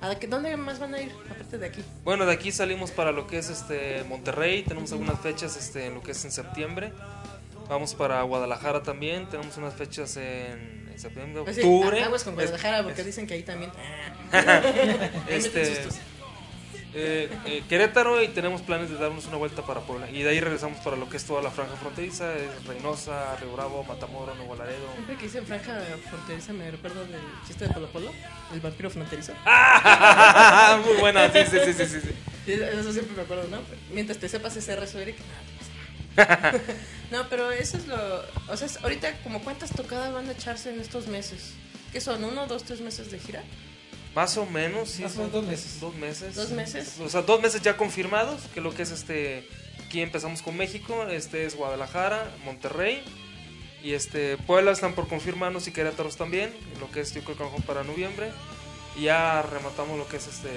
[0.00, 1.82] ¿A qué- dónde más van a ir, aparte de aquí?
[2.04, 5.94] Bueno, de aquí salimos para lo que es este Monterrey, tenemos algunas fechas este, en
[5.94, 6.92] lo que es en septiembre.
[7.68, 12.02] Vamos para Guadalajara también, tenemos unas fechas en, en septiembre, Así, octubre.
[12.02, 13.72] aguas con Guadalajara, porque es- dicen que ahí también.
[15.28, 15.98] este, sustos.
[16.98, 20.10] Eh, eh, Querétaro y tenemos planes de darnos una vuelta para Puebla.
[20.10, 23.52] Y de ahí regresamos para lo que es toda la franja fronteriza, es Reynosa, Río
[23.52, 24.88] Bravo, Matamoros, Nuevo Laredo.
[24.94, 25.78] Siempre que dicen franja
[26.08, 28.10] fronteriza me recuerdo del chiste de Polo Polo,
[28.54, 29.32] el vampiro fronterizo.
[30.86, 33.58] Muy buena, sí, sí, sí, sí, sí, Eso siempre me acuerdo, ¿no?
[33.92, 35.16] Mientras te sepas ese rezo, Eric.
[37.10, 37.96] No, pero eso es lo...
[38.48, 41.52] O sea, ahorita como cuántas tocadas van a echarse en estos meses.
[41.92, 42.24] ¿Qué son?
[42.24, 43.44] ¿Uno, dos, tres meses de gira?
[44.16, 45.02] Más o menos, sí.
[45.02, 45.80] Más o son menos dos meses.
[45.80, 46.34] Dos meses.
[46.34, 46.94] ¿Dos meses?
[47.00, 49.46] O sea, dos meses ya confirmados, que lo que es este...
[49.84, 53.04] Aquí empezamos con México, este es Guadalajara, Monterrey.
[53.82, 57.62] Y este Puebla están por confirmarnos y Querétaros también, lo que es yo creo que
[57.62, 58.32] para noviembre.
[58.96, 60.50] Y ya rematamos lo que es este,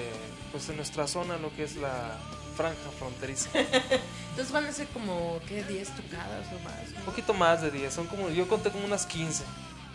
[0.52, 2.18] pues en nuestra zona, lo que es la
[2.56, 3.50] franja fronteriza.
[4.30, 5.62] Entonces van a ser como, ¿qué?
[5.66, 6.96] ¿10 tocadas o más?
[6.96, 9.44] Un poquito más de 10, son como, yo conté como unas 15.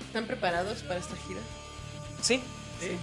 [0.05, 1.41] ¿Están preparados para esta gira?
[2.21, 2.39] ¿Sí?
[2.79, 2.89] Sí.
[2.89, 2.97] Sí,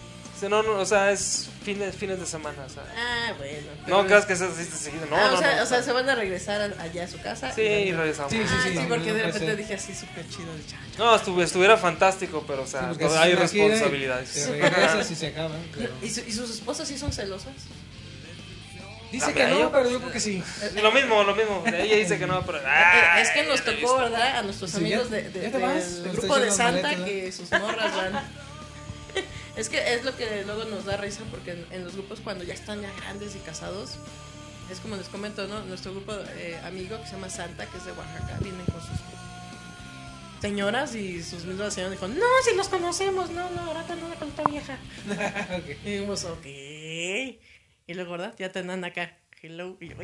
[0.48, 2.82] no, no, o sea, es fines, fines de semana, o sea.
[2.96, 3.68] Ah, bueno.
[3.86, 5.82] No creas que es así de seguido, no, Ah, no, o, sea, no, o sea,
[5.82, 7.52] se van a regresar a- allá a su casa.
[7.52, 8.32] Sí, y regresamos.
[8.32, 9.56] Sí, sí, Ah, sí, sí, no, porque de repente ser.
[9.56, 10.76] dije así súper chido el chacho.
[10.98, 14.32] No, estuvi- estuviera fantástico, pero o sea, Sí, hay responsabilidades.
[14.32, 15.54] Te regresas y se acaba.
[15.76, 17.52] pero- ¿Y, su- y sus esposas sí son celosas?
[19.10, 20.42] Dice que yo- no, pero yo creo que sí.
[20.82, 21.62] Lo mismo, lo mismo.
[21.66, 22.58] Ella dice que no, pero.
[22.66, 23.98] Eh, es que nos ya tocó.
[23.98, 24.38] ¿verdad?
[24.38, 27.50] A nuestros Sí, amigos ya- de, de- ya del grupo de Santa maletas, que sus
[27.50, 28.12] morras van.
[29.56, 32.44] es que es lo que luego nos da risa porque en, en los grupos cuando
[32.44, 33.96] ya están ya grandes y casados,
[34.70, 35.62] es como les comento, ¿no?
[35.64, 38.98] Nuestro grupo eh, amigo que se llama Santa, que es de Oaxaca, vienen con sus
[40.40, 44.14] señoras y sus mismas señoras dijo, no, si los conocemos, no, no, ahora te anda
[44.16, 44.76] con esta vieja.
[45.56, 45.76] Ok.
[45.84, 46.44] Y dijimos, ok.
[46.46, 48.34] Y luego, ¿verdad?
[48.38, 49.16] Ya te andan acá.
[49.42, 49.76] Hello.
[49.80, 49.96] Y yo.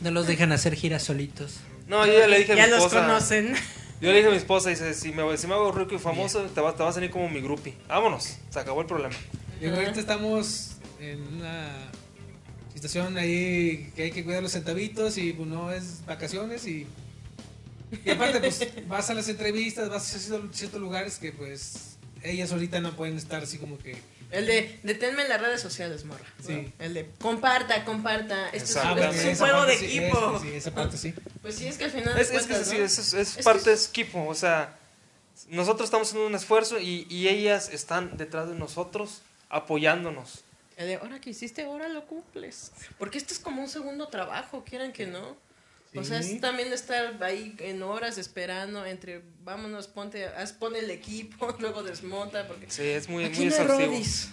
[0.00, 1.56] No los dejan hacer giras solitos.
[1.88, 3.06] No, yo ya le dije a Ya mi los esposa.
[3.06, 3.54] conocen.
[4.02, 6.42] Yo le dije a mi esposa, dice, si me, si me hago rico y famoso,
[6.42, 7.74] te, va- te vas a venir como mi groupie.
[7.88, 9.14] Vámonos, se acabó el problema.
[9.60, 11.68] Y ahorita estamos en una
[12.74, 16.86] situación ahí que hay que cuidar los centavitos y pues, no es vacaciones y,
[18.04, 22.50] y aparte pues vas a las entrevistas, vas a ciertos, ciertos lugares que pues ellas
[22.50, 23.96] ahorita no pueden estar así como que
[24.32, 26.24] El de deténme en las redes sociales, morra.
[26.44, 26.72] Sí.
[26.78, 28.48] El de comparta, comparta.
[28.48, 30.40] Esto es, es un juego de sí, equipo.
[30.42, 31.14] sí, esa parte sí.
[31.42, 32.18] Pues sí, es que al final.
[32.18, 32.72] Es, es que es ¿no?
[32.84, 34.26] es, es- es que parte de su equipo.
[34.26, 34.76] O sea,
[35.48, 40.44] nosotros estamos haciendo un esfuerzo y, y ellas están detrás de nosotros apoyándonos.
[40.76, 42.72] El de ahora que hiciste, ahora lo cumples.
[42.98, 45.36] Porque esto es como un segundo trabajo, quieran que no.
[45.94, 46.34] O sea, Sí.
[46.36, 51.82] es también estar ahí en horas esperando entre vámonos, ponte, haz, pon el equipo, luego
[51.82, 53.90] desmonta, porque Sí, es muy, aquí muy no exhaustivo.
[53.90, 54.28] rodis.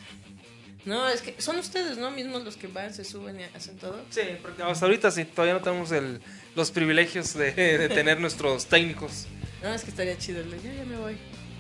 [0.85, 2.09] No, es que son ustedes, ¿no?
[2.11, 4.01] Mismos los que van, se suben y hacen todo.
[4.09, 6.21] Sí, porque hasta ahorita sí, todavía no tenemos el,
[6.55, 9.27] los privilegios de, de tener nuestros técnicos.
[9.61, 10.41] No, es que estaría chido.
[10.41, 11.17] Yo ya me voy.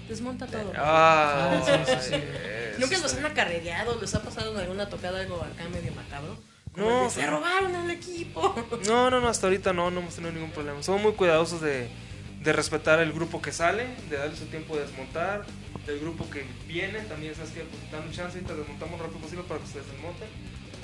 [0.07, 0.71] Desmonta todo.
[0.75, 2.15] Ah, sí, sí, sí.
[2.15, 3.99] eso ¿Nunca los han acarreado?
[3.99, 6.35] ¿Les ha pasado en alguna tocada algo acá medio macabro?
[6.79, 8.55] No, de, se robaron el equipo.
[8.87, 10.81] No, no, no, hasta ahorita no, no hemos tenido ningún problema.
[10.83, 11.89] Somos muy cuidadosos de,
[12.41, 15.45] de respetar el grupo que sale, de darle su tiempo de desmontar,
[15.85, 19.21] del grupo que viene, también sabes que pues, dame chance y te desmontamos lo rápido
[19.21, 20.27] posible para que ustedes desmonten.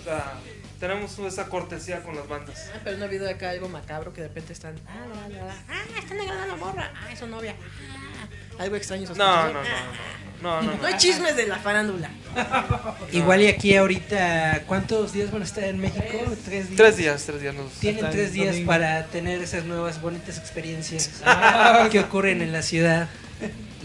[0.02, 0.34] O sea,
[0.80, 2.70] tenemos esa cortesía con las bandas.
[2.76, 4.76] Ah, pero no ha habido acá algo macabro que de repente están.
[4.88, 6.92] Ah, la, la, la, ah están agarrando la morra.
[6.96, 7.56] Ah, es su novia.
[8.60, 9.08] Ah, algo extraño.
[9.16, 9.60] No, no, no,
[10.46, 12.10] no, no, no, No hay chismes de la farándula.
[13.12, 16.06] Igual y aquí ahorita, ¿cuántos días van a estar en México?
[16.46, 16.78] ¿Tres días?
[16.78, 17.56] Tres días, tres días.
[17.56, 17.72] Nos...
[17.74, 18.68] Tienen Hasta tres días domingo.
[18.68, 23.08] para tener esas nuevas bonitas experiencias Ah, que ocurren en la ciudad,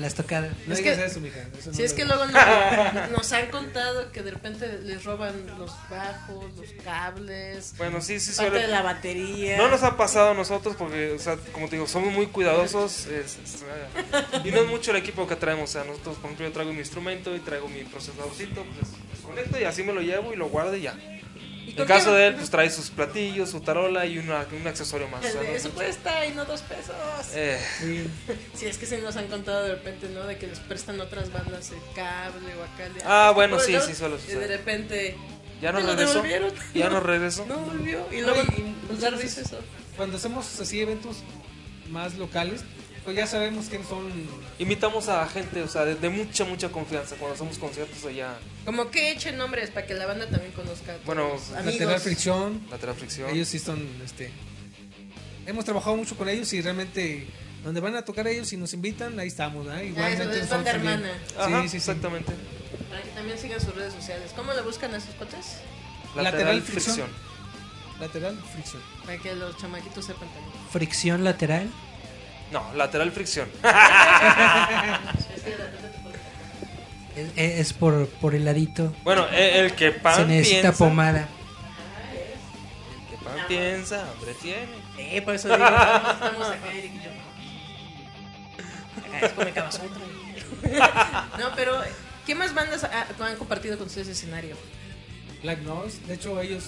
[0.01, 0.52] las tocadas.
[0.66, 1.40] No Es que- eso, mija.
[1.59, 5.35] eso no Si es que luego no- nos han contado que de repente les roban
[5.59, 8.66] los bajos, los cables, Bueno, sí, sí parte suele...
[8.66, 9.56] de la batería.
[9.59, 13.06] No nos ha pasado a nosotros porque, o sea, como te digo, somos muy cuidadosos
[13.06, 15.70] es- es, eh, y no es mucho el equipo que traemos.
[15.70, 19.60] O sea, nosotros, por ejemplo, yo traigo mi instrumento y traigo mi procesadorcito, pues conecto
[19.60, 20.94] y así me lo llevo y lo guardo y ya.
[21.76, 25.09] ¿Y En caso de él, pues trae sus platillos, su tarola y una- un accesorio
[25.09, 25.22] más.
[25.22, 26.94] no es Eso cuesta y no dos pesos.
[27.34, 27.59] Eh,
[28.55, 30.24] Si es que se nos han contado de repente, ¿no?
[30.26, 32.86] De que les prestan otras bandas el cable o acá.
[32.86, 33.80] el de- Ah, bueno, sí, ¿no?
[33.80, 35.16] sí, suele Y de repente.
[35.62, 36.24] ya nos ¿me lo regresó.
[36.74, 37.47] Ya nos regresó.
[37.47, 38.06] No volvió.
[38.12, 38.74] Y luego, No, y-
[39.16, 39.59] pues eso.
[39.97, 41.18] Cuando hacemos así eventos
[41.90, 42.62] más locales,
[43.05, 44.10] pues ya sabemos quiénes son.
[44.59, 48.39] Invitamos a gente, o sea, de, de mucha, mucha confianza cuando hacemos conciertos allá.
[48.64, 50.97] Como que echen nombres para que la banda también conozca.
[51.06, 51.31] Bueno,
[51.64, 52.01] Lateral.
[52.01, 52.60] Fricción.
[52.70, 53.31] Lateral Fricción.
[53.31, 54.31] Ellos sí son, este...
[55.47, 57.27] Hemos trabajado mucho con ellos y realmente
[57.64, 59.70] donde van a tocar ellos y nos invitan, ahí estamos, ¿eh?
[59.72, 61.12] Ah, eso Igualmente es nosotros banda hermana.
[61.39, 61.77] Ajá, Sí, sí, sí.
[61.78, 62.32] exactamente.
[62.89, 64.32] Para que también sigan sus redes sociales.
[64.36, 65.56] ¿Cómo le buscan a esos cuates?
[66.14, 66.94] Lateral, Lateral Fricción.
[67.09, 68.01] Fricción.
[68.01, 68.82] Lateral Fricción.
[69.05, 70.52] Para que los chamaquitos sepan también.
[70.70, 71.70] Fricción lateral.
[72.51, 73.48] No, Lateral Fricción.
[77.16, 78.94] Es, es por, por el ladito.
[79.02, 81.28] Bueno, e- el que pan Se necesita piensa, pomada.
[82.12, 84.68] el que pan piensa, hambre tiene.
[84.97, 87.10] Eh, por eso digo, estamos acá, Eric y yo.
[89.43, 89.81] Acá es.
[91.39, 91.81] No, pero,
[92.27, 94.56] ¿qué más bandas ha- han compartido con ustedes escenario?
[95.43, 95.98] Black Noise.
[96.06, 96.64] De hecho, ellos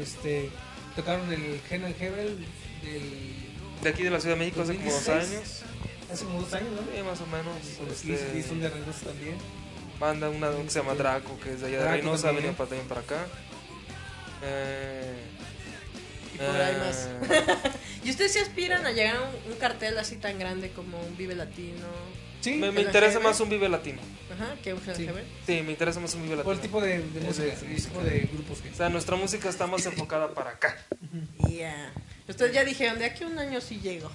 [0.00, 0.50] este,
[0.94, 2.46] tocaron el and Heaven
[2.82, 3.47] del,
[3.82, 5.38] De aquí de la Ciudad de México hace como dos 2016.
[5.40, 5.62] años.
[6.12, 6.80] hace como dos años, ¿no?
[6.80, 7.54] Sí, más o menos.
[7.78, 9.36] Pues este, sí, sí, son de Reynosa también.
[10.00, 12.36] Banda, una que se llama Draco, que es de allá de Draco Reynosa, ha también.
[12.44, 13.26] venido para, también para acá.
[14.42, 15.14] Eh,
[16.34, 17.08] Y por ahí eh, más.
[18.04, 21.16] ¿Y ustedes se aspiran a llegar a un, un cartel así tan grande como un
[21.16, 21.86] Vive Latino?
[22.40, 24.00] Sí, me, me ¿El interesa más un Vive Latino.
[24.32, 25.08] Ajá, que un Sí.
[25.46, 26.54] Sí, me interesa más un Vive por Latino.
[26.54, 28.70] el tipo de, de música, de el tipo de grupos que...
[28.70, 30.76] O sea, nuestra música está más enfocada para acá.
[31.50, 31.92] Ya.
[32.28, 34.10] Ustedes ya dijeron, de aquí a un año sí llego.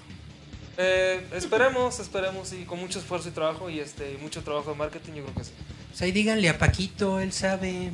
[0.76, 5.12] Eh, esperemos, esperemos y con mucho esfuerzo y trabajo y este mucho trabajo de marketing,
[5.14, 5.52] yo creo que sí.
[5.90, 7.92] Pues ahí díganle a Paquito, él sabe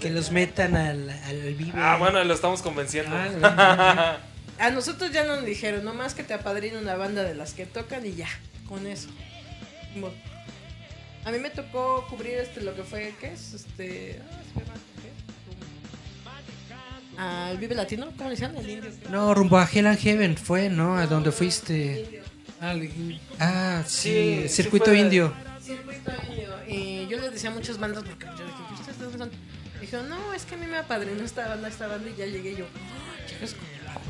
[0.00, 1.72] que los metan al, al vivo.
[1.76, 3.14] Ah, bueno, lo estamos convenciendo.
[3.16, 4.18] Ah,
[4.58, 8.06] A nosotros ya nos dijeron, nomás que te apadrina una banda de las que tocan
[8.06, 8.28] y ya,
[8.68, 9.08] con eso.
[11.24, 13.54] A mí me tocó cubrir este lo que fue, ¿qué es?
[13.54, 14.20] Este.
[14.56, 14.91] ah.
[17.18, 18.56] Al Vive Latino, ¿cómo le decían?
[18.56, 18.90] El indio.
[19.10, 20.96] No, rumbo a Hell and Heaven fue, ¿no?
[20.96, 22.22] A donde fuiste.
[22.60, 22.74] ah,
[23.38, 25.32] Ah, sí, circuito fue- indio.
[25.62, 26.54] Circuito indio.
[26.68, 29.30] Y yo les decía a muchas bandas porque yo dije, ¿y ustedes de dónde son?
[29.80, 32.54] Dijeron, no, es que a mí me apadrinó esta banda, esta banda y ya llegué
[32.56, 32.64] yo.
[32.66, 34.08] "Ah, llegas con la banda".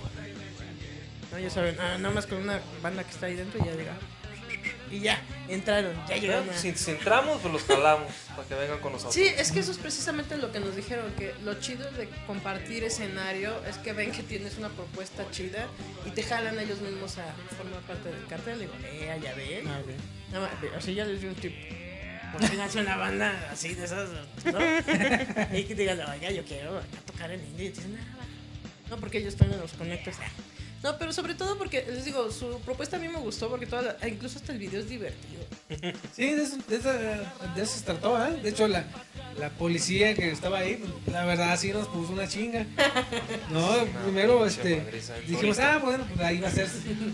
[1.33, 3.75] No, ya saben, ah, nada más con una banda que está ahí dentro y ya
[3.75, 3.95] llega.
[4.93, 6.49] Y ya, entraron, ya llegaron.
[6.51, 9.15] a- Si, si entramos, pues los jalamos para que vengan con nosotros.
[9.15, 12.85] Sí, es que eso es precisamente lo que nos dijeron, que lo chido de compartir
[12.85, 15.67] escenario es que ven que tienes una propuesta chida
[16.07, 17.25] y te jalan ellos mismos a
[17.57, 18.59] formar parte del cartel.
[18.61, 19.67] Digo, eh, ya ven.
[19.67, 19.89] ah, ok.
[20.33, 21.55] Nada más, así ya les doy un tip.
[22.33, 24.59] Por fin hace una banda así de esas, ¿no?
[25.59, 27.67] y que digan, oiga, yo quiero acá tocar en indie.
[27.67, 28.25] Y dicen, "Ah, va".
[28.91, 30.17] no, porque ellos también los conectas.
[30.83, 33.83] No, pero sobre todo porque, les digo, su propuesta a mí me gustó porque toda
[34.01, 35.43] la- incluso hasta el video es divertido.
[36.13, 38.33] Sí, de eso, de, esa- de eso se trató, ¿eh?
[38.43, 38.85] De hecho, la,
[39.39, 42.67] la policía que estaba ahí, la verdad sí nos puso una chinga.
[43.51, 43.69] No,
[44.05, 44.83] primero este,
[45.27, 46.69] dijimos, ah, bueno, pues ahí va a ser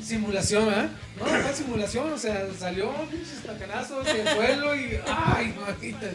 [0.04, 0.88] simulación, ¿ah?
[1.18, 6.10] No, no fue simulación, o sea, salió pinches tacanazos y el suelo y, ay, mamita.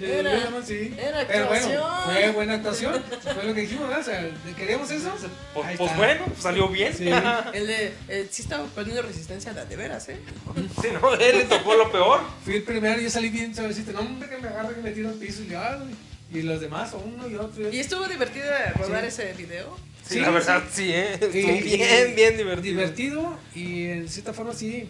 [0.00, 0.94] Era- sí.
[0.98, 2.04] era Pero bueno, actuación.
[2.04, 3.02] fue buena actuación,
[3.34, 3.98] fue lo que dijimos, ¿no?
[3.98, 5.12] O sea, ¿queríamos eso?
[5.54, 6.94] Pues, pues bueno, pues salió bien.
[6.94, 7.08] Sí.
[7.54, 7.94] El de,
[8.30, 10.18] sí estaba poniendo resistencia de, de veras, ¿eh?
[10.80, 12.20] Sí, no, él le tocó lo peor.
[12.44, 15.08] Fui el primero, yo salí bien suavecito, no, hombre, que me agarre, que me tiro
[15.08, 15.78] al piso y, ah,
[16.32, 17.70] y los demás, uno y otro.
[17.72, 18.46] Y estuvo divertido
[18.76, 19.08] rodar Sí.
[19.08, 19.76] ese video.
[20.06, 20.82] Sí, Sí, la verdad, sí.
[20.86, 21.18] sí, ¿eh?
[21.20, 22.74] Y- Estuvo y- bien, bien divertido.
[22.80, 24.88] divertido y en cierta forma sí,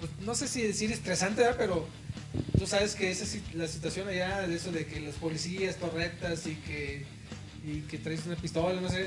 [0.00, 1.56] pues, no sé si decir estresante, ¿verdad?
[1.58, 1.88] pero
[2.58, 6.46] tú sabes que esa si- la situación allá de eso de que los policías correctas
[6.46, 7.04] y que
[7.66, 9.06] y que traes una pistola, no sé,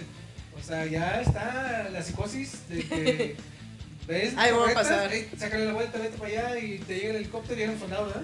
[0.59, 3.35] o sea, ya está la psicosis de que
[4.07, 5.13] ves Ahí va a pasar.
[5.13, 8.07] ey, sácale la vuelta, vete para allá y te llega el helicóptero y llega enfundado,
[8.07, 8.23] ¿verdad?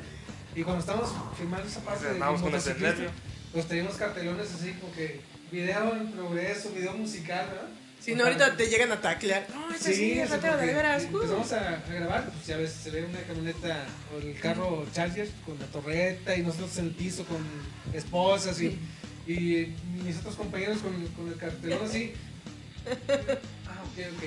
[0.58, 3.12] Y cuando estamos filmando esa parte de Andamos con ese motociclista, nervio.
[3.54, 5.22] pues teníamos cartelones así como que
[5.52, 7.68] video en progreso, video musical, ¿verdad?
[8.02, 9.46] Si no, ahorita te llegan a taclear.
[9.54, 11.04] No, es ratero de veras.
[11.04, 11.16] uh.
[11.16, 13.86] Empezamos a, a grabar, pues ya ves, se ve una camioneta
[14.16, 17.38] o el carro Charger con la torreta y nosotros en el piso con
[17.94, 18.80] esposas y,
[19.28, 22.14] y mis otros compañeros con, con el cartelón así.
[23.68, 24.24] Ah, ok, ok.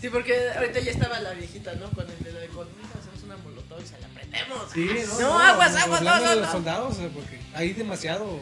[0.00, 1.88] Sí, porque ahorita ya estaba la viejita, ¿no?
[1.90, 2.66] Con el de la de con
[2.98, 4.08] hacemos una molotov y se la
[4.72, 8.38] Sí, no, No, aguas, aguas, hablando aguas, de los soldados, sea, porque hay demasiado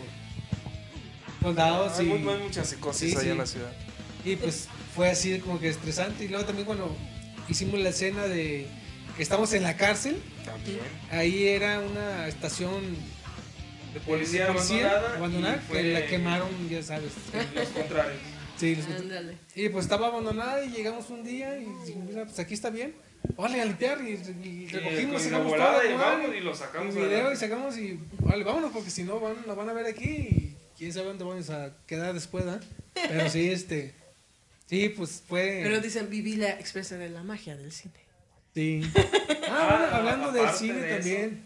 [1.43, 3.31] soldados Hay y, muy- hay muchas psicosis Sí, allá sí.
[3.31, 3.73] en la ciudad.
[4.25, 6.25] y pues fue así como que estresante.
[6.25, 6.95] Y luego también cuando
[7.49, 8.67] hicimos la escena de
[9.17, 10.81] que estamos en la cárcel, También.
[11.11, 12.83] ahí era una estación
[13.95, 15.17] De policía, de policía abandonada.
[15.17, 17.13] abandonada, que la quemaron, ya sabes.
[17.55, 18.21] Los contrarios.
[18.59, 19.37] Sí, los- Ándale.
[19.55, 22.95] y pues estaba abandonada y llegamos un día y dijimos, mira, pues aquí está bien.
[23.37, 24.13] Vale, a limpiar y,
[24.45, 27.79] y recogimos, con la sacamos volada todo, y y lo sacamos Y video y sacamos
[27.79, 31.07] y vale, vámonos porque si no van, nos van a ver aquí y quién sabe
[31.07, 32.61] dónde vamos a quedar después, ¿ah?
[32.95, 33.95] Pero sí, este,
[34.67, 37.95] sí, pues fue, Pero dicen, viví la expresa de la magia del cine.
[38.55, 38.83] sí.
[39.51, 41.45] Ah, bueno, hablando del cine de también,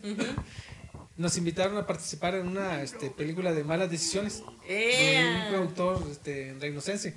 [1.16, 6.56] nos invitaron a participar en una este, película de malas decisiones de un productor este,
[6.58, 7.14] reinocense.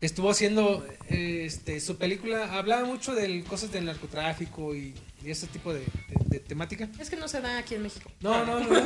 [0.00, 4.94] Estuvo haciendo eh, este, su película, hablaba mucho de cosas del narcotráfico y,
[5.24, 5.86] y ese tipo de, de-
[6.28, 6.88] de temática.
[7.00, 8.10] Es que no se da aquí en México.
[8.20, 8.84] No, no, no.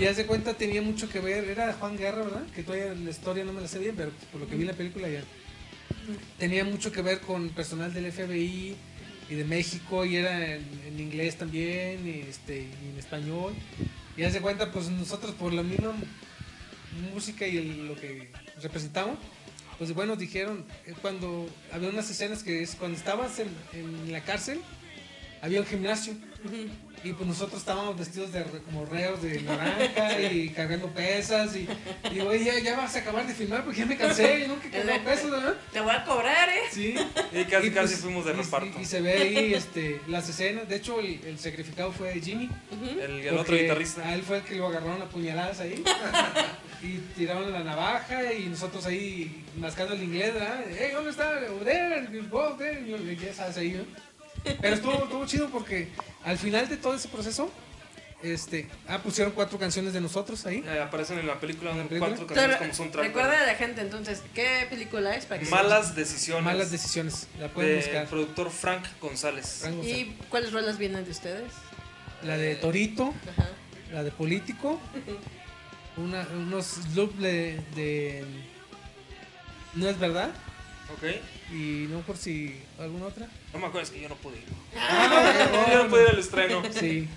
[0.00, 2.46] Y hace cuenta tenía mucho que ver, era Juan Guerra, ¿verdad?
[2.54, 4.68] Que todavía la historia no me la sé bien, pero por lo que vi en
[4.68, 5.24] la película ya.
[6.38, 8.76] Tenía mucho que ver con personal del FBI
[9.30, 13.52] y de México y era en, en inglés también y, este, y en español.
[14.16, 15.92] Y hace cuenta, pues nosotros por la misma
[17.12, 18.30] música y el- lo que
[18.62, 19.18] representamos,
[19.78, 24.20] pues bueno, dijeron, eh, cuando había unas escenas que es cuando estabas en, en la
[24.22, 24.60] cárcel,
[25.40, 26.14] había un gimnasio.
[27.04, 31.54] Y pues nosotros estábamos vestidos de como reos de naranja y cargando pesas.
[31.54, 31.68] Y
[32.10, 34.40] y digo, "Oye, ya, ya vas a acabar de filmar porque ya me cansé.
[34.40, 35.54] Yo nunca he cargado pesas, ¿verdad?
[35.72, 36.62] Te voy a cobrar, ¿eh?
[36.72, 36.94] Sí.
[37.32, 38.78] Y casi, Y, casi pues, fuimos de y- reparto.
[38.80, 40.68] Y, y se ve ahí este, las escenas.
[40.68, 42.50] De hecho, el, el sacrificado fue Jimmy.
[43.00, 44.08] el, el otro guitarrista.
[44.08, 45.84] A él fue el que lo agarraron a puñaladas ahí.
[46.82, 50.64] y tiraron la navaja y nosotros ahí mascando el inglés, ¿verdad?
[50.70, 51.38] Hey, ¿dónde está?
[51.40, 52.08] There,
[52.56, 53.84] there", y Ya sabes ahí, ¿no?
[54.60, 55.88] Pero estuvo, estuvo chido porque
[56.24, 57.50] al final de todo ese proceso,
[58.22, 60.64] este, ah, pusieron cuatro canciones de nosotros ahí.
[60.66, 62.10] Eh, aparecen en la película ¿En la película?
[62.10, 63.06] cuatro canciones como Entonces, soundtrack.
[63.06, 65.26] recuerda a la gente entonces, ¿qué película es?
[65.26, 66.44] Para que Malas decisiones.
[66.44, 67.26] Malas decisiones.
[67.38, 68.06] La pueden del buscar.
[68.06, 69.58] productor Frank González.
[69.62, 69.98] Frank González.
[69.98, 71.52] ¿Y cuáles rolas vienen de ustedes?
[72.22, 73.48] La de Torito, Ajá.
[73.92, 74.80] la de Político,
[75.98, 78.24] una, unos loops de, de
[79.74, 80.30] No es verdad.
[80.94, 81.04] Ok.
[81.52, 83.28] Y no por si alguna otra.
[83.52, 84.44] No me acuerdo, es que yo no pude ir.
[84.76, 86.62] Ah, yo no pude ir al estreno.
[86.78, 87.08] Sí.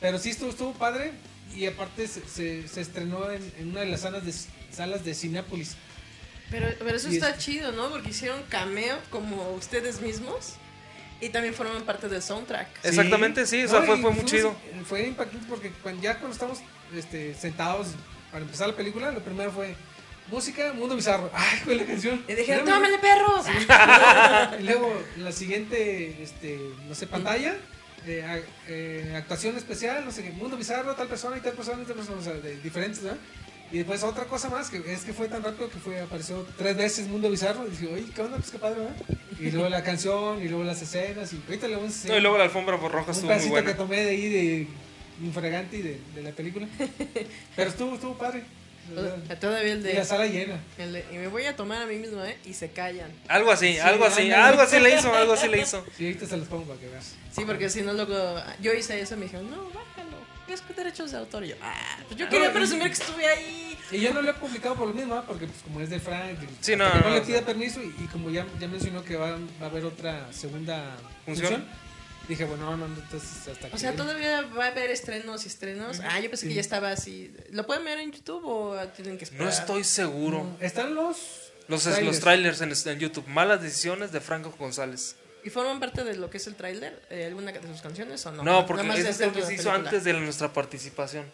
[0.00, 1.12] Pero sí estuvo, estuvo padre.
[1.54, 4.32] Y aparte se, se, se estrenó en, en una de las salas de,
[4.74, 5.76] salas de Cinépolis.
[6.50, 7.90] Pero, pero eso Y está es- chido, ¿no?
[7.90, 10.54] Porque hicieron cameo como ustedes mismos
[11.20, 12.68] y también forman parte del soundtrack.
[12.84, 14.56] Exactamente, sí, o sea, No, fue, fue muy fuimos- chido.
[14.84, 16.58] Fue impactante porque cuando, ya cuando estamos
[16.94, 17.88] este, sentados
[18.34, 19.76] para empezar la película, lo primero fue
[20.28, 21.30] música, mundo bizarro.
[21.32, 22.24] ¡Ay, cuál es la canción!
[22.26, 24.58] Y dijeron, Luego- tómale perro.
[24.58, 26.58] Y luego la siguiente, este,
[26.88, 27.54] no sé, pantalla,
[28.08, 31.82] eh, a- eh, actuación especial, no sé qué, mundo bizarro, tal persona y tal persona
[31.82, 33.12] y tal persona, o sea, de diferentes, ¿no?
[33.70, 36.76] Y después otra cosa más, que es que fue tan rápido que fue, apareció tres
[36.76, 37.66] veces Mundo Bizarro.
[37.66, 38.36] Y dije, oye, ¿qué onda?
[38.38, 38.96] Pues qué padre, ¿verdad?
[39.40, 42.18] Y luego la canción, y luego las escenas, y ahorita le vamos a No, enseñar
[42.18, 44.66] y luego la alfombra roja un estuvo muy pedacito que tomé de ahí de
[45.22, 46.66] Infraganti de, de la película.
[47.56, 48.42] Pero estuvo, estuvo padre.
[49.40, 50.58] Todavía el Y la de, sala llena.
[50.78, 52.36] el de- Y me voy a tomar a mí mismo, ¿eh?
[52.44, 53.10] Y se callan.
[53.28, 54.42] Algo así, Sí, algo así, ándale.
[54.42, 55.84] algo así le hizo, algo así le hizo.
[55.96, 57.14] Sí, ahorita se los pongo para que veas.
[57.32, 58.36] Sí, porque si no, luego.
[58.60, 60.14] Yo hice eso y me dijeron, no, bájalo.
[60.48, 61.44] Es que derechos de autor.
[61.46, 63.78] Y yo, ah, pues yo quería No, y- presumir que estuve ahí.
[63.90, 65.24] Y yo no lo he publicado por lo mismo, ¿ah?
[65.26, 68.28] porque pues, como es de Frank, y- Sí, no, le pida permiso y, y como
[68.30, 71.46] ya, ya mencionó que va, va a haber otra segunda ¿Función?
[71.48, 71.68] función,
[72.28, 73.78] dije, bueno, no, no, entonces hasta O que...
[73.78, 76.00] sea, todavía va a haber estrenos y estrenos.
[76.00, 76.54] Ah, yo pensé que Sí.
[76.56, 77.34] ya estaba así.
[77.50, 79.44] ¿Lo pueden ver en YouTube o tienen que esperar?
[79.44, 80.56] No estoy seguro.
[80.60, 81.16] Están los...
[81.66, 82.06] Los, trailers.
[82.06, 83.26] los trailers en, en YouTube.
[83.26, 85.16] Malas decisiones de Franco González.
[85.42, 87.02] ¿Y forman parte de lo que es el tráiler?
[87.10, 88.42] Eh, ¿Alguna de sus canciones o no?
[88.42, 89.88] No, porque ese es dentro que se hizo película.
[89.90, 91.24] antes de nuestra participación.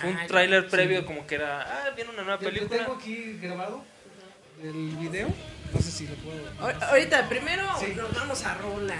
[0.00, 2.78] Fue un Ah, tráiler previo como que era, ah, viene una nueva Yo- Yo película.
[2.80, 3.84] tengo aquí grabado
[4.62, 5.28] el video,
[5.72, 6.38] no sé si lo puedo...
[6.60, 7.92] Ahor- Ahorita, primero Sí.
[7.96, 8.96] nos vamos a rola.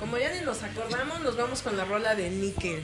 [0.00, 2.82] Como ya ni nos acordamos, nos vamos con la rola de níquel.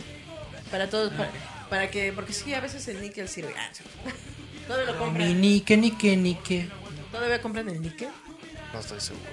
[0.70, 1.30] Para todos, para,
[1.70, 3.54] para que, porque sí, a veces el níquel sirve.
[3.56, 3.70] Ah.
[4.66, 5.40] ¿Todavía lo Mi compran?
[5.40, 6.68] Nike, Nike, Nike.
[7.12, 8.08] ¿Todavía compran el níquel?
[8.72, 9.24] No estoy seguro.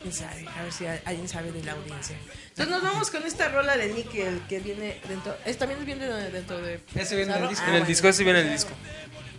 [0.00, 0.46] ¿Quién sabe?
[0.54, 2.16] A ver si alguien sabe de la audiencia.
[2.50, 5.34] Entonces nos vamos con esta rola de níquel que viene dentro.
[5.46, 6.80] Es, también viene de- dentro de.
[6.94, 7.64] Ese viene en el disco.
[7.64, 7.86] Ah, En el bueno.
[7.88, 8.70] disco, ese viene el disco.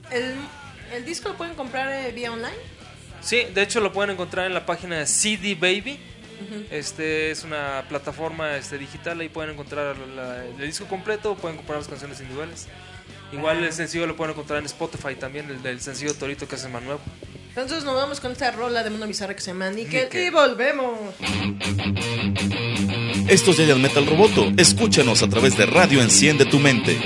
[0.10, 0.36] El,
[0.92, 2.56] el disco lo pueden comprar eh, vía online.
[3.22, 6.00] Sí, de hecho lo pueden encontrar en la página de CD Baby.
[6.72, 11.58] Este es una plataforma este, digital, ahí pueden encontrar la- el disco completo, o pueden
[11.58, 12.68] comprar las canciones individuales.
[13.32, 16.64] Igual el sencillo lo pueden encontrar en Spotify también, el del sencillo Torito que es
[16.64, 17.02] el más nuevo.
[17.50, 20.28] Entonces nos vamos con esta rola de Mundo Bizarro que se llama Nickel, Nickel.
[20.28, 21.00] y volvemos.
[23.28, 24.52] Esto es Metal Roboto.
[24.58, 26.98] Escúchanos a través de Radio Enciende tu Mente.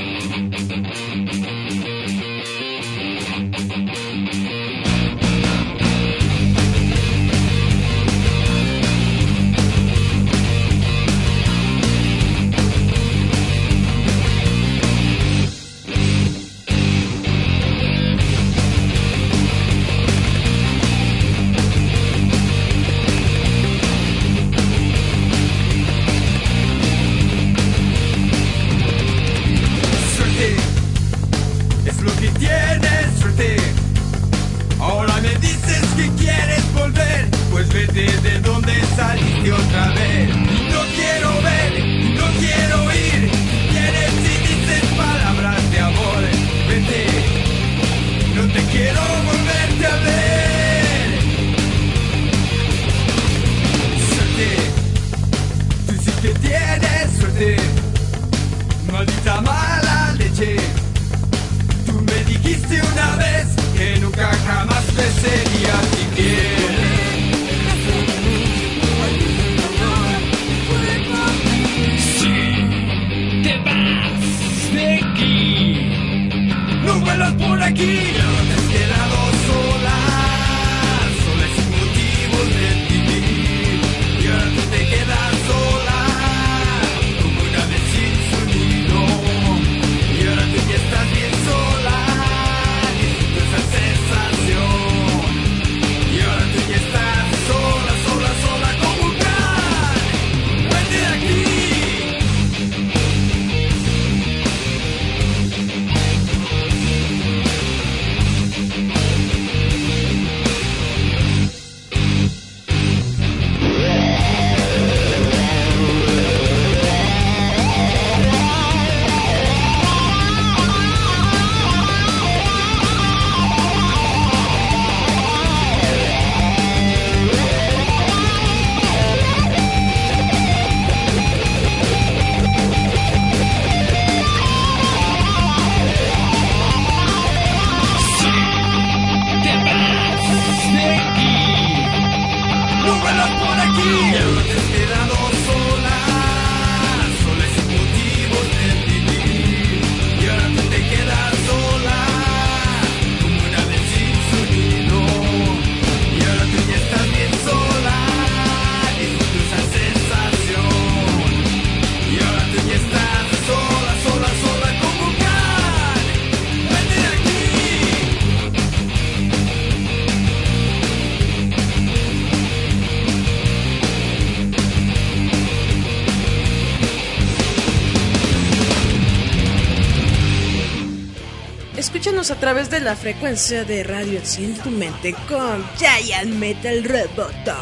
[182.20, 187.56] Escúchanos a través de la frecuencia de radio Enciende tu mente con Giant Metal Roboto.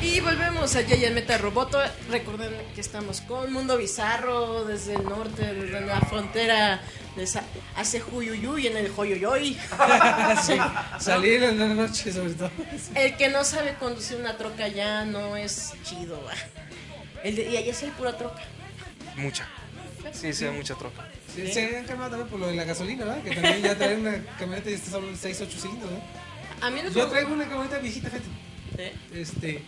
[0.00, 1.80] Y volvemos a Giant Metal Roboto.
[2.10, 6.80] Recuerden que estamos con Mundo Bizarro desde el norte, desde la frontera
[7.14, 7.28] de
[7.76, 9.56] hace Huyuyuy en el Joyoyoy.
[10.42, 10.54] Sí,
[10.98, 12.50] salir en la noche sobre todo.
[12.96, 16.20] El que no sabe conducir una troca ya no es chido.
[17.22, 18.42] El de, y allá sí hay pura troca.
[19.14, 19.46] Mucha.
[20.12, 21.08] Sí, sí, hay mucha troca.
[21.34, 23.22] Sí, Se han cambiado también por lo de la gasolina, ¿verdad?
[23.22, 26.66] Que también ya traen una camioneta y hablando de 6, 8 cilindros, ¿no?
[26.66, 28.28] A mí no Yo traigo una camioneta viejita, fíjate.
[28.78, 28.92] ¿Eh?
[29.14, 29.62] Este,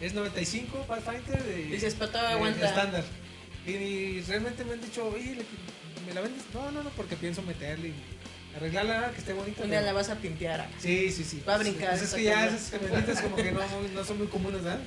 [0.00, 2.66] es 95 Pathfinder de Dices, de aguanta.
[2.68, 3.04] estándar.
[3.66, 5.44] Y, realmente me han dicho, oye, le-
[6.06, 6.42] ¿me la vendes?
[6.52, 7.94] No, no, no, porque pienso meterle y
[8.56, 9.62] arreglarla, que esté bonita.
[9.62, 10.60] Un día la vas a pintear.
[10.60, 10.70] acá.
[10.78, 11.42] Sí, sí, sí.
[11.48, 13.60] Va a brincar Pues es que ya esas camionetas como que no,
[13.94, 14.80] no son muy comunes, ¿verdad?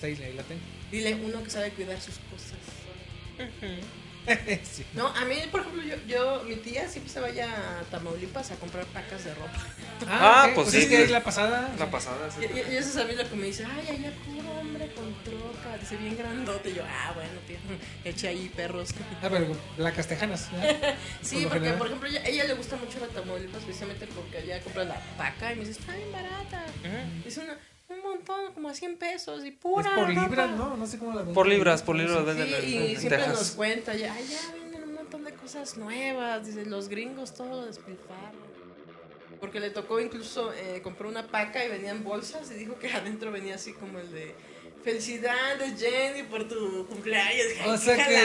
[0.00, 0.60] Pues ahí, ahí la tengo.
[0.90, 2.58] Dile uno que sabe cuidar sus cosas.
[4.62, 4.84] sí.
[4.92, 8.56] No, a mí, por ejemplo, yo, yo, mi tía siempre se vaya a Tamaulipas a
[8.56, 9.66] comprar pacas de ropa.
[10.06, 10.90] Ah, ok, pues es sí.
[10.90, 11.70] que ahí la pasada.
[11.78, 12.40] La pasada, sí.
[12.42, 14.92] Y, y- y eso es a mí lo que me dice, ay, allá puro hombre
[14.92, 16.70] con troca, dice bien grandote.
[16.70, 17.58] Y yo, ah, bueno, tía,
[18.04, 18.90] eche ahí perros.
[19.22, 19.46] Ah, pero
[19.76, 20.50] placas tejanas.
[20.52, 20.94] ¿verdad?
[21.22, 21.78] Sí, Por porque, general.
[21.78, 25.52] por ejemplo, ella, ella le gusta mucho la Tamaulipas precisamente porque allá compra la paca
[25.54, 26.64] y me dice, está bien barata.
[27.24, 27.56] Dice una,
[27.88, 30.20] un montón, como a 100 pesos y Es pura por ropa".
[30.22, 30.76] libras, ¿no?
[30.76, 31.34] No sé cómo la venden.
[31.34, 33.38] Por libras, por libras Sí, venden en, y en siempre Texas.
[33.38, 37.66] nos cuenta, ya, allá venden un montón de cosas nuevas, dice, los gringos todo lo
[37.66, 38.48] despilfarran.
[39.40, 43.30] Porque le tocó incluso eh, compró una paca y venían bolsas y dijo que adentro
[43.30, 44.34] venía así como el de
[44.84, 47.44] felicidades Jenny por tu cumpleaños.
[47.62, 48.22] Ay, O qué sea que la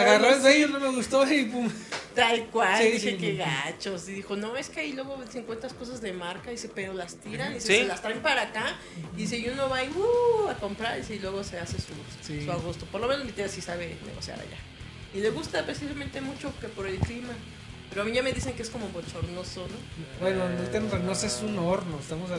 [0.00, 0.42] agarró el así.
[0.44, 1.70] vello, no me gustó y pum.
[2.14, 3.36] Tal cual, Sí, dije sí, que sí.
[3.36, 4.08] gachos.
[4.08, 7.16] Y dijo, no, es que ahí luego se encuentras cosas de marca, dice, pero las
[7.16, 7.68] tiran, y Sí.
[7.78, 8.76] se las traen para acá.
[9.14, 11.92] Y dice, y uno va y, uh, a comprar, dice, y luego se hace su,
[12.26, 12.44] Sí.
[12.44, 12.84] su a gusto.
[12.86, 14.58] Por lo menos mi tía sí sabe negociar allá.
[15.14, 17.32] Y le gusta precisamente mucho que por el clima.
[17.90, 19.76] Pero a mí ya me dicen que es como bochornoso, ¿no?
[20.20, 22.38] Bueno, en Reynosa es un horno, estamos a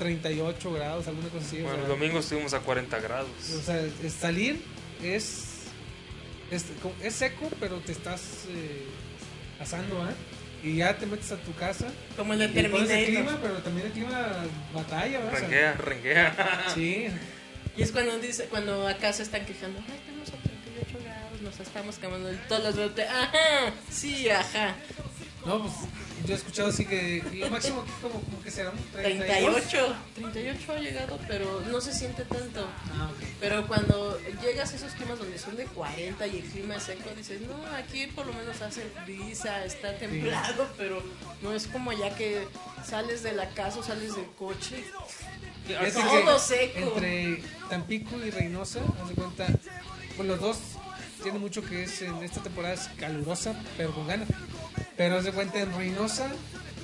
[0.00, 1.60] 38 grados, alguna cosa así.
[1.60, 3.30] o Bueno, sea, el domingo estuvimos a 40 grados.
[3.56, 4.60] O sea, es- salir
[5.02, 5.44] es,
[6.50, 6.64] es,
[7.02, 8.84] es seco, pero te estás eh,
[9.60, 10.14] asando, ¿eh?
[10.62, 11.86] Y ya te metes a tu casa.
[12.16, 14.44] Como el de el clima, pero también el clima
[14.74, 15.32] batalla, ¿verdad?
[15.32, 16.64] O sea, Renguea, renguea.
[16.74, 17.06] Sí,
[17.76, 21.60] Y es cuando dice, cuando acá se están quejando, ay, estamos a 38 grados, nos
[21.60, 23.08] estamos quemando todos los brotes.
[23.08, 24.74] Ajá, sí, ajá.
[25.46, 25.72] no, pues
[26.26, 29.54] yo he escuchado así que lo máximo que como, como que será un 32.
[29.54, 32.66] 38, 38 ha llegado, pero no se siente tanto.
[32.94, 33.10] Ah.
[33.40, 37.10] Pero cuando llegas a esos climas donde son de 40 y el clima es seco,
[37.16, 41.02] dices, no, aquí por lo menos hace brisa, está templado, pero
[41.42, 42.46] no es como ya que
[42.84, 44.84] sales de la casa o sales del coche.
[45.94, 46.94] Todo seco.
[46.96, 49.46] Entre Tampico y Reynosa, haz de cuenta,
[50.16, 50.58] pues los dos
[51.22, 54.28] tienen mucho que es en esta temporada es calurosa, pero con ganas.
[54.96, 56.30] Pero haz de cuenta en Reynosa,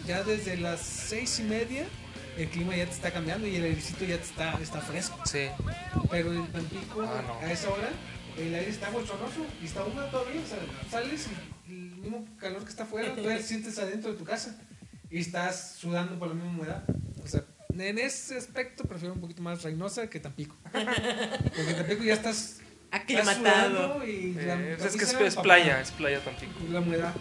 [0.07, 1.87] ya desde las seis y media,
[2.39, 5.19] el clima ya te está cambiando y el airecito ya te está, está fresco.
[5.25, 5.49] Sí.
[6.11, 7.47] Pero en Tampico, Ah, no.
[7.47, 7.91] a esa hora,
[8.39, 10.41] el aire está bochornoso y está húmedo todavía.
[10.41, 10.59] O sea,
[10.91, 11.27] sales
[11.69, 14.57] y el mismo calor que está afuera, todavía sientes adentro de tu casa
[15.11, 16.85] y estás sudando por la misma humedad.
[17.25, 17.45] O sea,
[17.79, 20.57] en ese aspecto prefiero un poquito más Reynosa que Tampico.
[20.73, 22.59] Porque en Tampico ya estás
[22.97, 24.07] Aclimatado.
[24.07, 26.53] y la, Eh, es que es, es playa, es playa Tampico.
[26.71, 27.15] La humedad.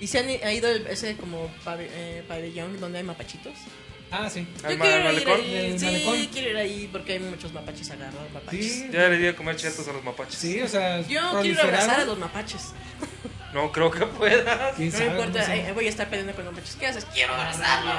[0.00, 3.54] ¿Y se han ha ido el- ese como eh, pabellón donde hay mapachitos?
[4.10, 4.46] Ah, sí.
[4.62, 5.40] ¿Al Yo ma- quiero al ir malecón?
[5.40, 6.26] ahí, ¿El sí, malecón?
[6.32, 8.72] quiero ir ahí porque hay muchos mapaches agarrados, mapaches.
[8.72, 10.34] Sí, Ya le di a comer chetos a los mapaches.
[10.38, 12.72] sí, o sea, Yo quiero abrazar a los mapaches.
[13.52, 14.74] No creo que puedas.
[14.76, 15.68] ¿Quién No me importa, No, sé.
[15.68, 16.74] eh, voy a estar peleando con los mapaches.
[16.76, 17.04] ¿Qué haces?
[17.06, 17.92] Quiero abrazarlo.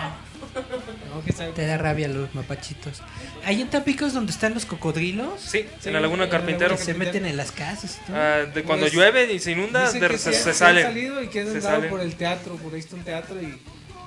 [0.56, 1.54] No.
[1.54, 3.02] Te da rabia los mapachitos.
[3.46, 5.40] Ahí en Tampico es donde están los cocodrilos.
[5.42, 6.78] Sí, Sí, en la Laguna Carpintero.
[6.78, 8.18] Se meten en las casas y todo.
[8.18, 10.50] Ah, de cuando Pues, llueve y se inunda, Dicen de- que se, sí, se que
[10.52, 10.84] han salen.
[10.84, 11.90] salido y que han Se andado salen.
[11.90, 13.58] por el teatro, por ahí está un teatro y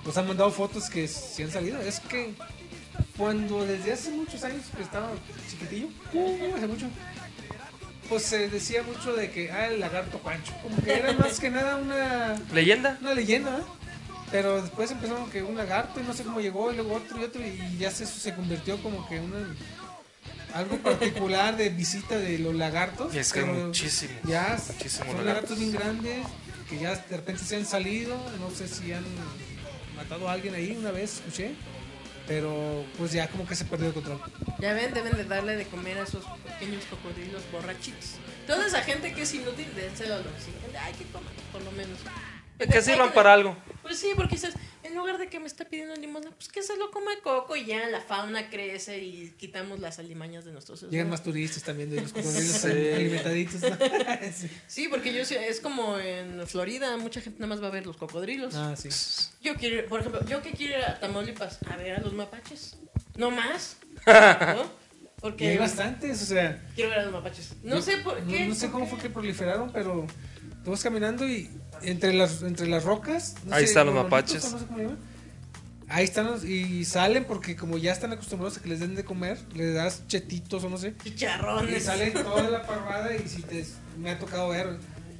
[0.04, 1.80] nos han mandado fotos que sí han salido.
[1.82, 2.32] Es que
[3.16, 5.10] cuando desde hace muchos años que estaba
[5.50, 6.86] chiquitillo, uh, hace mucho,
[8.08, 11.50] pues se decía mucho de que, ah, el lagarto Pancho, como que era más que
[11.50, 12.96] nada una, ¿Leyenda?
[13.02, 13.62] una leyenda, ¿eh?
[14.30, 17.24] Pero después empezaron que un lagarto y no sé cómo llegó, y luego otro y
[17.24, 19.46] otro, y ya se, se convirtió como que una
[20.54, 23.14] algo particular de visita de los lagartos.
[23.14, 24.16] Y es que hay muchísimos.
[24.24, 25.58] Ya muchísimos son lagartos.
[25.58, 26.26] bien grandes
[26.68, 28.16] que ya de repente se han salido.
[28.38, 29.04] No sé si han
[29.96, 31.54] matado a alguien ahí una vez, escuché.
[32.26, 34.20] Pero pues ya como que se perdió el control.
[34.58, 38.16] Ya ven, deben de darle de comer a esos pequeños cocodrilos borrachitos.
[38.46, 40.26] Toda esa gente que es inútil, dénselo a los.
[40.78, 41.98] Ay, que coman, por lo menos.
[42.72, 43.56] Que sirvan para algo.
[43.82, 46.76] Pues sí, porque dices, en lugar de que me está pidiendo limosna, pues que se
[46.76, 51.08] lo coma coco y ya la fauna crece y quitamos las alimañas de nuestros Llegan
[51.08, 52.68] más turistas también de los cocodrilos Sí.
[52.94, 53.62] alimentaditos.
[53.62, 53.76] ¿no?
[54.34, 54.50] Sí.
[54.66, 57.86] Sí, porque yo sé- es como en Florida, mucha gente nada más va a ver
[57.86, 58.54] los cocodrilos.
[58.56, 58.88] Ah, sí.
[59.42, 62.76] Yo quiero, por ejemplo, yo que quiero ir a Tamaulipas a ver a los mapaches.
[63.16, 63.76] No más.
[64.06, 64.62] ¿No?
[64.64, 66.62] Y Porque hay bastantes, o sea.
[66.74, 67.54] quiero ver a los mapaches.
[67.62, 68.46] No yo- sé por no- qué.
[68.46, 68.90] No, sé por cómo qué.
[68.90, 70.06] fue que proliferaron, pero
[70.64, 71.50] tú vas caminando y
[71.82, 73.34] entre las, entre las rocas.
[73.44, 74.44] no Ahí sé, están los mapaches.
[74.44, 74.98] o no sé cómo le llaman.
[75.90, 79.04] Ahí están los- y salen porque como ya están acostumbrados a que les den de
[79.04, 80.94] comer, les das chetitos o no sé.
[81.04, 81.82] Y Chicharrones.
[81.84, 83.64] sale toda la parvada y si te
[83.98, 84.76] me ha tocado ver,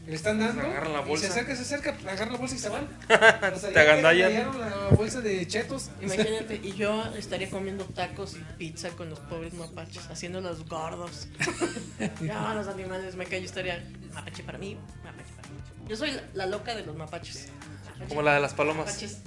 [0.06, 1.26] le están dando Agarran la y se bolsa.
[1.28, 2.86] acerca, se acerca, agarra la bolsa y se van.
[3.55, 4.60] O sea, Te agandallan.
[4.60, 5.89] la bolsa de chetos.
[6.02, 11.28] Imagínate, y yo estaría comiendo tacos y pizza con los pobres mapaches, haciéndolos gordos.
[12.22, 13.82] ya, los animales, me cae, yo estaría
[14.12, 15.38] mapache para mí, mapache para mí.
[15.89, 17.48] Yo soy la, la loca de los mapaches.
[17.98, 18.86] Mapache- Como la de las palomas.
[18.86, 19.19] Mapaches.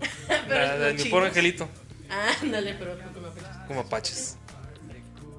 [0.48, 1.68] La de mi pobre angelito.
[2.42, 3.48] Ándale, pero no con mapaches.
[3.66, 4.36] Como apaches.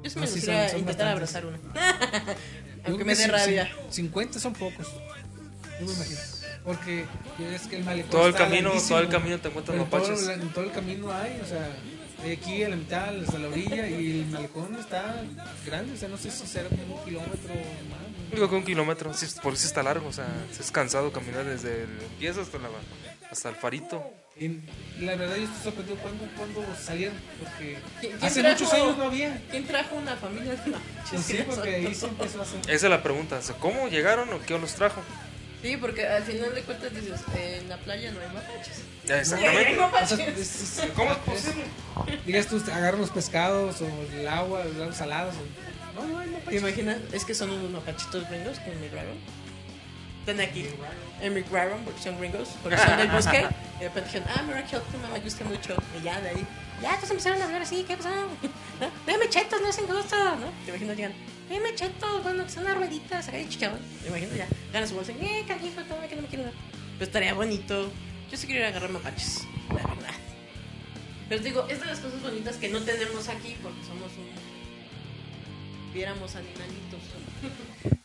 [0.04, 1.36] Yo sí No, me sí, gustaría son- son intentar bastantes.
[1.36, 2.36] abrazar una.
[2.86, 3.72] Aunque me dé sí, rabia.
[3.90, 4.88] sí, 50 son pocos.
[5.80, 6.20] Yo me imagino.
[6.64, 7.06] Porque
[7.56, 10.00] es que el malecón Todo el está camino, todo el camino te encuentras Pero todo
[10.02, 10.28] mapaches.
[10.28, 11.70] el- En todo el camino hay, o sea,
[12.24, 15.24] hay aquí a la mitad, hasta la orilla, y el malecón está
[15.66, 17.54] grande, o sea, no sé si será como un kilómetro
[17.90, 18.11] más.
[18.34, 20.28] Digo que un kilómetro, sí, por eso está largo, o sea,
[20.58, 22.70] es cansado caminar desde el empieza hasta, la,
[23.30, 24.04] hasta el farito.
[24.40, 24.48] Y
[25.02, 28.98] la verdad yo estoy sorprendido cuando, cuando salieron, porque ¿Quién- quién hace trajo- muchos años
[28.98, 29.42] no había.
[29.52, 31.10] ¿Quién trajo una familia de mapaches?
[31.12, 32.60] Pues sí, porque ahí se empezó a hacer.
[32.62, 35.02] Esa es la pregunta, o sea, ¿cómo llegaron o qué los trajo?
[35.62, 38.82] Sí, porque al final de cuentas dices, eh, en la playa no hay mapaches.
[39.06, 39.76] Ya, Hay exactamente.
[39.78, 40.12] mapaches.
[40.14, 41.64] O sea, es- es- ¿Cómo es posible?
[42.26, 43.88] Digas tú, agarran los pescados o
[44.18, 45.36] el agua, los aguas saladas.
[45.36, 46.96] o- No, no.
[47.14, 49.18] Es que son unos mapachitos gringos que emigraron.
[50.20, 50.66] Están aquí.
[51.22, 53.48] Emigraron porque son gringos, porque son del bosque.
[53.82, 55.76] Y de repente dijeron, ah, mira que Optima me gusta mucho.
[56.00, 56.46] Y ya de ahí,
[56.84, 58.10] ya entonces empezaron a hablar así, ¿qué pasó?
[58.80, 59.30] ¿No?
[59.30, 60.52] Chetos, no hacen gusto, ¿no?
[60.64, 61.14] Te imaginas, llegan,
[61.50, 63.80] dame chetos, bueno, que son unas rueditas, acá de chichabón.
[64.04, 66.54] Te ya, ganan su bolsa, eh, canijo, toma que no me quiero dar.
[67.00, 67.92] Pero estaría bonito.
[68.30, 70.14] Yo sí quiero ir a agarrar mapaches, la verdad.
[71.28, 74.30] Pero digo, es de las cosas bonitas que no tenemos aquí porque somos un.
[75.94, 77.00] Viéramos animalitos.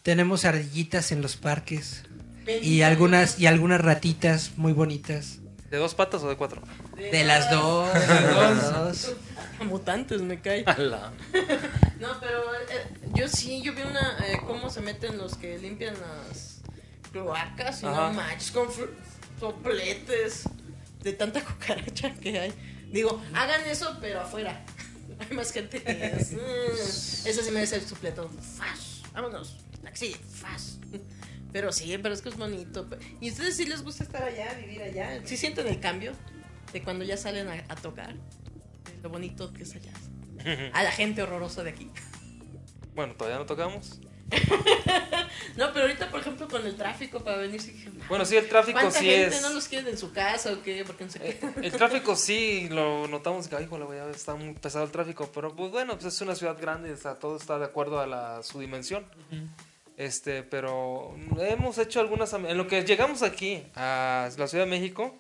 [0.03, 2.03] Tenemos ardillitas en los parques
[2.63, 5.39] y algunas y algunas ratitas muy bonitas.
[5.71, 6.63] ¿De dos patas o de cuatro?
[6.97, 9.13] De las dos, de las dos.
[9.67, 10.65] Mutantes, me cae.
[10.67, 11.13] Ala.
[11.99, 14.19] No, pero eh, yo sí, yo vi una.
[14.27, 16.61] eh, cómo se meten los que limpian las
[17.11, 18.09] cloacas y Ajá.
[18.09, 18.69] no manches, con
[19.41, 20.43] sopletes
[21.03, 22.53] de tanta cucaracha que hay.
[22.93, 24.63] Digo, hagan eso, pero afuera.
[25.19, 26.33] Hay más gente que es.
[26.33, 28.29] mm, eso sí merece el supleto.
[28.29, 29.57] Faz, vámonos.
[29.83, 30.79] La que sigue, faz.
[31.53, 32.89] Pero sí, pero es que es bonito.
[33.21, 35.21] ¿Y ustedes sí les gusta estar allá, vivir allá?
[35.25, 36.13] ¿Sí sienten el cambio
[36.73, 38.15] de cuando ya salen a, a tocar?
[39.03, 39.93] Lo bonito que es allá.
[40.75, 41.91] A la gente horrorosa de aquí.
[42.95, 44.01] Bueno, todavía no tocamos.
[45.57, 48.47] No, pero ahorita, por ejemplo, con el tráfico para venir, sí dije, Bueno, sí, el
[48.47, 49.43] tráfico ¿cuánta sí gente es.
[49.43, 50.85] no los quieren en su casa o qué?
[50.85, 51.39] Porque no sé qué.
[51.63, 55.71] El tráfico sí lo notamos que, ay, ya está muy pesado el tráfico, pero pues
[55.71, 58.61] bueno, pues es una ciudad grande, o sea, todo está de acuerdo a la, su
[58.61, 59.07] dimensión.
[59.97, 65.19] Este, pero hemos hecho algunas en lo que llegamos aquí a la Ciudad de México,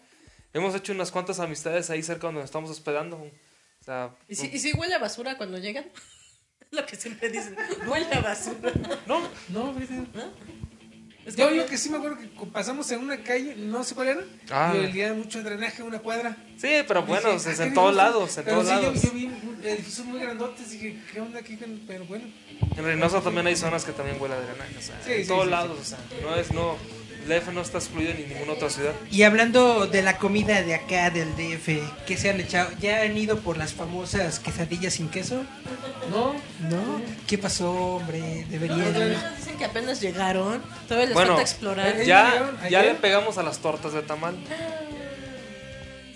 [0.52, 3.16] hemos hecho unas cuantas amistades ahí cerca donde nos estamos hospedando.
[3.16, 5.86] O sea, ¿Y si, ¿Y si huele a basura cuando llegan?
[6.70, 7.56] Es lo que siempre dicen,
[7.86, 8.72] huele a basura.
[9.06, 10.02] no, No, fíjate.
[11.24, 14.08] Es Yo, yo que sí me acuerdo que pasamos en una calle, no sé cuál
[14.08, 14.72] era, Ah.
[14.76, 16.36] y olía mucho drenaje en una cuadra.
[16.56, 17.96] sí, pero bueno, Dije, es "Ah, en todos gusto".
[18.02, 19.02] lados, en todos sí, yo- lados.
[19.02, 19.30] Yo, vi
[19.64, 21.58] edificios muy grandotes y dije, ¿qué onda aquí?
[21.88, 22.26] Pero bueno.
[22.76, 25.28] En Reynosa también hay zonas que también huele a drenaje, o sea, Sí, en sí,
[25.28, 26.76] todos sí, lados, o sea, no es, no,
[27.26, 28.92] el DF no está excluido ni en ninguna otra ciudad.
[29.10, 31.68] Y hablando de la comida de acá del DF,
[32.06, 32.70] ¿qué se han echado?
[32.80, 35.42] ¿Ya han ido por las famosas quesadillas sin queso?
[36.10, 36.34] No,
[36.70, 37.00] ¿No?
[37.26, 38.44] ¿Qué pasó, hombre?
[38.44, 38.92] No, Deberían.
[38.92, 41.96] pero dicen que apenas llegaron, todavía les Bueno, falta explorar.
[42.04, 44.36] Ya, llegaron ya le pegamos a las tortas de tamal.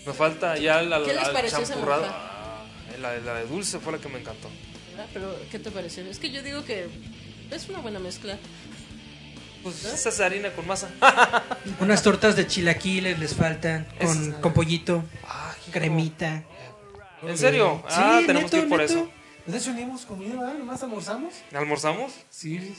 [0.06, 2.06] Nos falta ya al, al, ¿Qué les pareció champurrado.
[2.06, 2.64] Ah,
[3.00, 4.48] la, la de dulce fue la que me encantó.
[4.98, 6.04] Ah, Pero, ¿qué te pareció?
[6.04, 6.86] Es que yo digo que
[7.50, 8.38] es una buena mezcla.
[9.62, 10.88] Pues esa es harina con masa.
[11.80, 16.42] Unas tortas de chilaquiles les faltan, con, Es- con pollito, Ah, cremita.
[17.22, 17.82] ¿En serio?
[17.88, 18.92] Sí, ah, tenemos neto, que ir por neto.
[18.92, 19.10] eso.
[19.44, 20.54] Pues de hecho ni hemos comido, ¿verdad?
[20.54, 21.34] Nomás almorzamos.
[21.52, 22.12] ¿Almorzamos?
[22.30, 22.74] Sí.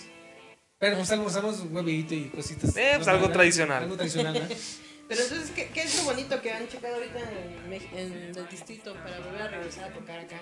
[0.79, 2.75] Pero pues almorzamos huevito y cositas.
[2.75, 3.33] Eh, pues, algo ¿verdad?
[3.35, 3.83] tradicional.
[3.83, 4.49] Algo tradicional, ¿verdad?
[5.07, 8.93] Pero entonces, ¿qué, qué es lo bonito que han checado ahorita en, en el distrito
[8.93, 10.37] para volver a regresar a tocar acá?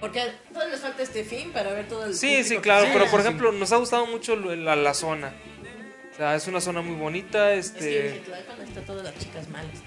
[0.00, 0.22] Porque
[0.52, 2.14] todavía les falta este fin para ver todo el.
[2.14, 5.32] Sí, sí, claro, pero por ejemplo, nos ha gustado mucho la, la zona.
[6.12, 8.30] O sea, es una zona muy bonita, Es que en este...
[8.30, 9.78] Tlalpan está todas las chicas malas.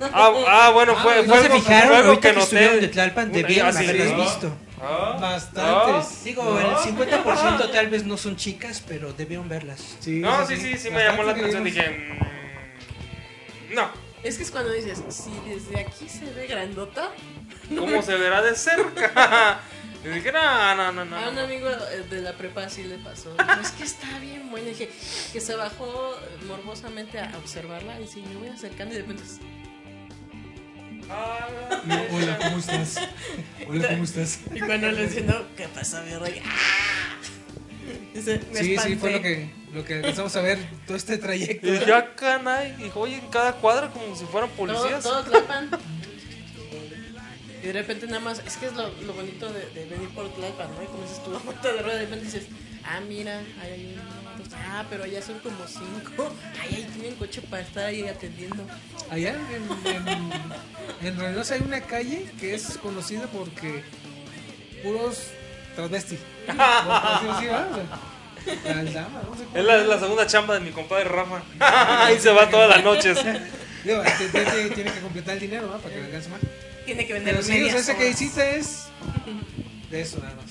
[0.00, 1.88] Ah, ah, bueno, fue, Ah, ¿No fue se algo- fijaron?
[1.88, 2.80] fue algo que que noté.
[2.80, 3.84] de Tlalpan, debieron ah, sí.
[3.84, 4.52] haberlas Ah, visto.
[4.80, 6.24] ah, Bastantes.
[6.24, 9.96] Digo, el 50% tal vez no son chicas, pero debieron verlas.
[10.00, 11.62] Sí, No, sí, sí, sí, me llamó la atención.
[11.62, 13.90] Dije, mm, no,
[14.22, 17.10] Es que es cuando dices, si desde aquí se ve grandota.
[17.76, 19.60] ¿Cómo se verá de cerca?
[20.02, 21.14] Y dije, no, no, no, no.
[21.14, 23.34] A un amigo eh, de la prepa así le pasó.
[23.34, 24.66] Dijo, es que está bien bueno.
[24.68, 24.90] Dije,
[25.30, 28.00] que se bajó morbosamente a observarla.
[28.00, 29.24] Y sí, me voy acercando y de repente.
[31.84, 32.96] No, hola, ¿cómo estás?
[33.68, 34.40] Hola, ¿cómo estás?
[34.54, 36.40] Y cuando le decía, no, ¿qué pasa, mi rey?
[36.46, 37.16] ¡Ah!
[38.14, 38.96] Dice, me Sí, sí, espanté.
[38.96, 41.66] fue lo que, lo que alcanzamos a ver todo este trayecto.
[41.66, 42.74] Y ah, canay.
[42.76, 45.02] Dijo, oye, en cada cuadra como si fueran Todo, policías.
[45.02, 45.70] todo Tlalpan.
[47.62, 50.28] Y de repente nada más, es que es lo, lo bonito de, de venir por
[50.34, 50.82] Tlalpan, ¿no?
[50.82, 52.44] Y como dices tú, la vuelta de rueda, de repente dices,
[52.84, 53.94] ah, mira, ahí hay
[54.38, 56.32] dos, ah, pero allá son como cinco.
[56.62, 58.64] Ay, ahí tienen coche para estar ahí atendiendo.
[59.10, 63.82] Allá en, en, en Reynosa hay una calle que es conocida porque
[64.82, 65.24] puros
[65.76, 66.20] travestis.
[69.54, 71.42] Es la, es la segunda chamba de mi compadre Rafa.
[71.60, 73.18] Ahí se va todas las noches.
[73.84, 75.76] Digo, te- tiene que completar el dinero, ¿no?
[75.78, 76.40] Para que le alcance más.
[76.84, 78.02] Tiene que vender Pero sí, o sea, esa horas.
[78.02, 78.86] callecita es
[79.90, 80.50] de eso nada más.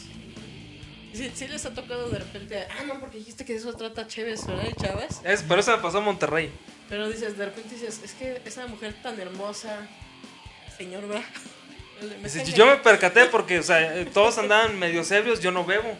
[1.13, 4.07] Sí, sí les ha tocado de repente, ah, no, porque dijiste que de eso trata
[4.07, 4.71] Chévez, ¿verdad?
[4.79, 5.21] Chavas.
[5.23, 6.51] Es, pero eso me pasó en Monterrey.
[6.87, 9.87] Pero dices, de repente dices, es que esa mujer tan hermosa,
[10.77, 11.25] señor, ¿verdad?
[12.21, 15.65] Me está yo me percaté porque, o sea, eh, todos andaban medio ebrios, yo no
[15.65, 15.97] bebo.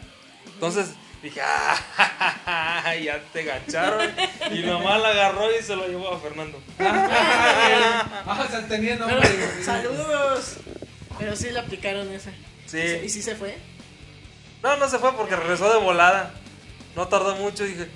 [0.54, 4.10] Entonces, Dije, ah, ya te gancharon.
[4.52, 6.60] Y mamá la agarró y se lo llevó a Fernando.
[6.78, 9.62] Ah, o sea, tenía Pero, nombre.
[9.64, 10.56] saludos.
[11.18, 12.30] Pero sí le aplicaron esa.
[12.66, 12.78] Sí.
[13.04, 13.58] ¿Y sí se fue?
[14.62, 16.32] No, no se fue porque regresó de volada.
[16.96, 17.88] No tardó mucho y dije,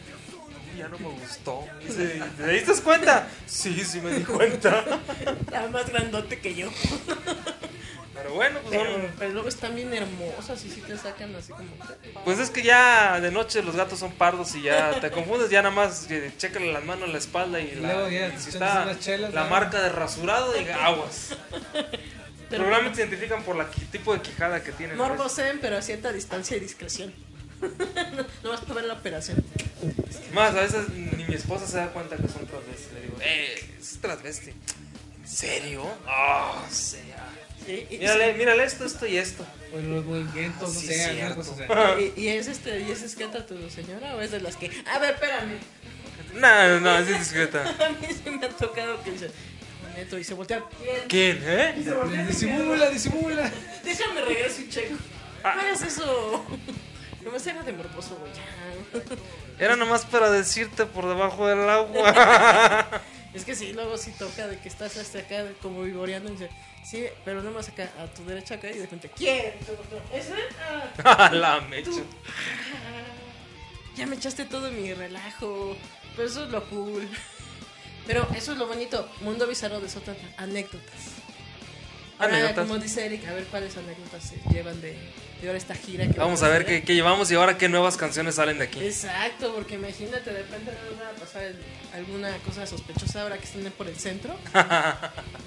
[0.74, 1.64] "Uy, ya no me gustó.
[1.80, 3.26] Dice, ¿Te diste cuenta?
[3.46, 4.84] Sí, sí me di cuenta.
[5.40, 6.68] Estaba más grandote que yo.
[8.24, 11.52] Pero bueno, pues, Pero, son- pero luego están bien hermosas y sí te sacan así
[11.52, 11.68] como.
[12.24, 15.50] pues es que ya de noche los gatos son pardos y ya te confundes.
[15.50, 18.30] Ya nada más que chécale las manos, la espalda y, Y la, luego ya y
[18.30, 21.36] te si está chelas, la marca de rasurado y aguas.
[22.48, 24.96] Pero- Probablemente se identifican por la qui- tipo de quijada que tienen.
[24.96, 25.06] ¿no?
[25.06, 27.12] Morbosen, pero a cierta distancia y discreción.
[28.42, 29.44] no vas a ver la operación.
[30.32, 32.92] Más, a veces ni mi esposa se da cuenta que son transvestis.
[32.94, 34.50] Le digo, eh, es transvesti.
[34.50, 35.84] ¿En serio?
[36.06, 37.28] Ah, sea.
[37.90, 39.44] Mírale, mírale esto, esto y esto.
[39.70, 41.36] Pues los movimientos, no Sí, sé, alguna cierto.
[41.36, 41.52] cosa.
[41.52, 41.56] o
[41.96, 42.00] sea.
[42.00, 44.70] y- y es este, y es escata tu señora o es de las que.
[44.92, 45.58] A ver, espérame.
[46.34, 47.62] No, no, es discreta.
[47.86, 49.30] A mí sí me ha tocado que dice.
[49.96, 50.64] Neto, y se voltea.
[51.08, 51.08] ¿Quién?
[51.08, 51.74] ¿Quién, eh?
[51.80, 52.26] Y se voltea.
[52.26, 53.50] Disimula, disimula.
[53.84, 54.94] Déjame regreso y checo.
[55.42, 56.44] No hagas eso.
[57.22, 58.32] No me hagas de morboso, güey.
[59.58, 62.90] Era nomás para decirte por debajo del agua.
[63.34, 66.50] Es que sí, luego sí toca de que estás hasta acá como vivoreando y dice,
[66.84, 69.54] sí, pero no más acá, a tu derecha acá y de repente, ¿quién?
[70.12, 70.34] ¿Ese?
[71.04, 71.90] Ah, la mecha.
[73.96, 75.76] ya me echaste todo mi relajo.
[76.16, 77.08] Pero eso es lo cool.
[78.06, 79.08] Pero eso es lo bonito.
[79.20, 80.20] Mundo bizarro de eso trata.
[80.36, 81.14] Anécdotas.
[82.18, 82.68] Ahora, Anécdotas.
[82.68, 84.96] como dice Eric, a ver cuáles anécdotas se llevan de,
[85.40, 86.06] de ahora esta gira.
[86.06, 88.80] que Vamos a ver qué, qué llevamos y ahora qué nuevas canciones salen de aquí.
[88.82, 91.52] Exacto, porque imagínate, de repente nos va a pasar
[91.94, 94.34] alguna cosa sospechosa ahora que estén por el centro.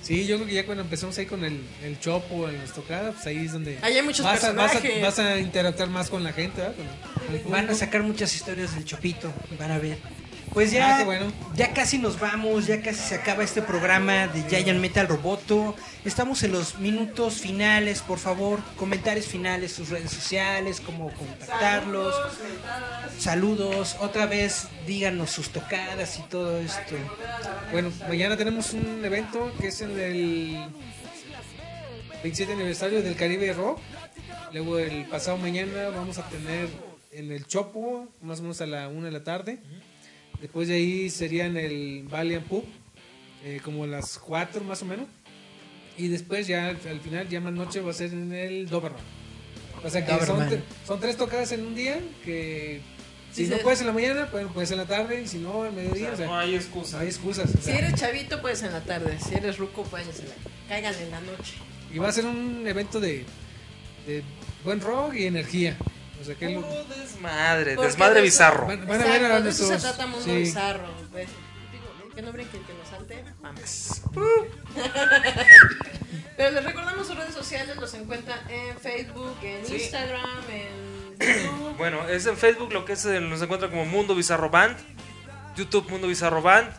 [0.01, 3.15] Sí, yo creo que ya cuando empezamos ahí con el, el chopo en las tocadas,
[3.15, 5.01] pues ahí es donde Ahí hay muchos vas, a, vas, a, personajes.
[5.01, 6.75] vas a interactuar más con la gente, ¿verdad?
[6.75, 9.97] Con- con el Van a sacar muchas historias del Chopito, van a ver.
[10.57, 11.31] Pues ya, Ah, bueno.
[11.55, 15.75] ya casi nos vamos, ya casi se acaba este programa de Giant Metal Roboto.
[16.03, 22.15] Estamos en los minutos finales, por favor, comentarios finales, sus redes sociales, cómo contactarlos.
[23.19, 26.95] Saludos, otra vez díganos sus tocadas y todo esto.
[27.71, 30.57] Bueno, mañana tenemos un evento que es en el
[32.23, 33.79] 27 aniversario del Caribe Rock.
[34.53, 36.67] Luego el pasado mañana vamos a tener
[37.11, 39.59] en el Chopo, más o menos a la 1 de la tarde.
[40.41, 42.63] Después de ahí sería en el Valiant Pub,
[43.43, 45.07] eh, como a las 4 más o menos.
[45.97, 49.01] Y después ya al, al final, ya más noche, va a ser en el Doberman.
[49.83, 50.25] O sea que
[50.85, 52.81] son, tres tocadas en un día que
[53.31, 55.63] si Sí, no puedes en la mañana, pues puedes en la tarde y si no,
[55.63, 56.11] al mediodía.
[56.13, 56.97] o sea, no hay excusa.
[56.97, 57.53] no hay excusas.
[57.55, 59.17] o Si eres chavito, pues en la tarde.
[59.19, 60.35] Si eres ruco, pues en la-
[60.69, 61.53] caigan en la noche.
[61.93, 63.23] Y va a ser un evento de,
[64.07, 64.23] de
[64.63, 65.77] buen rock y energía.
[66.21, 68.67] O sea que lo- Puro desmadre, Porque desmadre de eso- bizarro.
[68.67, 70.35] van, van a ver a de eso se trata Mundo sí.
[70.35, 70.87] Bizarro.
[71.11, 71.27] pues.
[71.71, 73.23] Digo, que no brinquen, que nos salte.
[73.41, 74.01] Mames.
[76.35, 79.75] Pero les recordamos sus redes sociales, los encuentran en Facebook, en Sí.
[79.75, 81.77] Instagram, en YouTube.
[81.77, 84.77] Bueno, es en Facebook lo que es, eh, nos encuentra como Mundo Bizarro Band.
[85.55, 86.69] YouTube Mundo Bizarro Band.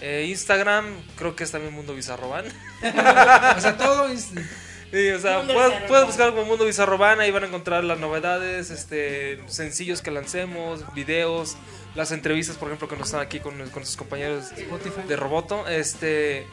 [0.00, 0.86] Eh, Instagram,
[1.16, 2.50] creo que es también Mundo Bizarro Band.
[3.56, 4.30] O sea, todo es-
[4.94, 7.98] Sí, o sea, puedes, puedes buscar como Mundo Bizarro Band, ahí van a encontrar las
[7.98, 11.56] novedades, este, sencillos que lancemos, videos,
[11.96, 14.52] las entrevistas, por ejemplo, que nos están aquí con, con sus compañeros
[15.08, 16.46] de Roboto, este,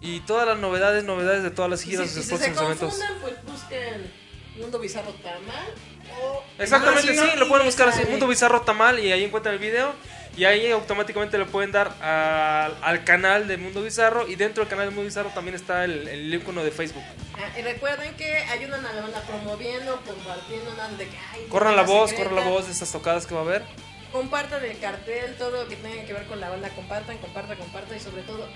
[0.00, 2.46] y todas las novedades, novedades de todas las Y giras, si, de si los se
[2.46, 3.00] próximos eventos.
[3.22, 4.12] pues busquen
[4.56, 5.74] Mundo Bizarro Tamal.
[6.22, 8.04] O Exactamente, Ah, sí, lo pueden Y buscar así.
[8.08, 9.94] Mundo Bizarro Tamal, y ahí encuentran el video.
[10.36, 14.26] Y ahí automáticamente le pueden dar a- al canal de Mundo Bizarro.
[14.28, 17.02] Y dentro del canal de Mundo Bizarro también está el, el icono de Facebook.
[17.34, 21.74] Ah, y recuerden que ayudan a la banda promoviendo, compartiendo, nada de que ay, Corran
[21.76, 22.30] la voz, secreta.
[22.30, 23.64] corran la voz de estas tocadas que va a haber.
[24.12, 27.96] Compartan el cartel, todo lo que tenga que ver con la banda, compartan, compartan, compartan
[27.96, 28.48] y sobre todo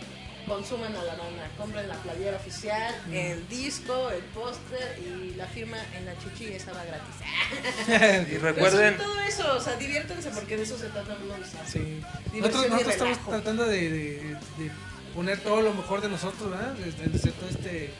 [0.46, 1.48] consuman a la banda.
[1.56, 6.72] Compren la playera oficial, el disco, el póster y la firma en la chichi esa
[6.72, 8.28] va gratis.
[8.32, 11.68] Y recuerden, Pero sobre todo eso, o sea, diviértanse porque de eso se trata Bizarro.
[11.68, 12.00] sí.
[12.34, 14.18] Nosotros, nosotros estamos tratando de, de-
[14.58, 14.70] de
[15.14, 16.72] poner todo lo mejor de nosotros, ¿verdad?
[16.74, 17.90] De, de hacer todo este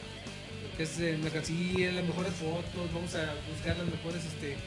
[0.77, 4.57] que es eh, mercancía, las mejores fotos, vamos a buscar las mejores este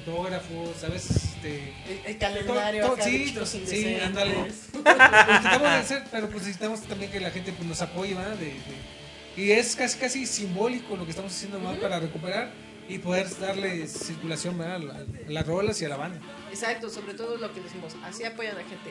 [0.00, 4.34] fotógrafos, a veces este El, el calendario todo- acá de sí, sí, ándale.
[4.72, 8.36] Lo tratamos de hacer, pero pues necesitamos también que la gente pues, nos apoye, ¿verdad?
[8.36, 8.98] De- de-
[9.36, 12.50] y es casi casi simbólico lo que estamos haciendo más para recuperar
[12.88, 14.76] y poder darle circulación ¿verdad?
[14.76, 16.18] a las rolas y a la banda.
[16.50, 18.90] Exacto, sobre todo lo que decimos, así apoyan a la gente.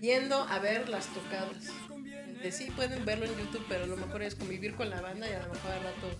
[0.00, 1.70] Yendo a ver las tocadas.
[2.52, 5.40] Sí, pueden verlo en YouTube, pero lo mejor es convivir con la banda y a
[5.40, 6.18] lo mejor al rato,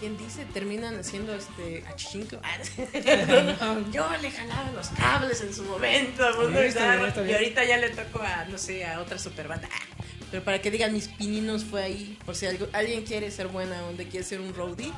[0.00, 0.44] ¿quién dice?
[0.52, 2.36] Terminan haciendo este achichinco.
[3.92, 6.22] Yo le jalaba los cables en su momento,
[6.60, 9.68] está está y ahorita ya le tocó a, no sé, a otra super banda.
[10.30, 13.80] Pero para que digan, mis pininos fue ahí, por si algo- alguien quiere ser buena,
[13.80, 14.92] donde quiere ser un roadie.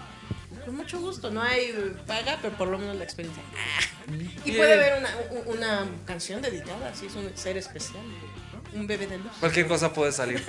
[0.65, 3.43] Con mucho gusto, no hay eh, paga, pero por lo menos la experiencia.
[3.57, 4.13] Ah.
[4.45, 5.11] Y puede haber una,
[5.47, 8.03] una canción dedicada, si es un ser especial,
[8.75, 9.33] un bebé de luz.
[9.41, 10.45] Cualquier cosa puede salir.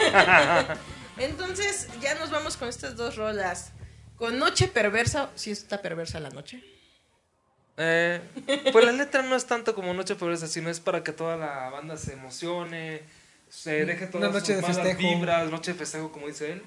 [1.18, 3.72] Entonces, ya nos vamos con estas dos rolas.
[4.15, 6.64] Con Noche Perversa, si está perversa la noche.
[7.77, 8.22] Eh,
[8.72, 11.69] pues la letra no es tanto como Noche Perversa, sino es para que toda la
[11.69, 13.02] banda se emocione,
[13.49, 14.99] se deje todas Una noche sus de malas festejo.
[15.15, 16.64] vibras, noche de festejo, como dice él.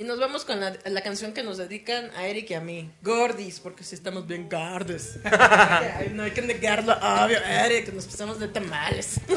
[0.00, 2.90] Y nos vamos con la, la canción que nos dedican a Eric y a mí.
[3.02, 5.16] Gordis, porque si estamos bien gordos.
[6.12, 9.20] No hay que negarlo, obvio, Eric, nos pasamos de tamales.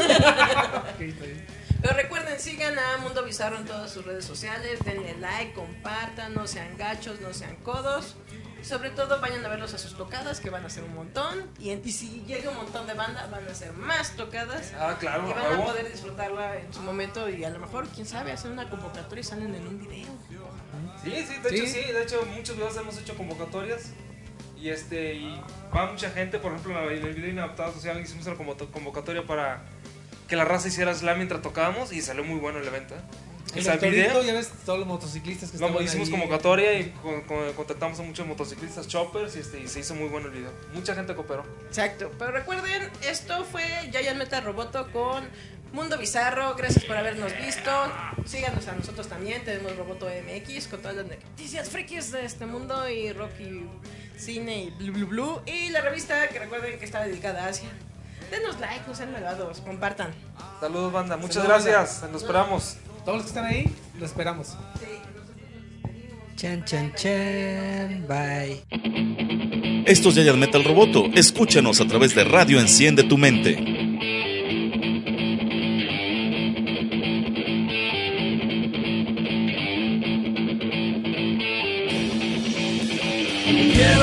[1.81, 6.47] Pero recuerden, sigan a Mundo Bizarro en todas sus redes sociales, denle like, compartan, no
[6.47, 8.15] sean gachos, no sean codos.
[8.63, 11.49] Sobre todo vayan a verlos a sus tocadas, que van a ser un montón.
[11.59, 14.71] Y, en- y si llega un montón de banda, van a ser más tocadas.
[14.79, 18.05] Ah, claro, Y van a poder disfrutarla en su momento y a lo mejor, quién
[18.07, 20.07] sabe, hacer una convocatoria y salen en un video.
[21.03, 21.55] Sí, sí, de Sí.
[21.55, 23.91] hecho sí, de hecho muchos videos hemos hecho convocatorias
[24.57, 25.41] y este y
[25.75, 29.63] va mucha gente, por ejemplo en el video Inadaptado Social hicimos una convo- convocatoria para
[30.29, 32.95] que la raza hiciera slam mientras tocábamos y salió muy bueno el evento.
[32.95, 32.99] ¿eh?
[33.55, 36.11] El video, ya ves todos los motociclistas que lo estaban hicimos ahí.
[36.11, 40.07] convocatoria y con- con- contactamos a muchos motociclistas choppers y, este, y se hizo muy
[40.09, 40.51] bueno el video.
[40.73, 41.45] Mucha gente cooperó.
[41.67, 42.11] Exacto.
[42.17, 45.27] Pero recuerden, esto fue Giant Metal Roboto con
[45.71, 46.55] Mundo Bizarro.
[46.55, 47.69] Gracias por habernos visto.
[48.25, 49.43] Síganos a nosotros también.
[49.43, 53.65] Tenemos Roboto MX con todas las noticias frikis de este mundo y rock y
[54.19, 55.41] cine y blu blu blu.
[55.45, 57.69] Y la revista que recuerden que está dedicada a Asia.
[58.31, 60.11] Denos like, no sean malvados, compartan.
[60.59, 62.77] Saludos banda, muchas Saludos, gracias, lo esperamos.
[63.05, 63.69] Todos los que están ahí,
[63.99, 64.57] lo esperamos.
[66.37, 68.05] Chan, chan, chan.
[68.07, 68.63] Bye.
[69.85, 71.09] Esto es Giant Metal Roboto.
[71.13, 73.55] Escúchanos a través de Radio Enciende tu Mente.
[83.73, 84.02] Quiero